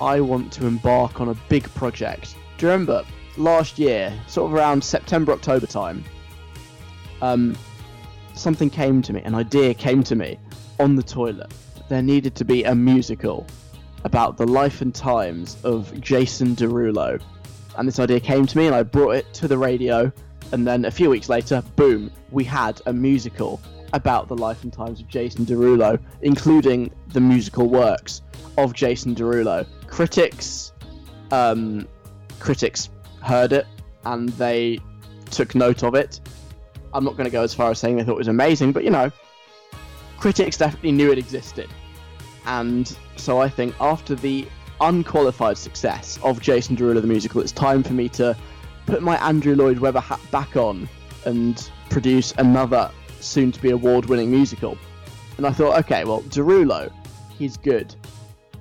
I 0.00 0.18
want 0.22 0.50
to 0.54 0.66
embark 0.66 1.20
on 1.20 1.28
a 1.28 1.34
big 1.50 1.64
project. 1.74 2.36
Do 2.56 2.64
you 2.64 2.72
remember 2.72 3.04
last 3.36 3.78
year, 3.78 4.18
sort 4.28 4.50
of 4.50 4.56
around 4.56 4.82
September, 4.82 5.32
October 5.32 5.66
time, 5.66 6.02
um, 7.20 7.54
something 8.32 8.70
came 8.70 9.02
to 9.02 9.12
me, 9.12 9.20
an 9.20 9.34
idea 9.34 9.74
came 9.74 10.02
to 10.04 10.16
me 10.16 10.38
on 10.80 10.96
the 10.96 11.02
toilet. 11.02 11.52
There 11.90 12.00
needed 12.00 12.34
to 12.36 12.46
be 12.46 12.64
a 12.64 12.74
musical 12.74 13.46
about 14.04 14.38
the 14.38 14.46
life 14.46 14.80
and 14.80 14.94
times 14.94 15.58
of 15.64 16.00
Jason 16.00 16.56
Derulo. 16.56 17.20
And 17.76 17.86
this 17.86 17.98
idea 17.98 18.20
came 18.20 18.46
to 18.46 18.56
me, 18.56 18.64
and 18.64 18.74
I 18.74 18.84
brought 18.84 19.16
it 19.16 19.34
to 19.34 19.48
the 19.48 19.58
radio. 19.58 20.10
And 20.54 20.64
then 20.64 20.84
a 20.84 20.90
few 20.92 21.10
weeks 21.10 21.28
later, 21.28 21.64
boom, 21.74 22.12
we 22.30 22.44
had 22.44 22.80
a 22.86 22.92
musical 22.92 23.60
about 23.92 24.28
the 24.28 24.36
life 24.36 24.62
and 24.62 24.72
times 24.72 25.00
of 25.00 25.08
Jason 25.08 25.44
Derulo, 25.44 25.98
including 26.22 26.92
the 27.08 27.20
musical 27.20 27.66
works 27.66 28.22
of 28.56 28.72
Jason 28.72 29.16
Derulo. 29.16 29.66
Critics, 29.88 30.72
um, 31.32 31.88
critics 32.38 32.88
heard 33.20 33.52
it 33.52 33.66
and 34.04 34.28
they 34.28 34.78
took 35.32 35.56
note 35.56 35.82
of 35.82 35.96
it. 35.96 36.20
I'm 36.92 37.02
not 37.02 37.16
going 37.16 37.24
to 37.24 37.32
go 37.32 37.42
as 37.42 37.52
far 37.52 37.72
as 37.72 37.80
saying 37.80 37.96
they 37.96 38.04
thought 38.04 38.12
it 38.12 38.18
was 38.18 38.28
amazing, 38.28 38.70
but 38.70 38.84
you 38.84 38.90
know, 38.90 39.10
critics 40.18 40.56
definitely 40.56 40.92
knew 40.92 41.10
it 41.10 41.18
existed. 41.18 41.68
And 42.46 42.96
so 43.16 43.40
I 43.40 43.48
think 43.48 43.74
after 43.80 44.14
the 44.14 44.46
unqualified 44.80 45.58
success 45.58 46.16
of 46.22 46.40
Jason 46.40 46.76
Derulo 46.76 47.00
the 47.00 47.08
musical, 47.08 47.40
it's 47.40 47.50
time 47.50 47.82
for 47.82 47.92
me 47.92 48.08
to 48.10 48.36
put 48.86 49.02
my 49.02 49.16
Andrew 49.26 49.54
Lloyd 49.54 49.78
Webber 49.78 50.00
hat 50.00 50.20
back 50.30 50.56
on 50.56 50.88
and 51.24 51.70
produce 51.90 52.32
another 52.38 52.90
soon 53.20 53.52
to 53.52 53.60
be 53.60 53.70
award 53.70 54.06
winning 54.06 54.30
musical. 54.30 54.76
And 55.36 55.46
I 55.46 55.50
thought, 55.50 55.78
okay, 55.80 56.04
well, 56.04 56.22
Derulo, 56.22 56.92
he's 57.38 57.56
good. 57.56 57.94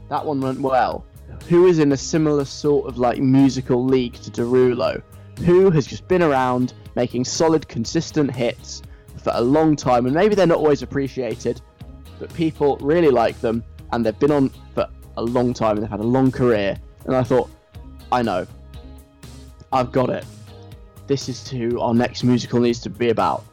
That 0.10 0.26
one 0.26 0.42
went 0.42 0.60
well. 0.62 1.06
Who 1.50 1.68
is 1.68 1.80
in 1.80 1.92
a 1.92 1.98
similar 1.98 2.46
sort 2.46 2.88
of 2.88 2.98
like 2.98 3.20
musical 3.20 3.84
league 3.84 4.14
to 4.14 4.32
Derulo? 4.32 5.02
Who 5.40 5.72
has 5.72 5.86
just 5.86 6.08
been 6.08 6.24
around 6.24 6.74
making 6.96 7.26
solid, 7.26 7.68
consistent 7.68 8.34
hits 8.34 8.82
for 9.18 9.32
a 9.36 9.42
long 9.42 9.76
time, 9.76 10.06
and 10.06 10.14
maybe 10.14 10.36
they're 10.36 10.48
not 10.48 10.58
always 10.58 10.82
appreciated, 10.82 11.62
but 12.20 12.34
people 12.34 12.78
really 12.82 13.10
like 13.10 13.40
them, 13.42 13.64
and 13.92 14.06
they've 14.06 14.20
been 14.20 14.32
on 14.32 14.50
for 14.74 14.88
a 15.18 15.24
long 15.24 15.54
time, 15.54 15.78
and 15.78 15.84
they've 15.84 15.90
had 15.90 16.00
a 16.00 16.04
long 16.04 16.32
career. 16.32 16.78
And 17.06 17.16
I 17.16 17.24
thought, 17.24 17.50
I 18.12 18.22
know, 18.22 18.46
I've 19.74 19.92
got 19.92 20.12
it. 20.12 20.24
This 21.08 21.28
is 21.28 21.48
who 21.50 21.80
our 21.82 21.96
next 21.96 22.24
musical 22.24 22.60
needs 22.60 22.80
to 22.82 22.92
be 22.92 23.10
about. 23.10 23.44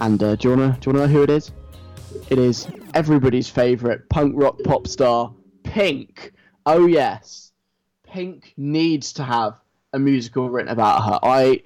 And 0.00 0.20
uh, 0.20 0.34
do 0.34 0.48
you 0.48 0.56
wanna 0.56 0.76
do 0.80 0.90
you 0.90 0.96
wanna 0.96 1.06
know 1.06 1.12
who 1.12 1.22
it 1.22 1.30
is? 1.30 1.52
It 2.28 2.40
is 2.40 2.66
everybody's 2.92 3.48
favourite 3.48 4.08
punk 4.08 4.34
rock 4.36 4.58
pop 4.64 4.88
star, 4.88 5.32
Pink. 5.62 6.32
Oh 6.66 6.86
yes, 6.86 7.52
Pink 8.02 8.52
needs 8.56 9.12
to 9.12 9.22
have 9.22 9.60
a 9.92 9.98
musical 9.98 10.50
written 10.50 10.72
about 10.72 11.04
her. 11.04 11.20
I, 11.22 11.62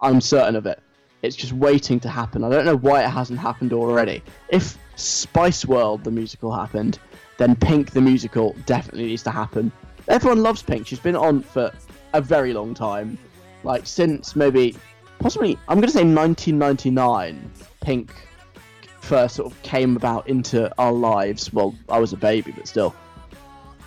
I'm 0.00 0.20
certain 0.20 0.54
of 0.54 0.66
it. 0.66 0.80
It's 1.22 1.34
just 1.34 1.52
waiting 1.52 1.98
to 2.00 2.08
happen. 2.08 2.44
I 2.44 2.48
don't 2.48 2.64
know 2.64 2.76
why 2.76 3.02
it 3.02 3.08
hasn't 3.08 3.40
happened 3.40 3.72
already. 3.72 4.22
If 4.50 4.78
Spice 4.94 5.66
World 5.66 6.04
the 6.04 6.12
musical 6.12 6.54
happened, 6.54 7.00
then 7.38 7.56
Pink 7.56 7.90
the 7.90 8.00
musical 8.00 8.54
definitely 8.66 9.06
needs 9.06 9.24
to 9.24 9.32
happen. 9.32 9.72
Everyone 10.06 10.44
loves 10.44 10.62
Pink. 10.62 10.86
She's 10.86 11.00
been 11.00 11.16
on 11.16 11.42
for 11.42 11.72
a 12.12 12.20
very 12.20 12.52
long 12.52 12.74
time, 12.74 13.18
like 13.64 13.86
since 13.86 14.36
maybe, 14.36 14.76
possibly, 15.18 15.58
I'm 15.68 15.80
gonna 15.80 15.92
say 15.92 16.04
1999. 16.04 17.50
Pink 17.80 18.12
first 19.00 19.36
sort 19.36 19.52
of 19.52 19.62
came 19.62 19.96
about 19.96 20.28
into 20.28 20.70
our 20.78 20.92
lives. 20.92 21.52
Well, 21.52 21.74
I 21.88 21.98
was 21.98 22.12
a 22.12 22.16
baby, 22.16 22.52
but 22.52 22.66
still. 22.66 22.94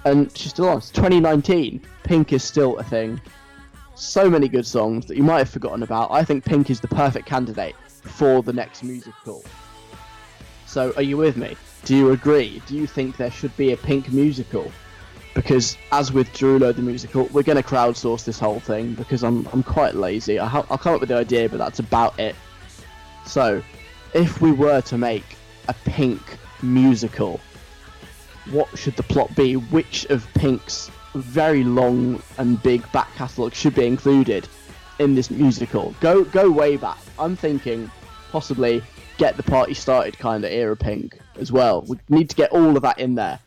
And 0.06 0.36
she's 0.36 0.52
still 0.52 0.70
on. 0.70 0.82
2019. 0.82 1.82
Pink 2.04 2.32
is 2.32 2.44
still 2.44 2.78
a 2.78 2.84
thing. 2.84 3.20
So 3.96 4.30
many 4.30 4.48
good 4.48 4.66
songs 4.66 5.06
that 5.08 5.18
you 5.18 5.24
might 5.24 5.40
have 5.40 5.50
forgotten 5.50 5.84
about. 5.84 6.10
I 6.12 6.24
think 6.24 6.46
Pink 6.46 6.70
is 6.70 6.80
the 6.80 6.88
perfect 6.88 7.26
candidate 7.26 7.76
for 7.86 8.42
the 8.42 8.54
next 8.54 8.82
musical. 8.82 9.44
So, 10.66 10.94
are 10.96 11.02
you 11.02 11.18
with 11.18 11.36
me? 11.36 11.58
Do 11.84 11.96
you 11.96 12.12
agree? 12.12 12.62
Do 12.66 12.76
you 12.76 12.88
think 12.88 13.18
there 13.18 13.32
should 13.32 13.56
be 13.58 13.74
a 13.74 13.78
Pink 13.78 14.12
musical? 14.12 14.72
Because, 15.34 15.78
as 15.92 16.12
with 16.12 16.32
Derulo 16.34 16.76
the 16.76 16.82
musical, 16.82 17.26
we're 17.32 17.44
going 17.44 17.62
to 17.62 17.64
crowdsource 17.64 18.26
this 18.26 18.40
whole 18.40 18.60
thing 18.60 18.94
because 18.96 19.24
I'm, 19.24 19.48
I'm 19.54 19.64
quite 19.64 19.96
lazy. 19.96 20.40
I 20.40 20.48
ha- 20.48 20.66
I'll 20.70 20.78
come 20.78 20.96
up 20.96 21.00
with 21.00 21.10
the 21.10 21.16
idea, 21.16 21.48
but 21.48 21.58
that's 21.58 21.80
about 21.80 22.20
it. 22.20 22.36
So, 23.26 23.62
if 24.14 24.42
we 24.42 24.52
were 24.52 24.82
to 24.82 24.98
make 24.98 25.24
a 25.68 25.74
Pink 25.86 26.22
musical, 26.64 27.40
what 28.52 28.76
should 28.78 28.96
the 28.96 29.04
plot 29.04 29.34
be? 29.36 29.54
Which 29.54 30.06
of 30.06 30.28
Pink's 30.34 30.90
very 31.14 31.64
long 31.64 32.22
and 32.38 32.62
big 32.62 32.90
back 32.92 33.14
catalogue 33.16 33.54
should 33.54 33.76
be 33.76 33.86
included 33.86 34.48
in 34.98 35.16
this 35.16 35.30
musical? 35.30 35.94
Go 36.00 36.24
go 36.24 36.50
way 36.50 36.76
back. 36.76 36.98
I'm 37.18 37.36
thinking 37.36 37.92
possibly 38.32 38.82
get 39.18 39.38
the 39.38 39.44
party 39.44 39.74
started 39.74 40.18
kind 40.18 40.44
of 40.44 40.52
era 40.52 40.76
Pink 40.76 41.20
as 41.38 41.52
well. 41.52 41.82
We 41.82 41.98
need 42.10 42.30
to 42.30 42.36
get 42.36 42.52
all 42.52 42.76
of 42.76 42.82
that 42.84 43.00
in 43.00 43.16
there 43.16 43.40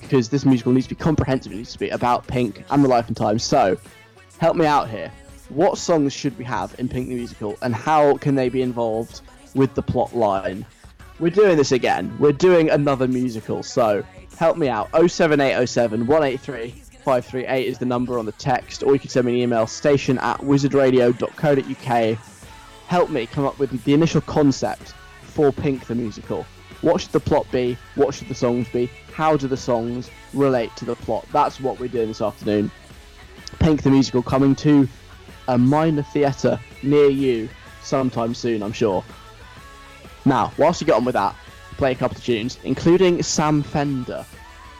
because 0.00 0.28
this 0.28 0.44
musical 0.44 0.72
needs 0.72 0.86
to 0.86 0.94
be 0.94 1.02
comprehensive. 1.02 1.52
It 1.52 1.56
needs 1.56 1.72
to 1.72 1.78
be 1.78 1.90
about 1.90 2.26
Pink 2.26 2.64
and 2.70 2.84
the 2.84 2.88
life 2.88 3.08
and 3.08 3.16
times. 3.16 3.44
So 3.44 3.78
help 4.38 4.56
me 4.56 4.66
out 4.66 4.88
here. 4.88 5.12
What 5.48 5.76
songs 5.78 6.12
should 6.12 6.36
we 6.38 6.44
have 6.44 6.74
in 6.78 6.88
Pink 6.88 7.08
the 7.08 7.14
musical, 7.14 7.58
and 7.62 7.74
how 7.74 8.16
can 8.16 8.34
they 8.34 8.48
be 8.48 8.62
involved 8.62 9.20
with 9.54 9.74
the 9.74 9.82
plot 9.82 10.14
line? 10.14 10.64
we're 11.22 11.30
doing 11.30 11.56
this 11.56 11.70
again. 11.70 12.14
We're 12.18 12.32
doing 12.32 12.68
another 12.68 13.06
musical, 13.06 13.62
so 13.62 14.04
help 14.36 14.56
me 14.56 14.68
out. 14.68 14.90
07807 14.90 16.06
183 16.06 16.70
538 16.70 17.66
is 17.66 17.78
the 17.78 17.86
number 17.86 18.18
on 18.18 18.26
the 18.26 18.32
text, 18.32 18.82
or 18.82 18.92
you 18.92 18.98
can 18.98 19.08
send 19.08 19.26
me 19.26 19.34
an 19.34 19.38
email 19.38 19.68
station 19.68 20.18
at 20.18 20.38
wizardradio.co.uk. 20.38 22.18
Help 22.88 23.10
me 23.10 23.26
come 23.26 23.44
up 23.44 23.58
with 23.60 23.84
the 23.84 23.94
initial 23.94 24.20
concept 24.20 24.94
for 25.22 25.52
Pink 25.52 25.86
the 25.86 25.94
musical. 25.94 26.44
What 26.80 27.00
should 27.00 27.12
the 27.12 27.20
plot 27.20 27.46
be? 27.52 27.78
What 27.94 28.14
should 28.14 28.26
the 28.28 28.34
songs 28.34 28.68
be? 28.70 28.90
How 29.12 29.36
do 29.36 29.46
the 29.46 29.56
songs 29.56 30.10
relate 30.32 30.74
to 30.76 30.84
the 30.84 30.96
plot? 30.96 31.26
That's 31.32 31.60
what 31.60 31.78
we're 31.78 31.88
doing 31.88 32.08
this 32.08 32.22
afternoon. 32.22 32.70
Pink 33.58 33.82
the 33.82 33.90
musical 33.90 34.22
coming 34.22 34.54
to 34.56 34.88
a 35.48 35.58
minor 35.58 36.02
theatre 36.02 36.58
near 36.82 37.10
you 37.10 37.48
sometime 37.82 38.34
soon, 38.34 38.62
I'm 38.62 38.72
sure. 38.72 39.04
Now, 40.24 40.52
whilst 40.56 40.80
you 40.80 40.86
get 40.86 40.96
on 40.96 41.04
with 41.04 41.14
that, 41.14 41.34
play 41.76 41.92
a 41.92 41.94
couple 41.94 42.16
of 42.16 42.24
tunes, 42.24 42.58
including 42.64 43.22
Sam 43.22 43.62
Fender. 43.62 44.24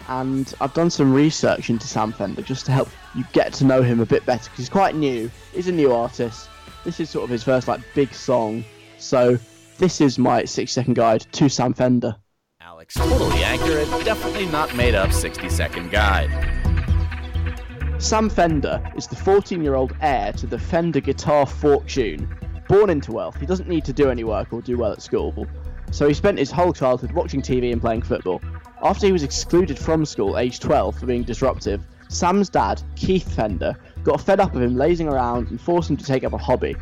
And 0.09 0.53
I've 0.61 0.74
done 0.74 0.91
some 0.91 1.12
research 1.12 1.70
into 1.70 1.87
Sam 1.87 2.12
Fender 2.12 2.43
just 2.43 2.66
to 2.66 2.72
help 2.72 2.89
you 3.14 3.24
get 3.33 3.53
to 3.55 3.64
know 3.64 3.83
him 3.83 4.01
a 4.01 4.07
bit 4.07 4.24
better 4.24 4.45
because 4.45 4.59
he's 4.59 4.68
quite 4.68 4.95
new. 4.95 5.30
He's 5.53 5.68
a 5.68 5.72
new 5.72 5.93
artist. 5.93 6.49
This 6.85 7.01
is 7.01 7.11
sort 7.11 7.24
of 7.24 7.30
his 7.30 7.43
first 7.43 7.68
like 7.68 7.80
big 7.95 8.12
song. 8.12 8.64
So 8.99 9.39
this 9.78 10.01
is 10.01 10.18
my 10.18 10.45
six 10.45 10.72
second 10.72 10.95
guide 10.95 11.20
to 11.33 11.49
Sam 11.49 11.74
Fender. 11.74 12.16
Alex, 12.83 12.95
totally 12.95 13.45
accurate, 13.45 13.89
definitely 14.05 14.47
not 14.47 14.74
made 14.74 14.97
up 14.97 15.12
60 15.12 15.49
second 15.51 15.93
guide. 15.93 16.28
Sam 17.99 18.28
Fender 18.28 18.83
is 18.97 19.07
the 19.07 19.14
14 19.14 19.62
year 19.62 19.76
old 19.76 19.95
heir 20.01 20.33
to 20.33 20.49
the 20.49 20.59
Fender 20.59 20.99
guitar 20.99 21.47
fortune. 21.47 22.28
Born 22.68 22.91
into 22.91 23.12
wealth, 23.12 23.39
he 23.39 23.47
doesn't 23.47 23.68
need 23.68 23.85
to 23.85 23.93
do 23.93 24.11
any 24.11 24.24
work 24.24 24.53
or 24.53 24.62
do 24.62 24.76
well 24.76 24.91
at 24.91 25.01
school, 25.01 25.47
so 25.93 26.09
he 26.09 26.14
spent 26.14 26.41
his 26.41 26.51
whole 26.51 26.72
childhood 26.72 27.12
watching 27.12 27.41
TV 27.41 27.70
and 27.70 27.80
playing 27.80 28.03
football. 28.03 28.41
After 28.83 29.07
he 29.07 29.12
was 29.12 29.22
excluded 29.22 29.78
from 29.78 30.05
school 30.05 30.37
age 30.37 30.59
12 30.59 30.99
for 30.99 31.07
being 31.07 31.22
disruptive, 31.22 31.85
Sam's 32.09 32.49
dad, 32.49 32.83
Keith 32.97 33.33
Fender, 33.33 33.76
got 34.03 34.20
fed 34.20 34.41
up 34.41 34.57
of 34.57 34.61
him 34.61 34.74
lazing 34.74 35.07
around 35.07 35.51
and 35.51 35.61
forced 35.61 35.89
him 35.89 35.97
to 35.99 36.05
take 36.05 36.24
up 36.24 36.33
a 36.33 36.39
hobby. 36.39 36.74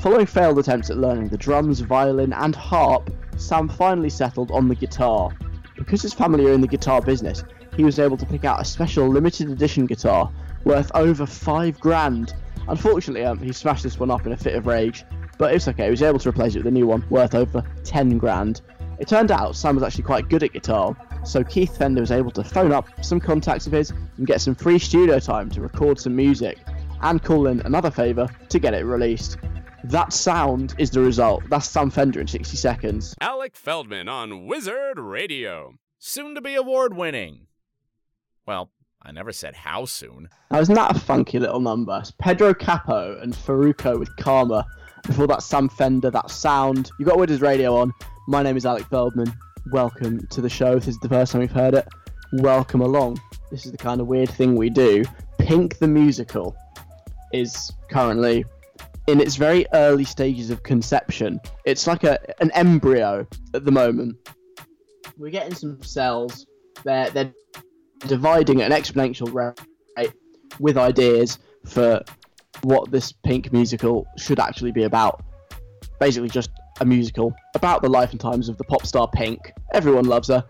Following 0.00 0.24
failed 0.24 0.58
attempts 0.58 0.88
at 0.88 0.96
learning 0.96 1.28
the 1.28 1.36
drums, 1.36 1.80
violin, 1.80 2.32
and 2.32 2.56
harp, 2.56 3.10
Sam 3.36 3.68
finally 3.68 4.08
settled 4.08 4.50
on 4.50 4.66
the 4.66 4.74
guitar. 4.74 5.30
Because 5.76 6.00
his 6.00 6.14
family 6.14 6.46
are 6.46 6.54
in 6.54 6.62
the 6.62 6.66
guitar 6.66 7.02
business, 7.02 7.44
he 7.76 7.84
was 7.84 7.98
able 7.98 8.16
to 8.16 8.24
pick 8.24 8.46
out 8.46 8.62
a 8.62 8.64
special 8.64 9.06
limited 9.08 9.50
edition 9.50 9.84
guitar 9.84 10.32
worth 10.64 10.90
over 10.94 11.26
five 11.26 11.78
grand. 11.80 12.32
Unfortunately, 12.66 13.26
um, 13.26 13.40
he 13.40 13.52
smashed 13.52 13.82
this 13.82 14.00
one 14.00 14.10
up 14.10 14.24
in 14.24 14.32
a 14.32 14.38
fit 14.38 14.54
of 14.54 14.66
rage, 14.66 15.04
but 15.36 15.52
it's 15.52 15.68
okay. 15.68 15.84
He 15.84 15.90
was 15.90 16.02
able 16.02 16.18
to 16.20 16.30
replace 16.30 16.54
it 16.54 16.60
with 16.60 16.68
a 16.68 16.70
new 16.70 16.86
one 16.86 17.04
worth 17.10 17.34
over 17.34 17.62
ten 17.84 18.16
grand. 18.16 18.62
It 18.98 19.06
turned 19.06 19.30
out 19.30 19.54
Sam 19.54 19.74
was 19.74 19.84
actually 19.84 20.04
quite 20.04 20.30
good 20.30 20.42
at 20.42 20.54
guitar, 20.54 20.96
so 21.26 21.44
Keith 21.44 21.76
Fender 21.76 22.00
was 22.00 22.10
able 22.10 22.30
to 22.30 22.42
phone 22.42 22.72
up 22.72 22.88
some 23.04 23.20
contacts 23.20 23.66
of 23.66 23.74
his 23.74 23.92
and 24.16 24.26
get 24.26 24.40
some 24.40 24.54
free 24.54 24.78
studio 24.78 25.18
time 25.18 25.50
to 25.50 25.60
record 25.60 26.00
some 26.00 26.16
music, 26.16 26.56
and 27.02 27.22
call 27.22 27.48
in 27.48 27.60
another 27.66 27.90
favour 27.90 28.28
to 28.48 28.58
get 28.58 28.72
it 28.72 28.86
released. 28.86 29.36
That 29.84 30.12
sound 30.12 30.74
is 30.76 30.90
the 30.90 31.00
result. 31.00 31.42
That's 31.48 31.68
Sam 31.68 31.90
Fender 31.90 32.20
in 32.20 32.26
60 32.26 32.56
seconds. 32.56 33.14
Alec 33.20 33.56
Feldman 33.56 34.08
on 34.08 34.46
Wizard 34.46 34.98
Radio. 34.98 35.74
Soon 35.98 36.34
to 36.34 36.42
be 36.42 36.54
award 36.54 36.94
winning. 36.94 37.46
Well, 38.46 38.70
I 39.02 39.10
never 39.12 39.32
said 39.32 39.54
how 39.54 39.86
soon. 39.86 40.28
Now, 40.50 40.60
isn't 40.60 40.74
that 40.74 40.94
a 40.94 40.98
funky 41.00 41.38
little 41.38 41.60
number? 41.60 41.98
It's 41.98 42.10
Pedro 42.10 42.52
Capo 42.52 43.18
and 43.22 43.32
Farruko 43.32 43.98
with 43.98 44.14
Calma. 44.16 44.66
Before 45.06 45.26
that, 45.28 45.42
Sam 45.42 45.70
Fender, 45.70 46.10
that 46.10 46.30
sound. 46.30 46.90
You 46.98 47.06
got 47.06 47.18
Wizard 47.18 47.40
Radio 47.40 47.74
on. 47.76 47.92
My 48.28 48.42
name 48.42 48.58
is 48.58 48.66
Alec 48.66 48.84
Feldman. 48.88 49.32
Welcome 49.72 50.26
to 50.26 50.42
the 50.42 50.50
show. 50.50 50.76
If 50.76 50.84
this 50.84 50.94
is 50.96 51.00
the 51.00 51.08
first 51.08 51.32
time 51.32 51.40
you've 51.40 51.52
heard 51.52 51.72
it, 51.72 51.88
welcome 52.34 52.82
along. 52.82 53.18
This 53.50 53.64
is 53.64 53.72
the 53.72 53.78
kind 53.78 54.02
of 54.02 54.08
weird 54.08 54.28
thing 54.28 54.56
we 54.56 54.68
do. 54.68 55.04
Pink 55.38 55.78
the 55.78 55.88
Musical 55.88 56.54
is 57.32 57.72
currently 57.90 58.44
in 59.10 59.20
its 59.20 59.36
very 59.36 59.66
early 59.74 60.04
stages 60.04 60.50
of 60.50 60.62
conception. 60.62 61.40
It's 61.64 61.86
like 61.86 62.04
a 62.04 62.18
an 62.40 62.50
embryo 62.52 63.26
at 63.54 63.64
the 63.64 63.72
moment. 63.72 64.16
We're 65.16 65.30
getting 65.30 65.54
some 65.54 65.82
cells. 65.82 66.46
They're 66.84 67.10
they're 67.10 67.32
dividing 68.06 68.62
at 68.62 68.70
an 68.70 68.80
exponential 68.80 69.32
rate 69.34 70.12
with 70.58 70.76
ideas 70.76 71.38
for 71.66 72.02
what 72.62 72.90
this 72.90 73.12
Pink 73.12 73.52
musical 73.52 74.06
should 74.16 74.38
actually 74.38 74.72
be 74.72 74.84
about. 74.84 75.22
Basically, 75.98 76.28
just 76.28 76.50
a 76.80 76.84
musical 76.84 77.34
about 77.54 77.82
the 77.82 77.88
life 77.88 78.12
and 78.12 78.20
times 78.20 78.48
of 78.48 78.56
the 78.58 78.64
pop 78.64 78.86
star 78.86 79.08
Pink. 79.08 79.52
Everyone 79.74 80.04
loves 80.04 80.28
her, 80.28 80.44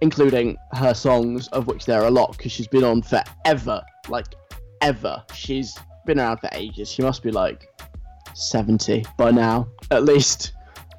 including 0.00 0.56
her 0.72 0.94
songs, 0.94 1.48
of 1.48 1.66
which 1.66 1.84
there 1.86 2.02
are 2.02 2.06
a 2.06 2.10
lot 2.10 2.36
because 2.36 2.52
she's 2.52 2.68
been 2.68 2.84
on 2.84 3.02
forever. 3.02 3.82
Like, 4.08 4.26
ever. 4.80 5.22
She's 5.34 5.78
been 6.06 6.18
around 6.18 6.38
for 6.38 6.48
ages. 6.52 6.90
She 6.90 7.02
must 7.02 7.22
be 7.22 7.30
like 7.30 7.69
70 8.34 9.04
by 9.16 9.30
now, 9.30 9.68
at 9.90 10.04
least. 10.04 10.52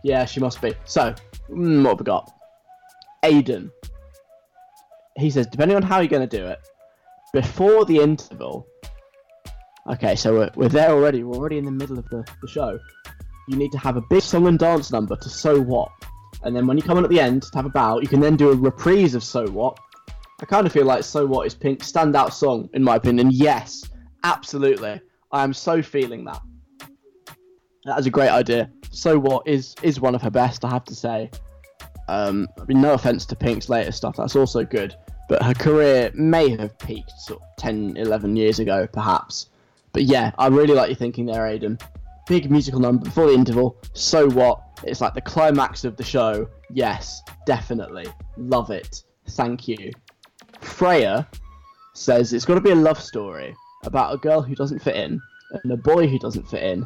Yeah, 0.03 0.25
she 0.25 0.39
must 0.39 0.61
be. 0.61 0.73
So, 0.85 1.13
mm, 1.49 1.83
what 1.83 1.91
have 1.91 1.99
we 1.99 2.05
got? 2.05 2.31
Aiden. 3.23 3.69
He 5.17 5.29
says, 5.29 5.47
depending 5.47 5.75
on 5.75 5.83
how 5.83 5.99
you're 5.99 6.07
going 6.07 6.27
to 6.27 6.37
do 6.37 6.45
it, 6.45 6.59
before 7.33 7.85
the 7.85 7.97
interval. 7.97 8.67
Okay, 9.89 10.15
so 10.15 10.33
we're, 10.33 10.51
we're 10.55 10.69
there 10.69 10.91
already. 10.91 11.23
We're 11.23 11.37
already 11.37 11.57
in 11.57 11.65
the 11.65 11.71
middle 11.71 11.97
of 11.97 12.07
the, 12.09 12.25
the 12.41 12.47
show. 12.47 12.79
You 13.47 13.57
need 13.57 13.71
to 13.71 13.77
have 13.77 13.97
a 13.97 14.01
big 14.09 14.21
song 14.21 14.47
and 14.47 14.57
dance 14.57 14.91
number 14.91 15.15
to 15.15 15.29
So 15.29 15.59
What. 15.59 15.89
And 16.43 16.55
then 16.55 16.65
when 16.65 16.77
you 16.77 16.83
come 16.83 16.97
in 16.97 17.03
at 17.03 17.09
the 17.09 17.19
end 17.19 17.43
to 17.43 17.49
have 17.55 17.65
a 17.65 17.69
bow, 17.69 17.99
you 17.99 18.07
can 18.07 18.19
then 18.19 18.35
do 18.35 18.51
a 18.51 18.55
reprise 18.55 19.15
of 19.15 19.23
So 19.23 19.47
What. 19.47 19.77
I 20.41 20.45
kind 20.45 20.65
of 20.65 20.73
feel 20.73 20.85
like 20.85 21.03
So 21.03 21.25
What 21.25 21.47
is 21.47 21.53
Pink's 21.55 21.91
standout 21.91 22.33
song, 22.33 22.69
in 22.73 22.83
my 22.83 22.95
opinion. 22.95 23.29
Yes, 23.31 23.83
absolutely. 24.23 25.01
I 25.31 25.43
am 25.43 25.53
so 25.53 25.81
feeling 25.81 26.25
that. 26.25 26.41
That 27.85 27.99
is 27.99 28.05
a 28.05 28.09
great 28.09 28.29
idea. 28.29 28.69
So 28.91 29.17
What 29.17 29.47
is 29.47 29.75
is 29.81 29.99
one 29.99 30.15
of 30.15 30.21
her 30.21 30.29
best, 30.29 30.63
I 30.65 30.69
have 30.69 30.85
to 30.85 30.95
say. 30.95 31.29
Um, 32.07 32.47
I 32.59 32.65
mean, 32.65 32.81
no 32.81 32.93
offense 32.93 33.25
to 33.27 33.35
Pink's 33.35 33.69
later 33.69 33.91
stuff, 33.91 34.17
that's 34.17 34.35
also 34.35 34.63
good. 34.63 34.95
But 35.29 35.41
her 35.43 35.53
career 35.53 36.11
may 36.13 36.49
have 36.57 36.77
peaked 36.79 37.11
sort 37.11 37.41
of 37.41 37.47
10, 37.57 37.95
11 37.95 38.35
years 38.35 38.59
ago, 38.59 38.85
perhaps. 38.85 39.47
But 39.93 40.03
yeah, 40.03 40.31
I 40.37 40.47
really 40.47 40.73
like 40.73 40.89
your 40.89 40.97
thinking 40.97 41.25
there, 41.25 41.43
Aiden. 41.43 41.81
Big 42.27 42.51
musical 42.51 42.81
number 42.81 43.05
before 43.05 43.27
the 43.27 43.33
interval. 43.33 43.77
So 43.93 44.29
what? 44.29 44.61
It's 44.83 44.99
like 44.99 45.13
the 45.13 45.21
climax 45.21 45.85
of 45.85 45.95
the 45.95 46.03
show. 46.03 46.49
Yes, 46.69 47.21
definitely. 47.45 48.07
Love 48.35 48.71
it. 48.71 49.03
Thank 49.29 49.67
you. 49.67 49.91
Freya 50.59 51.27
says 51.93 52.33
it's 52.33 52.45
got 52.45 52.55
to 52.55 52.61
be 52.61 52.71
a 52.71 52.75
love 52.75 53.01
story 53.01 53.55
about 53.83 54.13
a 54.13 54.17
girl 54.17 54.41
who 54.41 54.55
doesn't 54.55 54.79
fit 54.79 54.95
in 54.95 55.19
and 55.63 55.71
a 55.71 55.77
boy 55.77 56.07
who 56.07 56.19
doesn't 56.19 56.47
fit 56.47 56.63
in, 56.63 56.85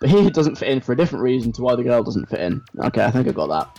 but 0.00 0.08
he 0.10 0.30
doesn't 0.30 0.56
fit 0.56 0.68
in 0.68 0.80
for 0.80 0.92
a 0.92 0.96
different 0.96 1.22
reason 1.22 1.52
to 1.52 1.62
why 1.62 1.76
the 1.76 1.82
girl 1.82 2.02
doesn't 2.02 2.28
fit 2.28 2.40
in. 2.40 2.62
Okay, 2.78 3.04
I 3.04 3.10
think 3.10 3.28
I 3.28 3.32
got 3.32 3.48
that. 3.48 3.78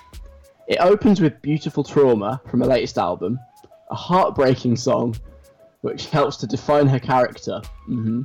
It 0.68 0.78
opens 0.80 1.20
with 1.20 1.42
Beautiful 1.42 1.84
Trauma 1.84 2.40
from 2.50 2.62
her 2.62 2.68
latest 2.68 2.98
album, 2.98 3.40
a 3.90 3.96
heartbreaking 3.96 4.76
song 4.78 5.16
which 5.82 6.06
helps 6.10 6.38
to 6.38 6.48
define 6.48 6.88
her 6.88 7.00
character. 7.00 7.60
hmm 7.86 8.22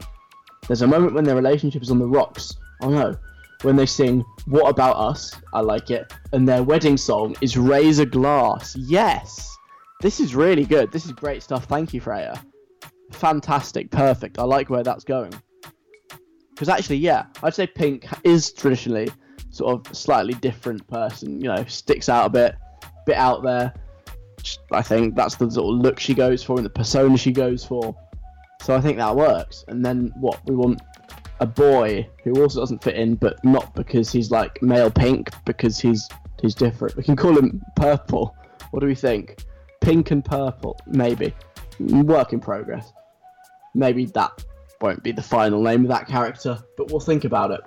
There's 0.68 0.82
a 0.82 0.86
moment 0.86 1.14
when 1.14 1.24
their 1.24 1.34
relationship 1.34 1.82
is 1.82 1.90
on 1.90 1.99
the 1.99 2.07
rocks. 2.07 2.55
Oh 2.82 2.90
no. 2.90 3.16
When 3.62 3.76
they 3.76 3.86
sing 3.86 4.22
What 4.44 4.68
About 4.68 4.97
Us, 4.97 5.34
I 5.55 5.61
like 5.61 5.90
it, 5.90 6.12
and 6.32 6.47
their 6.47 6.62
wedding 6.62 6.99
song 6.99 7.34
is 7.40 7.57
Raise 7.57 7.99
a 7.99 8.07
Glass. 8.07 8.76
Yes! 8.76 9.57
This 10.03 10.20
is 10.20 10.34
really 10.34 10.64
good. 10.64 10.92
This 10.92 11.07
is 11.07 11.12
great 11.12 11.42
stuff. 11.42 11.64
Thank 11.64 11.94
you, 11.94 12.01
Freya. 12.03 12.44
Fantastic. 13.12 13.90
Perfect. 13.90 14.38
I 14.38 14.42
like 14.42 14.68
where 14.68 14.82
that's 14.82 15.05
going. 15.05 15.32
Because 16.57 16.70
actually, 16.70 16.96
yeah, 16.96 17.26
I'd 17.42 17.54
say 17.54 17.66
Pink 17.66 18.07
is 18.24 18.50
traditionally 18.50 19.11
sort 19.50 19.86
of 19.86 19.94
slightly 19.94 20.32
different 20.34 20.86
person. 20.88 21.38
You 21.38 21.48
know, 21.48 21.62
sticks 21.66 22.09
out 22.09 22.24
a 22.24 22.30
bit, 22.30 22.54
bit 23.04 23.16
out 23.16 23.42
there. 23.42 23.74
I 24.72 24.80
think 24.80 25.14
that's 25.14 25.36
the 25.36 25.50
sort 25.50 25.74
of 25.74 25.82
look 25.82 26.00
she 26.00 26.14
goes 26.14 26.42
for 26.42 26.57
and 26.57 26.64
the 26.64 26.70
persona 26.70 27.18
she 27.18 27.30
goes 27.30 27.62
for. 27.62 27.94
So 28.62 28.74
I 28.74 28.80
think 28.80 28.96
that 28.96 29.14
works. 29.14 29.66
And 29.68 29.84
then 29.84 30.14
what 30.16 30.40
we 30.48 30.57
want 30.57 30.80
a 31.40 31.46
boy 31.46 32.09
who 32.24 32.40
also 32.40 32.61
doesn't 32.61 32.82
fit 32.82 32.94
in, 32.94 33.16
but 33.16 33.44
not 33.44 33.74
because 33.74 34.11
he's 34.11 34.30
like 34.30 34.62
male 34.62 34.90
pink, 34.90 35.28
because 35.44 35.78
he's 35.78 36.09
he's 36.40 36.54
different. 36.54 36.96
We 36.96 37.02
can 37.02 37.16
call 37.16 37.36
him 37.36 37.61
purple. 37.76 38.34
What 38.70 38.80
do 38.80 38.86
we 38.86 38.94
think? 38.94 39.44
Pink 39.82 40.11
and 40.11 40.24
purple, 40.24 40.78
maybe. 40.86 41.34
Work 41.78 42.32
in 42.32 42.40
progress. 42.40 42.94
Maybe 43.74 44.07
that 44.07 44.42
won't 44.81 45.03
be 45.03 45.12
the 45.12 45.22
final 45.22 45.62
name 45.62 45.83
of 45.83 45.89
that 45.89 46.07
character, 46.07 46.59
but 46.77 46.91
we'll 46.91 47.01
think 47.01 47.24
about 47.24 47.51
it. 47.51 47.61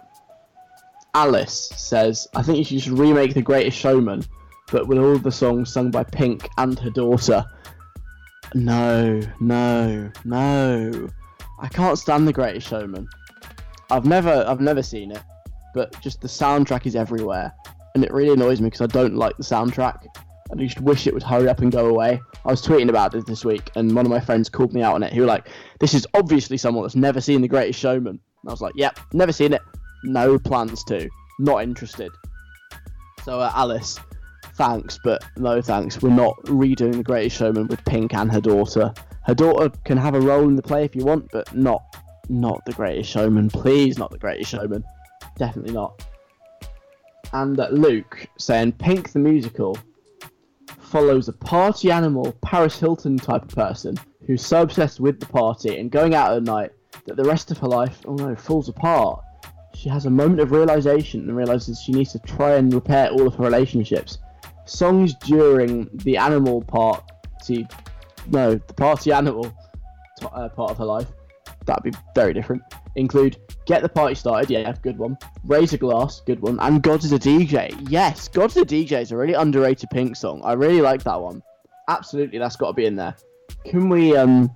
Alice 1.16 1.72
says, 1.76 2.28
I 2.36 2.44
think 2.44 2.70
you 2.70 2.80
should 2.80 2.98
remake 2.98 3.34
The 3.34 3.42
Greatest 3.42 3.78
Showman, 3.78 4.24
but 4.72 4.88
with 4.88 5.00
all 5.00 5.18
the 5.18 5.32
songs 5.32 5.74
sung 5.74 5.90
by 5.92 6.04
Pink 6.04 6.48
and 6.58 6.78
her 6.80 6.92
daughter. 6.92 7.44
No, 8.54 9.20
no, 9.40 10.12
no. 10.24 11.10
I 11.60 11.68
can't 11.68 11.98
stand 11.98 12.28
The 12.28 12.34
Greatest 12.34 12.68
Showman. 12.68 13.08
I've 13.92 14.06
never 14.06 14.46
I've 14.48 14.62
never 14.62 14.84
seen 14.84 15.12
it, 15.12 15.24
but 15.74 16.00
just 16.02 16.22
the 16.22 16.28
soundtrack 16.28 16.86
is 16.86 16.96
everywhere. 16.96 17.54
and 17.96 18.04
it 18.04 18.14
really 18.14 18.34
annoys 18.34 18.62
me 18.62 18.68
because 18.68 18.82
I 18.82 18.88
don't 18.88 19.16
like 19.16 19.36
the 19.38 19.44
soundtrack. 19.44 20.06
And 20.50 20.60
I 20.60 20.64
just 20.64 20.82
wish 20.82 21.06
it 21.06 21.14
would 21.14 21.24
hurry 21.24 21.48
up 21.48 21.60
and 21.60 21.72
go 21.72 21.88
away. 21.88 22.20
I 22.46 22.50
was 22.50 22.66
tweeting 22.66 22.90
about 22.90 23.14
it 23.14 23.26
this 23.26 23.46
week, 23.46 23.70
and 23.76 23.96
one 23.96 24.06
of 24.06 24.10
my 24.10 24.20
friends 24.20 24.50
called 24.50 24.74
me 24.74 24.82
out 24.82 24.96
on 24.96 25.04
it. 25.04 25.14
He 25.14 25.20
was 25.20 25.28
like, 25.28 25.48
"This 25.80 25.94
is 25.94 26.08
obviously 26.14 26.58
someone 26.58 26.84
that's 26.84 26.96
never 26.96 27.22
seen 27.22 27.42
The 27.42 27.48
Greatest 27.48 27.80
Showman." 27.80 28.20
And 28.42 28.48
I 28.48 28.52
was 28.52 28.62
like, 28.62 28.74
"Yep, 28.76 29.00
never 29.14 29.32
seen 29.32 29.54
it. 29.54 29.62
No 30.04 30.40
plans 30.40 30.84
to. 30.86 31.10
Not 31.40 31.64
interested." 31.64 32.12
So 33.24 33.40
uh, 33.40 33.52
Alice, 33.54 34.00
thanks, 34.56 35.00
but 35.04 35.24
no 35.38 35.62
thanks. 35.62 36.02
We're 36.02 36.10
not 36.10 36.36
redoing 36.46 36.98
The 36.98 37.04
Greatest 37.04 37.38
Showman 37.38 37.68
with 37.68 37.84
Pink 37.86 38.14
and 38.14 38.32
her 38.32 38.42
daughter. 38.42 38.94
Her 39.26 39.36
daughter 39.36 39.70
can 39.86 39.98
have 39.98 40.16
a 40.16 40.22
role 40.22 40.48
in 40.48 40.56
the 40.56 40.62
play 40.62 40.84
if 40.84 40.96
you 40.96 41.06
want, 41.06 41.30
but 41.32 41.54
not 41.54 41.84
not 42.30 42.64
The 42.66 42.74
Greatest 42.74 43.10
Showman. 43.10 43.50
Please, 43.50 43.98
not 43.98 44.12
The 44.12 44.18
Greatest 44.18 44.52
Showman. 44.52 44.84
Definitely 45.38 45.74
not. 45.74 46.04
And 47.34 47.60
uh, 47.60 47.68
Luke 47.72 48.28
saying 48.38 48.74
Pink 48.74 49.12
the 49.12 49.20
musical 49.20 49.78
follows 50.90 51.28
a 51.28 51.34
party 51.34 51.92
animal, 51.92 52.36
Paris 52.42 52.80
Hilton 52.80 53.18
type 53.18 53.44
of 53.44 53.50
person 53.50 53.98
who's 54.26 54.46
so 54.46 54.62
obsessed 54.62 55.00
with 55.00 55.20
the 55.20 55.26
party 55.26 55.78
and 55.78 55.92
going 55.92 56.16
out 56.16 56.36
at 56.36 56.44
night 56.44 56.72
that 57.06 57.16
the 57.16 57.24
rest 57.24 57.52
of 57.52 57.58
her 57.60 57.68
life, 57.68 58.00
oh 58.06 58.16
no, 58.16 58.36
falls 58.36 58.70
apart. 58.70 59.24
She 59.76 59.88
has 59.90 60.06
a 60.06 60.10
moment 60.10 60.42
of 60.42 60.52
realization 60.52 61.22
and 61.22 61.38
realizes 61.38 61.80
she 61.80 61.92
needs 61.92 62.12
to 62.14 62.20
try 62.20 62.56
and 62.56 62.74
repair 62.74 63.10
all 63.12 63.28
of 63.28 63.36
her 63.36 63.44
relationships. 63.44 64.18
Songs 64.66 65.14
during 65.26 65.90
the 65.94 66.18
animal 66.18 66.64
part, 66.64 67.04
party, 67.40 67.68
no, 68.28 68.56
the 68.56 68.74
party 68.74 69.12
animal 69.12 69.44
t- 70.20 70.28
uh, 70.32 70.50
part 70.50 70.72
of 70.72 70.78
her 70.78 70.86
life, 70.86 71.08
that'd 71.70 71.84
be 71.84 71.98
very 72.16 72.34
different, 72.34 72.62
include 72.96 73.38
Get 73.66 73.82
the 73.82 73.90
Party 73.90 74.16
Started, 74.16 74.50
yeah, 74.50 74.74
good 74.82 74.98
one. 74.98 75.18
Raise 75.46 75.74
a 75.74 75.78
Glass, 75.78 76.22
good 76.26 76.42
one. 76.42 76.60
And 76.60 76.82
God 76.82 77.04
is 77.04 77.12
a 77.12 77.20
DJ, 77.20 77.74
yes, 77.90 78.28
God 78.28 78.50
is 78.50 78.58
a 78.58 78.66
DJ 78.66 79.02
is 79.02 79.12
a 79.12 79.18
really 79.18 79.34
underrated 79.34 79.90
Pink 79.92 80.16
song. 80.16 80.42
I 80.44 80.54
really 80.54 80.82
like 80.82 81.04
that 81.04 81.22
one. 81.22 81.42
Absolutely, 81.88 82.40
that's 82.40 82.56
got 82.56 82.68
to 82.68 82.74
be 82.74 82.86
in 82.86 82.96
there. 82.96 83.16
Can 83.66 83.90
we 83.90 84.16
um 84.16 84.50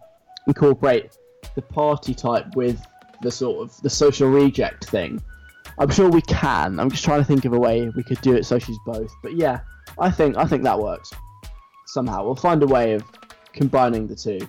incorporate 0.48 1.18
the 1.56 1.62
party 1.62 2.14
type 2.14 2.56
with 2.56 2.82
the 3.22 3.32
sort 3.32 3.62
of 3.62 3.82
the 3.82 3.90
social 3.90 4.30
reject 4.30 4.86
thing? 4.86 5.22
I'm 5.78 5.90
sure 5.90 6.10
we 6.10 6.22
can. 6.24 6.80
I'm 6.80 6.90
just 6.90 7.04
trying 7.04 7.20
to 7.20 7.26
think 7.26 7.46
of 7.46 7.54
a 7.54 7.60
way 7.60 7.90
we 7.96 8.04
could 8.04 8.22
do 8.22 8.36
it 8.36 8.46
so 8.46 8.60
she's 8.60 8.78
both. 8.86 9.12
But 9.24 9.36
yeah, 9.36 9.62
I 10.00 10.12
think 10.12 10.38
I 10.38 10.46
think 10.46 10.64
that 10.64 10.80
works. 10.80 11.12
Somehow 11.88 12.24
we'll 12.24 12.36
find 12.36 12.62
a 12.64 12.68
way 12.68 12.94
of 12.94 13.04
combining 13.54 14.08
the 14.08 14.16
two. 14.16 14.40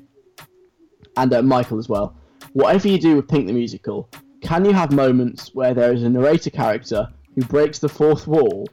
And 1.17 1.33
uh, 1.33 1.43
Michael 1.43 1.79
as 1.79 1.89
well. 1.89 2.17
Whatever 2.53 2.89
you 2.89 2.99
do 2.99 3.17
with 3.17 3.29
Pink 3.29 3.47
the 3.47 3.53
musical, 3.53 4.09
can 4.43 4.65
you 4.65 4.73
have 4.73 4.93
moments 4.93 5.55
where 5.55 5.75
there 5.75 5.93
is 5.93 6.03
a 6.03 6.09
narrator 6.09 6.51
character 6.51 7.09
who 7.35 7.43
breaks 7.47 7.79
the 7.79 7.89
fourth 7.89 8.27
wall? 8.27 8.69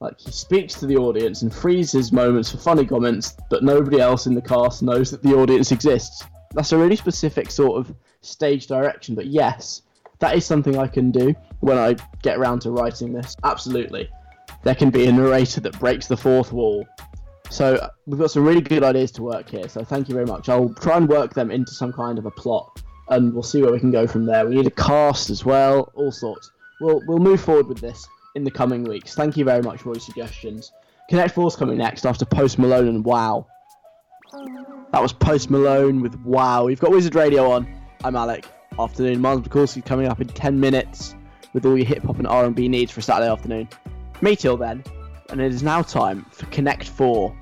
Like 0.00 0.20
he 0.20 0.30
speaks 0.30 0.74
to 0.74 0.86
the 0.86 0.96
audience 0.96 1.42
and 1.42 1.52
freezes 1.52 2.12
moments 2.12 2.50
for 2.50 2.58
funny 2.58 2.86
comments, 2.86 3.36
but 3.50 3.64
nobody 3.64 4.00
else 4.00 4.26
in 4.26 4.34
the 4.34 4.42
cast 4.42 4.82
knows 4.82 5.10
that 5.10 5.22
the 5.22 5.34
audience 5.34 5.72
exists. 5.72 6.24
That's 6.54 6.72
a 6.72 6.78
really 6.78 6.96
specific 6.96 7.50
sort 7.50 7.78
of 7.78 7.94
stage 8.20 8.66
direction, 8.66 9.14
but 9.14 9.26
yes, 9.26 9.82
that 10.18 10.36
is 10.36 10.44
something 10.44 10.78
I 10.78 10.86
can 10.86 11.10
do 11.10 11.34
when 11.60 11.76
I 11.76 11.96
get 12.22 12.38
around 12.38 12.60
to 12.60 12.70
writing 12.70 13.12
this. 13.12 13.36
Absolutely. 13.42 14.08
There 14.62 14.74
can 14.74 14.90
be 14.90 15.06
a 15.06 15.12
narrator 15.12 15.60
that 15.60 15.78
breaks 15.78 16.06
the 16.06 16.16
fourth 16.16 16.52
wall. 16.52 16.86
So 17.50 17.88
we've 18.06 18.18
got 18.18 18.30
some 18.30 18.44
really 18.44 18.60
good 18.60 18.82
ideas 18.82 19.10
to 19.12 19.22
work 19.22 19.48
here, 19.48 19.68
so 19.68 19.84
thank 19.84 20.08
you 20.08 20.14
very 20.14 20.26
much. 20.26 20.48
I'll 20.48 20.74
try 20.74 20.96
and 20.96 21.08
work 21.08 21.34
them 21.34 21.50
into 21.50 21.72
some 21.72 21.92
kind 21.92 22.18
of 22.18 22.26
a 22.26 22.30
plot 22.30 22.82
and 23.08 23.32
we'll 23.32 23.42
see 23.42 23.62
where 23.62 23.72
we 23.72 23.80
can 23.80 23.90
go 23.90 24.06
from 24.06 24.26
there. 24.26 24.46
We 24.46 24.56
need 24.56 24.66
a 24.66 24.70
cast 24.70 25.30
as 25.30 25.44
well, 25.44 25.92
all 25.94 26.12
sorts. 26.12 26.50
We'll 26.80 27.00
we'll 27.06 27.18
move 27.18 27.40
forward 27.40 27.68
with 27.68 27.78
this 27.78 28.06
in 28.34 28.44
the 28.44 28.50
coming 28.50 28.84
weeks. 28.84 29.14
Thank 29.14 29.36
you 29.36 29.44
very 29.44 29.62
much 29.62 29.80
for 29.80 29.92
your 29.92 30.00
suggestions. 30.00 30.72
Connect 31.08 31.34
Four's 31.34 31.56
coming 31.56 31.78
next 31.78 32.04
after 32.04 32.24
Post 32.24 32.58
Malone 32.58 32.88
and 32.88 33.04
Wow. 33.04 33.46
That 34.92 35.00
was 35.00 35.12
Post 35.12 35.50
Malone 35.50 36.02
with 36.02 36.14
Wow. 36.20 36.64
We've 36.64 36.80
got 36.80 36.90
Wizard 36.90 37.14
Radio 37.14 37.50
on. 37.50 37.66
I'm 38.04 38.16
Alec. 38.16 38.46
Afternoon. 38.78 39.20
Miles 39.20 39.40
McCorsky 39.42 39.84
coming 39.84 40.08
up 40.08 40.20
in 40.20 40.26
10 40.26 40.58
minutes 40.58 41.14
with 41.52 41.64
all 41.64 41.76
your 41.76 41.86
hip 41.86 42.02
hop 42.02 42.18
and 42.18 42.26
R&B 42.26 42.68
needs 42.68 42.92
for 42.92 43.00
Saturday 43.00 43.30
afternoon. 43.30 43.68
Me 44.20 44.34
till 44.36 44.56
then, 44.56 44.82
and 45.30 45.40
it 45.40 45.52
is 45.52 45.62
now 45.62 45.80
time 45.82 46.26
for 46.30 46.46
Connect 46.46 46.88
Four. 46.88 47.36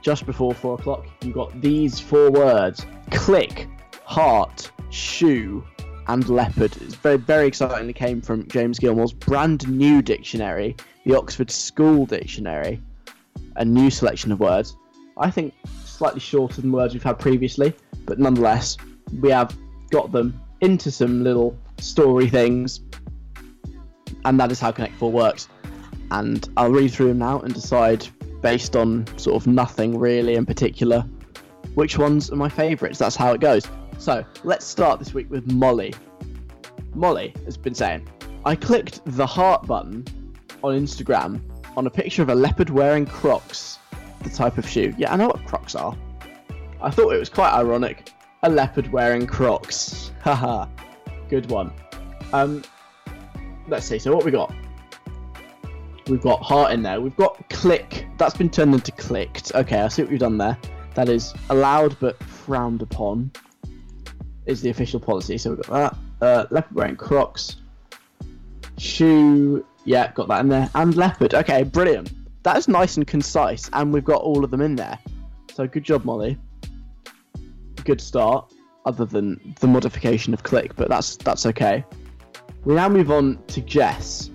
Just 0.00 0.24
before 0.24 0.54
four 0.54 0.74
o'clock, 0.74 1.06
you've 1.22 1.34
got 1.34 1.60
these 1.60 1.98
four 1.98 2.30
words: 2.30 2.86
click, 3.10 3.68
heart, 4.04 4.70
shoe, 4.96 5.64
and 6.08 6.28
leopard. 6.28 6.76
It's 6.82 6.94
very, 6.94 7.16
very 7.16 7.46
exciting. 7.46 7.88
It 7.88 7.94
came 7.94 8.20
from 8.20 8.46
James 8.48 8.78
Gilmore's 8.78 9.12
brand 9.12 9.68
new 9.68 10.02
dictionary, 10.02 10.76
the 11.04 11.16
Oxford 11.16 11.50
School 11.50 12.06
Dictionary, 12.06 12.80
a 13.56 13.64
new 13.64 13.90
selection 13.90 14.32
of 14.32 14.40
words. 14.40 14.76
I 15.18 15.30
think 15.30 15.54
slightly 15.84 16.20
shorter 16.20 16.60
than 16.60 16.72
words 16.72 16.94
we've 16.94 17.02
had 17.02 17.18
previously, 17.18 17.74
but 18.04 18.18
nonetheless, 18.18 18.76
we 19.20 19.30
have 19.30 19.56
got 19.90 20.12
them 20.12 20.40
into 20.60 20.90
some 20.90 21.22
little 21.24 21.56
story 21.78 22.28
things, 22.28 22.80
and 24.24 24.38
that 24.40 24.50
is 24.50 24.60
how 24.60 24.72
Connect 24.72 24.94
Four 24.94 25.12
works. 25.12 25.48
And 26.10 26.48
I'll 26.56 26.70
read 26.70 26.92
through 26.92 27.08
them 27.08 27.18
now 27.18 27.40
and 27.40 27.52
decide, 27.52 28.06
based 28.42 28.76
on 28.76 29.06
sort 29.18 29.42
of 29.42 29.46
nothing 29.46 29.98
really 29.98 30.34
in 30.34 30.46
particular, 30.46 31.00
which 31.74 31.98
ones 31.98 32.30
are 32.30 32.36
my 32.36 32.48
favourites. 32.48 32.98
That's 32.98 33.16
how 33.16 33.32
it 33.32 33.40
goes. 33.40 33.66
So 33.98 34.24
let's 34.44 34.64
start 34.64 34.98
this 34.98 35.14
week 35.14 35.30
with 35.30 35.50
Molly. 35.50 35.94
Molly 36.94 37.34
has 37.44 37.56
been 37.56 37.74
saying, 37.74 38.08
I 38.44 38.54
clicked 38.54 39.00
the 39.04 39.26
heart 39.26 39.66
button 39.66 40.04
on 40.62 40.74
Instagram 40.74 41.40
on 41.76 41.86
a 41.86 41.90
picture 41.90 42.22
of 42.22 42.28
a 42.28 42.34
leopard 42.34 42.70
wearing 42.70 43.06
Crocs, 43.06 43.78
the 44.22 44.30
type 44.30 44.58
of 44.58 44.68
shoe. 44.68 44.94
Yeah, 44.96 45.12
I 45.12 45.16
know 45.16 45.26
what 45.28 45.44
Crocs 45.46 45.74
are. 45.74 45.96
I 46.80 46.90
thought 46.90 47.12
it 47.12 47.18
was 47.18 47.28
quite 47.28 47.52
ironic. 47.52 48.10
A 48.42 48.50
leopard 48.50 48.92
wearing 48.92 49.26
Crocs. 49.26 50.12
Haha. 50.22 50.66
Good 51.28 51.50
one. 51.50 51.72
Um, 52.32 52.62
let's 53.68 53.86
see. 53.86 53.98
So 53.98 54.14
what 54.14 54.24
we 54.24 54.30
got? 54.30 54.54
We've 56.08 56.22
got 56.22 56.40
heart 56.42 56.72
in 56.72 56.82
there. 56.82 57.00
We've 57.00 57.16
got 57.16 57.48
click. 57.50 58.06
That's 58.16 58.36
been 58.36 58.50
turned 58.50 58.74
into 58.74 58.92
clicked. 58.92 59.52
Okay, 59.54 59.80
I 59.80 59.88
see 59.88 60.02
what 60.02 60.10
you've 60.10 60.20
done 60.20 60.38
there. 60.38 60.56
That 60.94 61.08
is 61.08 61.34
allowed 61.50 61.98
but 61.98 62.22
frowned 62.22 62.82
upon. 62.82 63.32
Is 64.46 64.62
the 64.62 64.70
official 64.70 65.00
policy. 65.00 65.38
So 65.38 65.50
we've 65.50 65.66
got 65.66 65.98
that. 66.20 66.26
Uh, 66.26 66.46
leopard 66.50 66.74
wearing 66.74 66.96
Crocs. 66.96 67.56
Shoe. 68.78 69.64
Yeah, 69.84 70.12
got 70.12 70.28
that 70.28 70.40
in 70.40 70.48
there. 70.48 70.70
And 70.74 70.96
leopard. 70.96 71.34
Okay, 71.34 71.64
brilliant. 71.64 72.12
That 72.42 72.56
is 72.56 72.68
nice 72.68 72.96
and 72.96 73.06
concise, 73.06 73.68
and 73.72 73.92
we've 73.92 74.04
got 74.04 74.22
all 74.22 74.44
of 74.44 74.52
them 74.52 74.60
in 74.60 74.76
there. 74.76 74.98
So 75.52 75.66
good 75.66 75.82
job, 75.82 76.04
Molly. 76.04 76.38
Good 77.84 78.00
start. 78.00 78.52
Other 78.84 79.04
than 79.04 79.54
the 79.58 79.66
modification 79.66 80.32
of 80.32 80.44
click, 80.44 80.76
but 80.76 80.88
that's 80.88 81.16
that's 81.16 81.44
okay. 81.46 81.84
We 82.64 82.74
now 82.74 82.88
move 82.88 83.10
on 83.10 83.42
to 83.48 83.60
Jess. 83.60 84.30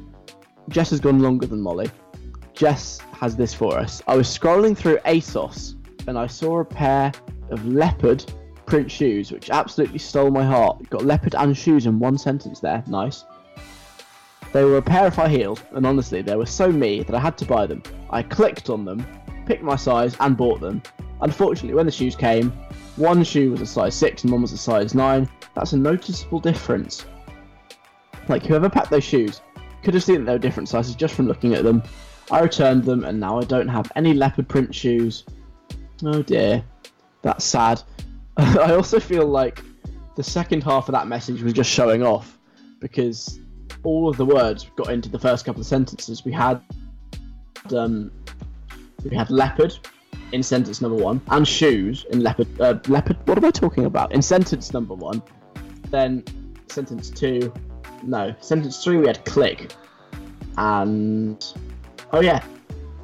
Jess 0.68 0.90
has 0.90 1.00
gone 1.00 1.20
longer 1.20 1.48
than 1.48 1.62
Molly. 1.62 1.90
Jess 2.54 3.00
has 3.14 3.36
this 3.36 3.54
for 3.54 3.78
us. 3.78 4.02
I 4.08 4.16
was 4.16 4.28
scrolling 4.28 4.78
through 4.78 4.98
ASOS 5.00 5.76
and 6.08 6.18
I 6.18 6.28
saw 6.28 6.60
a 6.60 6.66
pair 6.66 7.12
of 7.50 7.66
leopard 7.66 8.26
print 8.72 8.90
shoes, 8.90 9.34
which 9.34 9.50
absolutely 9.50 10.00
stole 10.00 10.32
my 10.32 10.46
heart. 10.46 10.90
Got 10.90 11.04
leopard 11.04 11.36
and 11.36 11.58
shoes 11.58 11.88
in 11.88 12.00
one 12.00 12.18
sentence 12.18 12.62
there. 12.62 12.82
Nice. 12.88 13.26
They 14.54 14.64
were 14.64 14.78
a 14.78 14.82
pair 14.82 15.08
of 15.08 15.14
high 15.14 15.28
heels, 15.28 15.62
and 15.74 15.86
honestly, 15.86 16.22
they 16.22 16.38
were 16.38 16.46
so 16.46 16.72
me 16.72 17.04
that 17.04 17.14
I 17.14 17.20
had 17.20 17.38
to 17.40 17.46
buy 17.46 17.66
them. 17.66 17.84
I 18.12 18.24
clicked 18.24 18.70
on 18.70 18.86
them, 18.86 19.06
picked 19.46 19.62
my 19.62 19.76
size, 19.76 20.16
and 20.22 20.38
bought 20.38 20.62
them. 20.62 20.82
Unfortunately, 21.20 21.74
when 21.74 21.86
the 21.86 21.92
shoes 21.92 22.16
came, 22.16 22.50
one 22.96 23.26
shoe 23.26 23.52
was 23.52 23.60
a 23.60 23.66
size 23.66 23.94
6 23.94 24.24
and 24.24 24.32
one 24.32 24.42
was 24.42 24.54
a 24.54 24.58
size 24.58 24.96
9. 24.96 25.30
That's 25.54 25.74
a 25.74 25.78
noticeable 25.78 26.40
difference. 26.40 27.06
Like, 28.30 28.46
whoever 28.46 28.70
packed 28.70 28.90
those 28.90 29.04
shoes 29.04 29.42
could 29.84 29.96
have 29.96 30.04
seen 30.04 30.20
that 30.20 30.26
they 30.28 30.32
were 30.32 30.40
different 30.40 30.70
sizes 30.70 30.96
just 30.96 31.14
from 31.14 31.28
looking 31.28 31.56
at 31.56 31.66
them. 31.66 31.84
I 32.32 32.40
returned 32.40 32.86
them, 32.86 33.04
and 33.04 33.20
now 33.20 33.38
I 33.38 33.44
don't 33.44 33.68
have 33.68 33.92
any 33.98 34.14
leopard 34.14 34.48
print 34.48 34.74
shoes. 34.74 35.26
Oh 36.06 36.22
dear. 36.22 36.64
That's 37.22 37.44
sad. 37.44 37.84
I 38.38 38.74
also 38.74 39.00
feel 39.00 39.26
like 39.26 39.62
the 40.16 40.24
second 40.24 40.64
half 40.64 40.88
of 40.88 40.94
that 40.94 41.08
message 41.08 41.42
was 41.42 41.54
just 41.54 41.70
showing 41.70 42.04
off 42.04 42.38
because 42.80 43.40
all 43.84 44.10
of 44.10 44.18
the 44.18 44.26
words 44.26 44.70
got 44.76 44.90
into 44.90 45.10
the 45.10 45.20
first 45.20 45.46
couple 45.46 45.62
of 45.62 45.68
sentences. 45.68 46.24
We 46.24 46.32
had 46.32 46.62
um, 47.76 48.12
we 49.04 49.16
had 49.16 49.30
leopard 49.30 49.78
in 50.32 50.44
sentence 50.44 50.82
number 50.82 51.02
one 51.02 51.22
and 51.30 51.48
shoes 51.48 52.06
in 52.12 52.22
leopard 52.22 52.48
uh, 52.62 52.80
leopard. 52.88 53.18
What 53.26 53.38
am 53.38 53.46
I 53.46 53.52
talking 53.52 53.86
about? 53.86 54.14
In 54.14 54.22
sentence 54.22 54.74
number 54.74 54.94
one, 54.94 55.22
then 55.90 56.24
sentence 56.68 57.10
two, 57.10 57.54
no, 58.04 58.34
sentence 58.40 58.84
three 58.84 58.98
we 58.98 59.08
had 59.08 59.24
click, 59.26 59.74
and 60.58 61.44
oh 62.14 62.22
yeah, 62.22 62.44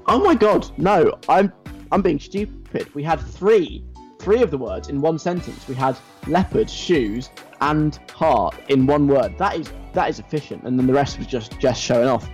oh 0.07 0.19
my 0.23 0.35
god, 0.35 0.69
no, 0.77 1.17
I'm 1.27 1.51
I'm 1.91 2.01
being 2.01 2.19
stupid. 2.19 2.93
We 2.95 3.03
had 3.03 3.19
three 3.19 3.83
three 4.19 4.41
of 4.41 4.51
the 4.51 4.57
words 4.57 4.89
in 4.89 5.01
one 5.01 5.19
sentence. 5.19 5.67
We 5.67 5.75
had 5.75 5.97
leopard, 6.27 6.69
shoes, 6.69 7.29
and 7.61 7.99
heart 8.13 8.55
in 8.69 8.85
one 8.85 9.07
word. 9.07 9.37
That 9.37 9.57
is 9.57 9.71
that 9.93 10.09
is 10.09 10.19
efficient, 10.19 10.63
and 10.63 10.77
then 10.77 10.87
the 10.87 10.93
rest 10.93 11.17
was 11.17 11.27
just 11.27 11.59
just 11.59 11.81
showing 11.81 12.07
off. 12.07 12.29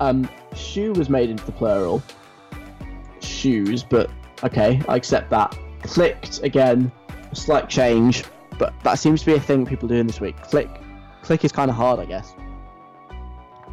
Um, 0.00 0.28
shoe 0.54 0.92
was 0.92 1.08
made 1.08 1.30
into 1.30 1.44
the 1.44 1.52
plural. 1.52 2.02
Shoes, 3.20 3.82
but 3.82 4.10
okay, 4.42 4.80
I 4.88 4.96
accept 4.96 5.30
that. 5.30 5.56
Clicked 5.82 6.42
again, 6.42 6.92
slight 7.32 7.68
change, 7.68 8.24
but 8.58 8.72
that 8.84 8.94
seems 8.94 9.20
to 9.20 9.26
be 9.26 9.34
a 9.34 9.40
thing 9.40 9.66
people 9.66 9.88
doing 9.88 10.06
this 10.06 10.20
week. 10.20 10.40
Click, 10.42 10.68
click 11.22 11.44
is 11.44 11.52
kind 11.52 11.70
of 11.70 11.76
hard, 11.76 11.98
I 11.98 12.04
guess, 12.04 12.34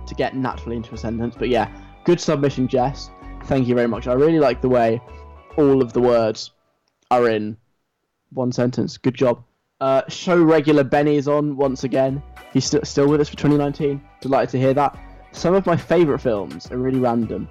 to 0.08 0.16
get 0.16 0.36
naturally 0.36 0.76
into 0.76 0.94
a 0.94 0.98
sentence. 0.98 1.36
But 1.38 1.50
yeah, 1.50 1.72
good 2.04 2.20
submission, 2.20 2.68
Jess. 2.68 3.10
Thank 3.46 3.68
you 3.68 3.76
very 3.76 3.88
much. 3.88 4.08
I 4.08 4.14
really 4.14 4.40
like 4.40 4.62
the 4.62 4.70
way 4.70 5.02
all 5.58 5.82
of 5.82 5.94
the 5.94 6.02
words 6.02 6.52
are 7.12 7.30
in 7.30 7.58
one 8.32 8.52
sentence. 8.52 8.98
Good 8.98 9.16
job. 9.16 9.44
Uh, 9.82 10.02
show 10.10 10.42
regular 10.42 10.84
Benny 10.84 11.16
is 11.16 11.28
on 11.28 11.56
once 11.56 11.84
again. 11.84 12.22
He's 12.54 12.66
st- 12.66 12.86
still 12.86 13.08
with 13.08 13.22
us 13.22 13.30
for 13.30 13.38
2019. 13.38 14.02
Delighted 14.22 14.50
to 14.52 14.60
hear 14.60 14.74
that. 14.74 14.98
Some 15.32 15.54
of 15.54 15.66
my 15.66 15.78
favourite 15.78 16.22
films 16.22 16.70
are 16.72 16.78
really 16.78 17.00
random. 17.00 17.48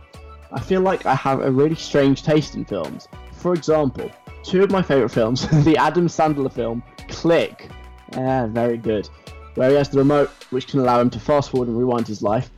I 0.53 0.61
feel 0.61 0.81
like 0.81 1.07
I 1.07 1.15
have 1.15 1.41
a 1.41 1.51
really 1.51 1.75
strange 1.75 2.23
taste 2.23 2.55
in 2.55 2.65
films. 2.65 3.09
For 3.33 3.55
example, 3.55 4.11
two 4.43 4.63
of 4.63 4.71
my 4.71 4.83
favourite 4.83 5.11
films 5.11 5.47
the 5.65 5.77
Adam 5.77 6.07
Sandler 6.07 6.53
film 6.53 6.83
Click. 7.09 7.69
Yeah, 8.13 8.47
very 8.47 8.77
good. 8.77 9.09
Where 9.55 9.71
he 9.71 9.77
has 9.77 9.89
the 9.89 9.99
remote 9.99 10.31
which 10.51 10.69
can 10.69 10.81
allow 10.81 11.01
him 11.01 11.11
to 11.11 11.21
fast 11.21 11.51
forward 11.51 11.69
and 11.69 11.79
rewind 11.79 12.07
his 12.07 12.23
life. 12.23 12.51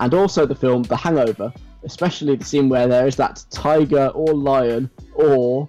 And 0.00 0.14
also 0.14 0.46
the 0.46 0.54
film 0.54 0.84
The 0.84 0.96
Hangover, 0.96 1.52
especially 1.84 2.36
the 2.36 2.44
scene 2.44 2.68
where 2.68 2.88
there 2.88 3.06
is 3.06 3.16
that 3.16 3.44
tiger 3.50 4.08
or 4.08 4.32
lion 4.32 4.90
or 5.14 5.68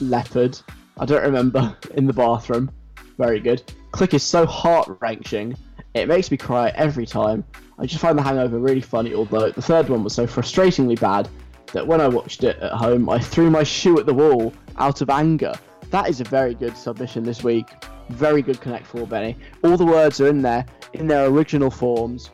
leopard, 0.00 0.58
I 0.98 1.04
don't 1.04 1.22
remember, 1.22 1.76
in 1.94 2.06
the 2.06 2.12
bathroom. 2.12 2.70
Very 3.16 3.40
good. 3.40 3.62
Click 3.92 4.14
is 4.14 4.22
so 4.22 4.46
heart 4.46 4.88
wrenching, 5.00 5.56
it 5.94 6.08
makes 6.08 6.30
me 6.30 6.36
cry 6.36 6.70
every 6.74 7.06
time. 7.06 7.44
I 7.78 7.86
just 7.86 8.00
find 8.00 8.18
The 8.18 8.22
Hangover 8.22 8.58
really 8.58 8.80
funny, 8.80 9.14
although 9.14 9.50
the 9.50 9.62
third 9.62 9.88
one 9.88 10.04
was 10.04 10.14
so 10.14 10.26
frustratingly 10.26 10.98
bad 11.00 11.28
that 11.72 11.86
when 11.86 12.00
I 12.00 12.08
watched 12.08 12.44
it 12.44 12.56
at 12.58 12.72
home, 12.72 13.08
I 13.08 13.18
threw 13.18 13.50
my 13.50 13.62
shoe 13.62 13.98
at 13.98 14.06
the 14.06 14.14
wall 14.14 14.52
out 14.76 15.00
of 15.00 15.10
anger. 15.10 15.54
That 15.90 16.08
is 16.08 16.20
a 16.20 16.24
very 16.24 16.54
good 16.54 16.76
submission 16.76 17.24
this 17.24 17.42
week. 17.42 17.68
Very 18.10 18.42
good 18.42 18.60
Connect 18.60 18.86
4, 18.86 19.06
Benny. 19.06 19.36
All 19.64 19.76
the 19.76 19.84
words 19.84 20.20
are 20.20 20.28
in 20.28 20.42
there, 20.42 20.64
in 20.94 21.06
their 21.06 21.26
original 21.26 21.70
forms, 21.70 22.30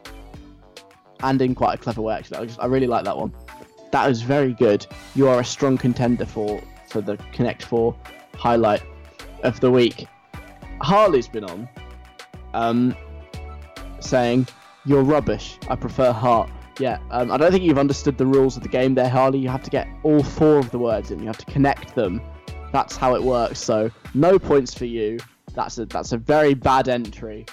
and 1.22 1.40
in 1.40 1.54
quite 1.54 1.74
a 1.74 1.78
clever 1.78 2.02
way, 2.02 2.14
actually. 2.14 2.38
I, 2.38 2.44
just, 2.46 2.60
I 2.60 2.66
really 2.66 2.86
like 2.86 3.04
that 3.04 3.16
one. 3.16 3.32
That 3.92 4.10
is 4.10 4.22
very 4.22 4.52
good. 4.52 4.86
You 5.14 5.28
are 5.28 5.40
a 5.40 5.44
strong 5.44 5.78
contender 5.78 6.26
for, 6.26 6.60
for 6.94 7.00
the 7.00 7.16
Connect 7.32 7.64
4 7.64 7.92
highlight 8.36 8.80
of 9.42 9.58
the 9.58 9.68
week. 9.68 10.06
Harley's 10.80 11.26
been 11.26 11.42
on, 11.42 11.68
um, 12.54 12.96
saying, 13.98 14.46
You're 14.86 15.02
rubbish. 15.02 15.58
I 15.68 15.74
prefer 15.74 16.12
heart. 16.12 16.48
Yeah, 16.78 16.98
um, 17.10 17.32
I 17.32 17.36
don't 17.36 17.50
think 17.50 17.64
you've 17.64 17.78
understood 17.78 18.16
the 18.16 18.26
rules 18.26 18.56
of 18.56 18.62
the 18.62 18.68
game 18.68 18.94
there, 18.94 19.08
Harley. 19.08 19.40
You 19.40 19.48
have 19.48 19.64
to 19.64 19.70
get 19.70 19.88
all 20.04 20.22
four 20.22 20.58
of 20.58 20.70
the 20.70 20.78
words 20.78 21.10
in. 21.10 21.18
You 21.18 21.26
have 21.26 21.38
to 21.38 21.46
connect 21.46 21.96
them. 21.96 22.20
That's 22.72 22.96
how 22.96 23.16
it 23.16 23.22
works. 23.22 23.58
So 23.58 23.90
no 24.14 24.38
points 24.38 24.72
for 24.72 24.84
you. 24.84 25.18
That's 25.54 25.78
a 25.78 25.86
that's 25.86 26.12
a 26.12 26.16
very 26.16 26.54
bad 26.54 26.88
entry. 26.88 27.46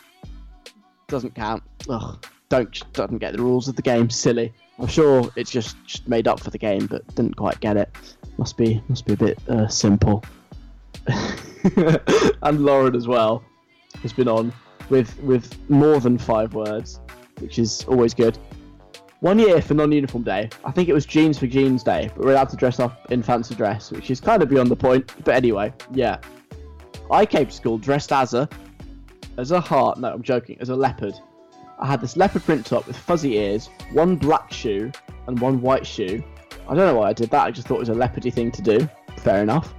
Doesn't 1.08 1.34
count. 1.36 1.64
Ugh, 1.90 2.24
don't 2.50 2.94
doesn't 2.94 3.20
get 3.20 3.34
the 3.34 3.42
rules 3.42 3.68
of 3.68 3.76
the 3.76 3.82
game. 3.82 4.10
Silly. 4.10 4.54
I'm 4.80 4.88
sure 4.88 5.30
it's 5.36 5.52
just, 5.52 5.78
just 5.86 6.08
made 6.08 6.28
up 6.28 6.40
for 6.40 6.50
the 6.50 6.58
game, 6.58 6.88
but 6.88 7.06
didn't 7.14 7.36
quite 7.36 7.60
get 7.60 7.78
it. 7.78 7.90
Must 8.42 8.58
be 8.58 8.82
must 8.88 9.06
be 9.06 9.14
a 9.14 9.18
bit 9.18 9.40
uh, 9.50 9.68
simple. 9.68 10.24
and 11.06 12.66
Lauren 12.66 12.96
as 12.96 13.08
well 13.08 13.44
has 14.02 14.12
been 14.14 14.28
on 14.28 14.52
with 14.90 15.16
with 15.20 15.70
more 15.70 16.00
than 16.00 16.18
five 16.18 16.56
words, 16.56 17.02
which 17.38 17.60
is 17.60 17.86
always 17.88 18.16
good. 18.16 18.40
One 19.20 19.38
year 19.38 19.62
for 19.62 19.76
non-uniform 19.76 20.24
day. 20.24 20.50
I 20.66 20.72
think 20.72 20.90
it 20.90 20.94
was 20.94 21.06
jeans 21.06 21.38
for 21.38 21.46
jeans 21.46 21.84
day, 21.84 22.10
but 22.16 22.26
we're 22.26 22.32
allowed 22.32 22.50
to 22.50 22.56
dress 22.56 22.80
up 22.80 23.12
in 23.12 23.22
fancy 23.22 23.54
dress, 23.54 23.92
which 23.92 24.10
is 24.10 24.20
kind 24.20 24.42
of 24.42 24.50
beyond 24.50 24.72
the 24.72 24.76
point. 24.76 25.14
But 25.24 25.36
anyway, 25.36 25.72
yeah. 25.94 26.18
I 27.12 27.28
came 27.28 27.46
to 27.46 27.52
school 27.52 27.78
dressed 27.78 28.12
as 28.12 28.34
a 28.34 28.50
as 29.38 29.52
a 29.52 29.62
heart. 29.62 30.00
No, 30.00 30.14
I'm 30.14 30.24
joking. 30.24 30.58
As 30.60 30.70
a 30.70 30.76
leopard. 30.76 31.14
I 31.78 31.86
had 31.86 32.02
this 32.02 32.18
leopard 32.18 32.42
print 32.42 32.66
top 32.66 32.88
with 32.88 32.98
fuzzy 32.98 33.38
ears, 33.38 33.70
one 33.94 34.16
black 34.16 34.52
shoe, 34.52 34.92
and 35.28 35.40
one 35.40 35.62
white 35.62 35.86
shoe. 35.86 36.24
I 36.68 36.76
don't 36.76 36.86
know 36.86 36.96
why 36.96 37.10
I 37.10 37.14
did 37.14 37.30
that. 37.32 37.46
I 37.46 37.52
just 37.52 37.68
thought 37.68 37.76
it 37.76 37.80
was 37.80 37.90
a 37.90 37.94
leopardy 37.94 38.32
thing 38.32 38.52
to 38.52 38.62
do. 38.62 38.90
Fair 39.18 39.42
enough. 39.42 39.74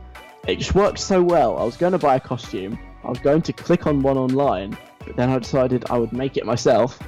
It 0.46 0.56
just 0.58 0.74
worked 0.74 0.98
so 0.98 1.22
well. 1.22 1.56
I 1.58 1.64
was 1.64 1.76
going 1.76 1.92
to 1.92 1.98
buy 1.98 2.16
a 2.16 2.20
costume. 2.20 2.78
I 3.04 3.08
was 3.08 3.18
going 3.20 3.42
to 3.42 3.52
click 3.52 3.86
on 3.86 4.02
one 4.02 4.18
online, 4.18 4.76
but 5.06 5.16
then 5.16 5.30
I 5.30 5.38
decided 5.38 5.84
I 5.90 5.98
would 5.98 6.12
make 6.12 6.36
it 6.36 6.44
myself. 6.44 6.98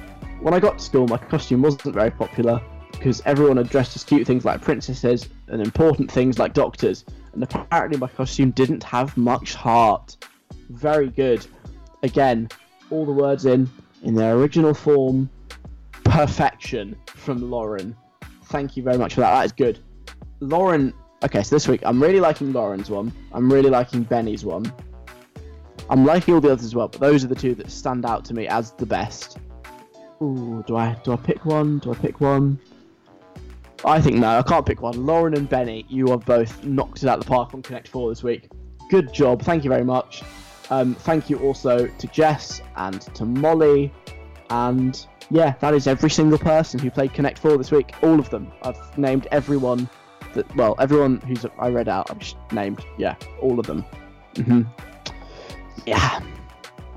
When 0.41 0.53
I 0.53 0.59
got 0.59 0.79
to 0.79 0.83
school, 0.83 1.07
my 1.07 1.17
costume 1.17 1.61
wasn't 1.61 1.93
very 1.93 2.11
popular 2.11 2.61
because 2.91 3.21
everyone 3.25 3.57
had 3.57 3.69
dressed 3.69 3.95
as 3.95 4.03
cute 4.03 4.25
things 4.25 4.45
like 4.45 4.61
princesses 4.61 5.29
and 5.47 5.61
important 5.61 6.11
things 6.11 6.39
like 6.39 6.53
doctors, 6.53 7.05
and 7.33 7.43
apparently 7.43 7.97
my 7.97 8.07
costume 8.07 8.51
didn't 8.51 8.83
have 8.83 9.15
much 9.17 9.53
heart. 9.53 10.17
Very 10.69 11.09
good. 11.09 11.45
Again, 12.03 12.49
all 12.89 13.05
the 13.05 13.11
words 13.11 13.45
in 13.45 13.69
in 14.03 14.15
their 14.15 14.35
original 14.35 14.73
form. 14.73 15.29
Perfection 16.03 16.95
from 17.07 17.49
Lauren. 17.49 17.95
Thank 18.45 18.77
you 18.77 18.83
very 18.83 18.97
much 18.97 19.15
for 19.15 19.21
that. 19.21 19.31
That 19.31 19.45
is 19.45 19.51
good. 19.51 19.79
Lauren. 20.39 20.93
Okay, 21.23 21.41
so 21.43 21.55
this 21.55 21.67
week 21.67 21.81
I'm 21.83 22.01
really 22.01 22.19
liking 22.19 22.53
Lauren's 22.53 22.89
one. 22.89 23.11
I'm 23.33 23.51
really 23.51 23.69
liking 23.69 24.03
Benny's 24.03 24.45
one. 24.45 24.71
I'm 25.89 26.05
liking 26.05 26.33
all 26.33 26.41
the 26.41 26.51
others 26.51 26.65
as 26.65 26.75
well, 26.75 26.87
but 26.87 26.99
those 26.99 27.23
are 27.23 27.27
the 27.27 27.35
two 27.35 27.55
that 27.55 27.69
stand 27.71 28.05
out 28.05 28.25
to 28.25 28.33
me 28.33 28.47
as 28.47 28.71
the 28.71 28.85
best. 28.85 29.37
Ooh, 30.21 30.63
do 30.67 30.75
I 30.75 30.95
do 31.03 31.13
I 31.13 31.17
pick 31.17 31.45
one? 31.45 31.79
Do 31.79 31.91
I 31.91 31.95
pick 31.95 32.21
one? 32.21 32.59
I 33.83 34.01
think 34.01 34.17
no, 34.17 34.39
I 34.39 34.41
can't 34.41 34.65
pick 34.65 34.81
one. 34.81 35.05
Lauren 35.05 35.35
and 35.35 35.47
Benny, 35.47 35.85
you 35.89 36.07
have 36.07 36.25
both 36.25 36.63
knocked 36.63 37.03
it 37.03 37.09
out 37.09 37.19
of 37.19 37.25
the 37.25 37.29
park 37.29 37.53
on 37.53 37.61
Connect 37.61 37.87
4 37.87 38.09
this 38.09 38.23
week. 38.23 38.49
Good 38.89 39.13
job. 39.13 39.43
Thank 39.43 39.63
you 39.63 39.69
very 39.69 39.83
much. 39.83 40.23
Um, 40.71 40.95
thank 40.95 41.29
you 41.29 41.37
also 41.39 41.85
to 41.85 42.07
Jess 42.07 42.61
and 42.77 43.01
to 43.13 43.25
Molly. 43.25 43.93
And 44.49 45.05
yeah, 45.29 45.53
that 45.59 45.73
is 45.73 45.87
every 45.87 46.09
single 46.09 46.37
person 46.37 46.79
who 46.79 46.89
played 46.91 47.13
Connect 47.13 47.39
4 47.39 47.57
this 47.57 47.71
week. 47.71 47.93
All 48.01 48.19
of 48.19 48.29
them. 48.29 48.51
I've 48.63 48.97
named 48.97 49.27
everyone 49.31 49.89
that, 50.33 50.53
well, 50.55 50.75
everyone 50.79 51.17
who's 51.21 51.45
I 51.59 51.69
read 51.69 51.87
out, 51.87 52.11
I've 52.11 52.19
just 52.19 52.37
named, 52.51 52.85
yeah, 52.97 53.15
all 53.41 53.59
of 53.59 53.65
them. 53.65 53.83
hmm 54.35 54.61
Yeah. 55.85 56.19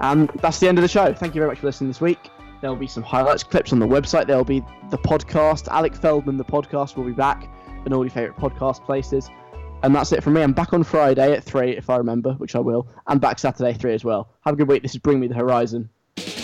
And 0.01 0.29
that's 0.41 0.61
the 0.61 0.69
end 0.69 0.79
of 0.79 0.83
the 0.83 0.89
show. 0.89 1.13
Thank 1.13 1.35
you 1.35 1.41
very 1.41 1.51
much 1.51 1.59
for 1.61 1.67
listening 1.67 1.89
this 1.89 2.01
week. 2.01 2.19
There 2.61 2.71
will 2.71 2.77
be 2.77 2.87
some 2.87 3.03
highlights, 3.03 3.43
clips 3.45 3.73
on 3.73 3.79
the 3.79 3.87
website. 3.87 4.27
There 4.27 4.37
will 4.37 4.45
be 4.45 4.65
the 4.91 4.99
podcast. 4.99 5.69
Alec 5.69 5.95
Feldman, 5.95 6.37
the 6.37 6.45
podcast, 6.45 6.97
will 6.97 7.05
be 7.05 7.13
back 7.13 7.49
in 7.87 7.93
all 7.93 8.05
your 8.05 8.11
favourite 8.11 8.37
podcast 8.39 8.85
places. 8.85 9.31
And 9.83 9.95
that's 9.95 10.11
it 10.13 10.25
from 10.25 10.33
me. 10.33 10.43
I'm 10.43 10.53
back 10.53 10.73
on 10.73 10.83
Friday 10.83 11.33
at 11.33 11.45
3, 11.45 11.77
if 11.77 11.89
I 11.89 11.97
remember, 11.97 12.33
which 12.35 12.57
I 12.57 12.59
will, 12.59 12.89
and 13.07 13.21
back 13.21 13.39
Saturday 13.39 13.75
3 13.75 13.95
as 13.95 14.05
well. 14.05 14.31
Have 14.45 14.55
a 14.55 14.57
good 14.57 14.67
week. 14.69 14.83
This 14.83 14.93
is 14.95 14.99
Bring 15.01 15.21
Me 15.21 15.29
the 15.29 15.37
Horizon. 15.37 15.89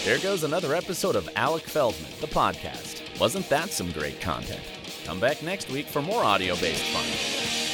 There 0.05 0.19
goes 0.19 0.45
another 0.45 0.75
episode 0.75 1.17
of 1.17 1.31
Alec 1.35 1.63
Feldman, 1.63 2.11
the 2.21 2.27
podcast. 2.27 3.01
Wasn't 3.19 3.49
that 3.49 3.71
some 3.71 3.91
great 3.91 4.21
content? 4.21 4.61
Come 5.07 5.19
back 5.19 5.43
next 5.43 5.71
week 5.71 5.87
for 5.87 6.03
more 6.03 6.23
audio 6.23 6.57
based 6.57 6.85
fun. 6.93 7.74